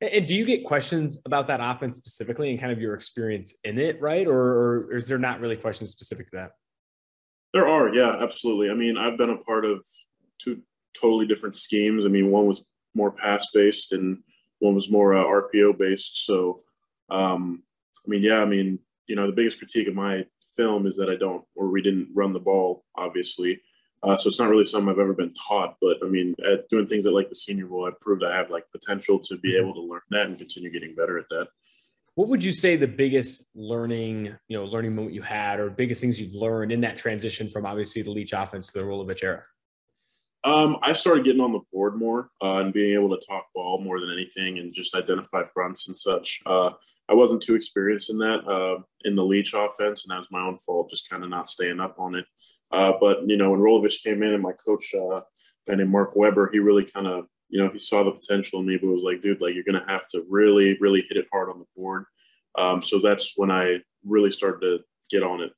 [0.01, 3.79] And do you get questions about that offense specifically and kind of your experience in
[3.79, 4.27] it, right?
[4.27, 6.51] Or, or is there not really questions specific to that?
[7.53, 8.69] There are, yeah, absolutely.
[8.69, 9.81] I mean, I've been a part of
[10.41, 10.61] two
[10.99, 12.03] totally different schemes.
[12.03, 14.17] I mean, one was more pass based and
[14.63, 16.25] one was more uh, RPO based.
[16.25, 16.57] So,
[17.09, 17.63] um,
[18.05, 20.25] I mean, yeah, I mean, you know, the biggest critique of my
[20.55, 23.61] film is that I don't, or we didn't run the ball, obviously.
[24.01, 25.75] Uh, so it's not really something I've ever been taught.
[25.81, 28.51] But I mean, at doing things at like the Senior Bowl, I proved I have
[28.51, 31.47] like potential to be able to learn that and continue getting better at that.
[32.15, 35.99] What would you say the biggest learning, you know, learning moment you had, or biggest
[35.99, 39.43] things you've learned in that transition from obviously the Leach offense to the Rolovich era?
[40.45, 43.81] Um, I started getting on the board more uh, and being able to talk ball
[43.81, 46.41] more than anything, and just identify fronts and such.
[46.45, 46.71] Uh,
[47.09, 50.41] I wasn't too experienced in that uh, in the Leach offense, and that was my
[50.41, 52.25] own fault, just kind of not staying up on it.
[52.71, 55.21] Uh, but you know, when Rolovich came in, and my coach, uh,
[55.67, 58.65] guy named Mark Weber, he really kind of, you know, he saw the potential in
[58.65, 61.49] me, but was like, dude, like you're gonna have to really, really hit it hard
[61.49, 62.05] on the board.
[62.57, 64.79] Um, so that's when I really started to
[65.09, 65.51] get on it.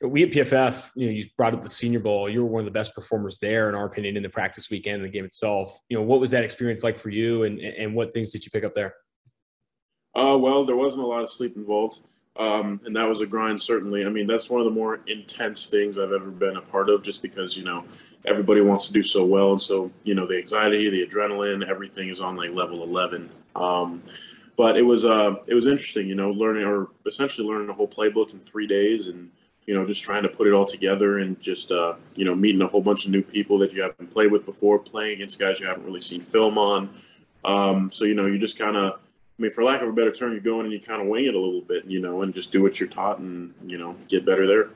[0.00, 2.28] We at PFF, you know, you brought up the Senior Bowl.
[2.28, 4.96] You were one of the best performers there, in our opinion, in the practice weekend
[4.96, 5.80] and the game itself.
[5.88, 8.50] You know, what was that experience like for you, and and what things did you
[8.50, 8.94] pick up there?
[10.14, 12.00] Uh, well, there wasn't a lot of sleep involved.
[12.36, 14.06] Um, and that was a grind, certainly.
[14.06, 17.02] I mean, that's one of the more intense things I've ever been a part of,
[17.02, 17.84] just because, you know,
[18.24, 19.52] everybody wants to do so well.
[19.52, 23.30] And so, you know, the anxiety, the adrenaline, everything is on like level 11.
[23.54, 24.02] Um,
[24.56, 27.88] but it was, uh, it was interesting, you know, learning or essentially learning the whole
[27.88, 29.30] playbook in three days and,
[29.66, 32.62] you know, just trying to put it all together and just, uh, you know, meeting
[32.62, 35.60] a whole bunch of new people that you haven't played with before, playing against guys
[35.60, 36.90] you haven't really seen film on.
[37.44, 40.12] Um, so, you know, you just kind of, I mean, for lack of a better
[40.12, 42.22] term, you go in and you kind of wing it a little bit, you know,
[42.22, 44.70] and just do what you're taught and, you know, get better there.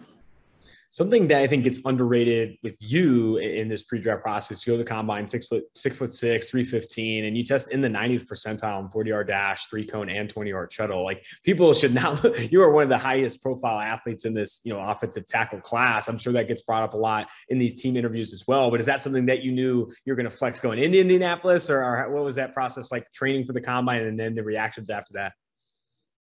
[0.90, 4.84] Something that I think gets underrated with you in this pre-draft process, you go to
[4.84, 8.80] the combine, six foot, six foot six, 315, and you test in the 90th percentile
[8.80, 11.02] in 40 yard dash, three cone, and 20 yard shuttle.
[11.02, 12.16] Like people should now,
[12.50, 16.08] you are one of the highest profile athletes in this, you know, offensive tackle class.
[16.08, 18.70] I'm sure that gets brought up a lot in these team interviews as well.
[18.70, 21.82] But is that something that you knew you're going to flex going into Indianapolis, or,
[21.82, 25.14] or what was that process like training for the combine and then the reactions after
[25.14, 25.32] that?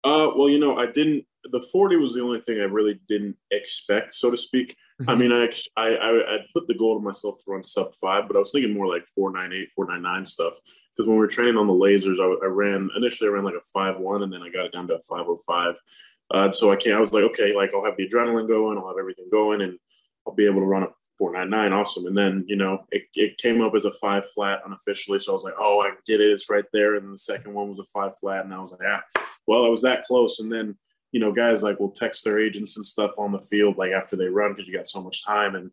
[0.04, 1.24] Uh, well, you know, I didn't.
[1.50, 4.76] The forty was the only thing I really didn't expect, so to speak.
[5.00, 5.10] Mm-hmm.
[5.10, 8.36] I mean, I, I I put the goal to myself to run sub five, but
[8.36, 10.54] I was thinking more like four nine eight, four nine nine stuff.
[10.96, 13.54] Because when we were training on the lasers, I, I, ran initially I ran like
[13.54, 15.74] a five one, and then I got it down to a five oh five.
[16.30, 16.96] Uh, so I can't.
[16.96, 19.78] I was like, okay, like I'll have the adrenaline going, I'll have everything going, and
[20.26, 20.88] I'll be able to run a
[21.18, 25.18] 499 awesome and then you know it, it came up as a five flat unofficially
[25.18, 27.68] so i was like oh i get it it's right there and the second one
[27.68, 29.02] was a five flat and i was like ah
[29.46, 30.76] well i was that close and then
[31.14, 34.16] you know guys like will text their agents and stuff on the field like after
[34.16, 35.70] they run because you got so much time and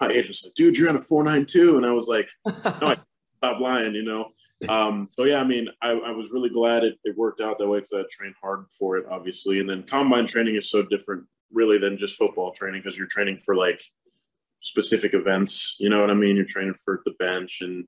[0.00, 2.96] my agent's like dude you're in a 492 and i was like no I
[3.38, 4.30] stop lying you know
[4.68, 7.68] um, so yeah i mean I, I was really glad it, it worked out that
[7.68, 11.24] way because i trained hard for it obviously and then combine training is so different
[11.52, 13.82] really than just football training because you're training for like
[14.64, 15.76] specific events.
[15.78, 16.36] You know what I mean?
[16.36, 17.86] You're training for the bench and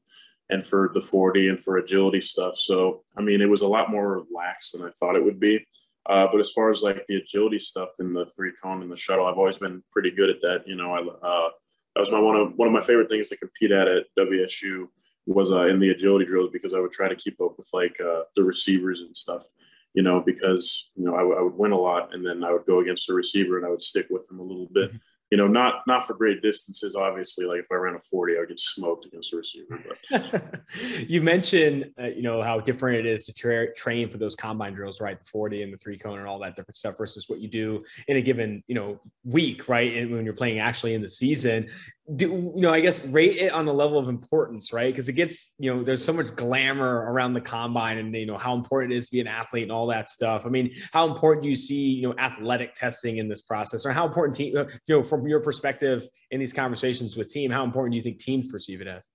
[0.49, 2.57] and for the 40 and for agility stuff.
[2.57, 5.67] So I mean, it was a lot more relaxed than I thought it would be.
[6.09, 8.97] Uh, but as far as like the agility stuff in the three cone and the
[8.97, 10.63] shuttle, I've always been pretty good at that.
[10.67, 11.51] You know, I uh,
[11.95, 14.89] that was my one of one of my favorite things to compete at at WSU
[15.27, 18.01] was uh, in the agility drills because I would try to keep up with like
[18.01, 19.47] uh, the receivers and stuff.
[19.95, 22.53] You know, because you know I, w- I would win a lot, and then I
[22.53, 24.91] would go against the receiver and I would stick with them a little bit.
[24.91, 24.97] Mm-hmm
[25.31, 26.95] you know, not not for great distances.
[26.95, 29.83] Obviously, like if I ran a forty, I would get smoked against a receiver.
[30.11, 30.61] But.
[31.09, 34.75] you mentioned, uh, you know, how different it is to tra- train for those combine
[34.75, 35.19] drills, right?
[35.19, 37.83] The forty and the three cone and all that different stuff versus what you do
[38.07, 39.97] in a given, you know, week, right?
[39.97, 41.69] And when you're playing actually in the season,
[42.15, 42.73] do you know?
[42.73, 44.93] I guess rate it on the level of importance, right?
[44.93, 48.39] Because it gets, you know, there's so much glamour around the combine, and you know
[48.39, 50.47] how important it is to be an athlete and all that stuff.
[50.47, 53.91] I mean, how important do you see, you know, athletic testing in this process, or
[53.91, 57.65] how important, team, uh, you know, from your perspective in these conversations with team, how
[57.65, 59.09] important do you think teams perceive it as?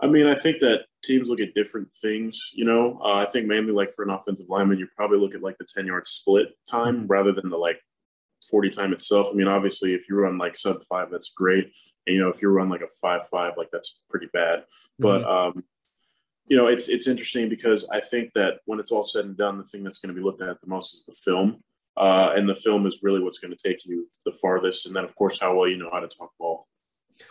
[0.00, 2.50] I mean, I think that teams look at different things.
[2.54, 5.42] You know, uh, I think mainly like for an offensive lineman, you probably look at
[5.42, 7.06] like the ten yard split time mm-hmm.
[7.06, 7.80] rather than the like
[8.50, 9.28] forty time itself.
[9.30, 11.72] I mean, obviously, if you run like sub five, that's great.
[12.06, 14.60] And you know, if you run like a five five, like that's pretty bad.
[14.60, 15.02] Mm-hmm.
[15.02, 15.64] But um,
[16.46, 19.58] you know, it's it's interesting because I think that when it's all said and done,
[19.58, 21.62] the thing that's going to be looked at the most is the film.
[21.96, 24.86] Uh, and the film is really what's going to take you the farthest.
[24.86, 26.66] And then, of course, how well you know how to talk ball.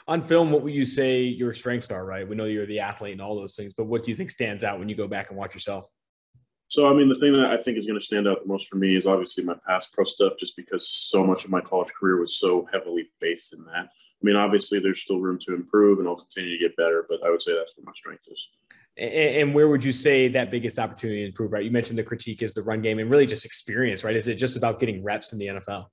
[0.07, 2.05] On film, what would you say your strengths are?
[2.05, 4.31] Right, we know you're the athlete and all those things, but what do you think
[4.31, 5.87] stands out when you go back and watch yourself?
[6.67, 8.67] So, I mean, the thing that I think is going to stand out the most
[8.67, 11.93] for me is obviously my pass pro stuff, just because so much of my college
[11.93, 13.85] career was so heavily based in that.
[13.85, 17.23] I mean, obviously, there's still room to improve, and I'll continue to get better, but
[17.23, 18.49] I would say that's where my strength is.
[18.97, 21.51] And where would you say that biggest opportunity to improve?
[21.51, 24.03] Right, you mentioned the critique is the run game and really just experience.
[24.03, 25.87] Right, is it just about getting reps in the NFL?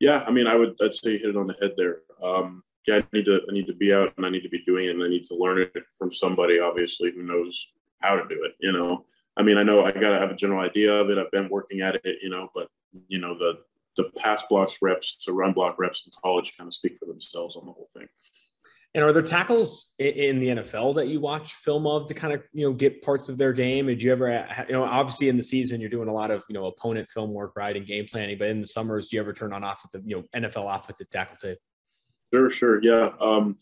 [0.00, 0.76] Yeah, I mean, I would.
[0.80, 2.02] I'd say hit it on the head there.
[2.22, 3.40] Um, yeah, I need to.
[3.48, 5.24] I need to be out and I need to be doing it, and I need
[5.24, 8.52] to learn it from somebody, obviously, who knows how to do it.
[8.60, 9.04] You know,
[9.36, 11.18] I mean, I know I got to have a general idea of it.
[11.18, 12.68] I've been working at it, you know, but
[13.08, 13.58] you know, the
[13.96, 17.56] the pass blocks reps to run block reps in college kind of speak for themselves
[17.56, 18.06] on the whole thing.
[18.94, 22.42] And are there tackles in the NFL that you watch film of to kind of
[22.52, 23.86] you know get parts of their game?
[23.86, 26.54] Did you ever you know obviously in the season you're doing a lot of you
[26.54, 29.32] know opponent film work right and game planning, but in the summers do you ever
[29.32, 31.58] turn on offensive you know NFL offensive tackle tape?
[32.32, 33.10] Sure, sure, yeah.
[33.20, 33.56] Um,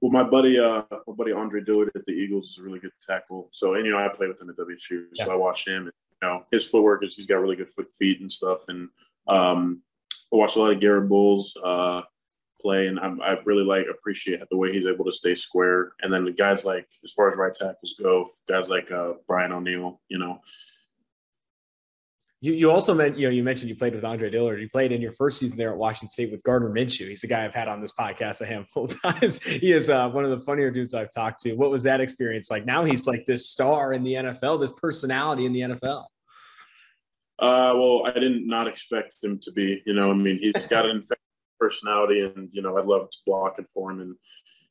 [0.00, 2.92] well, my buddy, uh, my buddy Andre Dillard at the Eagles is a really good
[3.02, 3.48] tackle.
[3.52, 5.32] So, and you know, I play with him at WSU, so yeah.
[5.32, 5.84] I watch him.
[5.84, 5.92] And,
[6.22, 8.60] you know, his footwork is he's got really good foot feet and stuff.
[8.68, 8.88] And
[9.26, 9.82] um,
[10.32, 11.56] I watch a lot of Garett Bolles.
[11.62, 12.02] Uh,
[12.60, 15.92] play, and I'm, i really like appreciate the way he's able to stay square.
[16.02, 19.52] And then the guys like, as far as right tackles go, guys like uh, Brian
[19.52, 20.40] O'Neill, you know.
[22.40, 24.60] You, you also meant you know you mentioned you played with Andre Dillard.
[24.60, 27.08] You played in your first season there at Washington State with Gardner Minshew.
[27.08, 29.42] He's a guy I've had on this podcast a handful of times.
[29.42, 31.54] he is uh, one of the funnier dudes I've talked to.
[31.54, 32.64] What was that experience like?
[32.64, 36.04] Now he's like this star in the NFL, this personality in the NFL.
[37.40, 39.82] Uh, well, I didn't not expect him to be.
[39.86, 41.02] You know, I mean, he's got an
[41.58, 44.00] personality, and you know, I love to block it for him.
[44.00, 44.16] And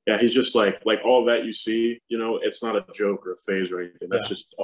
[0.05, 1.99] yeah, he's just like like all that you see.
[2.07, 4.09] You know, it's not a joke or a phase or anything.
[4.09, 4.29] That's yeah.
[4.29, 4.55] just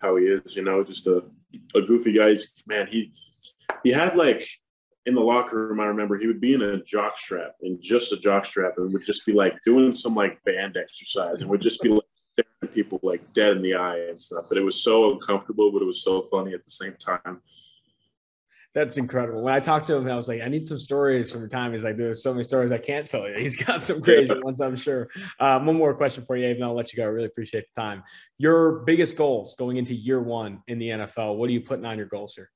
[0.00, 0.56] how he is.
[0.56, 1.24] You know, just a
[1.74, 2.30] a goofy guy.
[2.30, 3.12] He's, man, he
[3.82, 4.44] he had like
[5.06, 5.80] in the locker room.
[5.80, 8.92] I remember he would be in a jock strap and just a jock strap, and
[8.92, 12.02] would just be like doing some like band exercise, and would just be like
[12.32, 14.46] staring people like dead in the eye and stuff.
[14.48, 17.42] But it was so uncomfortable, but it was so funny at the same time
[18.78, 19.42] that's incredible.
[19.42, 21.72] When I talked to him, I was like, I need some stories from your time.
[21.72, 23.34] He's like, there's so many stories I can't tell you.
[23.34, 25.08] He's got some crazy ones, I'm sure.
[25.40, 27.02] Um, one more question for you, Abe, and I'll let you go.
[27.02, 28.04] I really appreciate the time.
[28.38, 31.98] Your biggest goals going into year one in the NFL, what are you putting on
[31.98, 32.50] your goals here?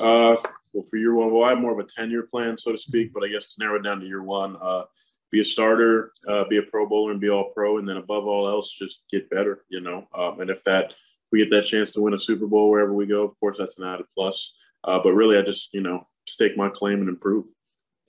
[0.00, 0.36] Uh,
[0.72, 2.78] well, for year one, well, I have more of a 10 year plan, so to
[2.78, 4.82] speak, but I guess to narrow it down to year one, uh,
[5.30, 7.78] be a starter, uh, be a pro bowler and be all pro.
[7.78, 10.08] And then above all else, just get better, you know?
[10.12, 10.94] Um, and if that,
[11.30, 13.78] we get that chance to win a Super Bowl wherever we go, of course, that's
[13.78, 14.52] an added plus.
[14.84, 17.46] Uh, but really, I just, you know, stake my claim and improve.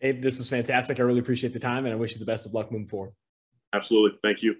[0.01, 0.99] Abe, this was fantastic.
[0.99, 3.13] I really appreciate the time and I wish you the best of luck moving forward.
[3.73, 4.19] Absolutely.
[4.21, 4.55] Thank you.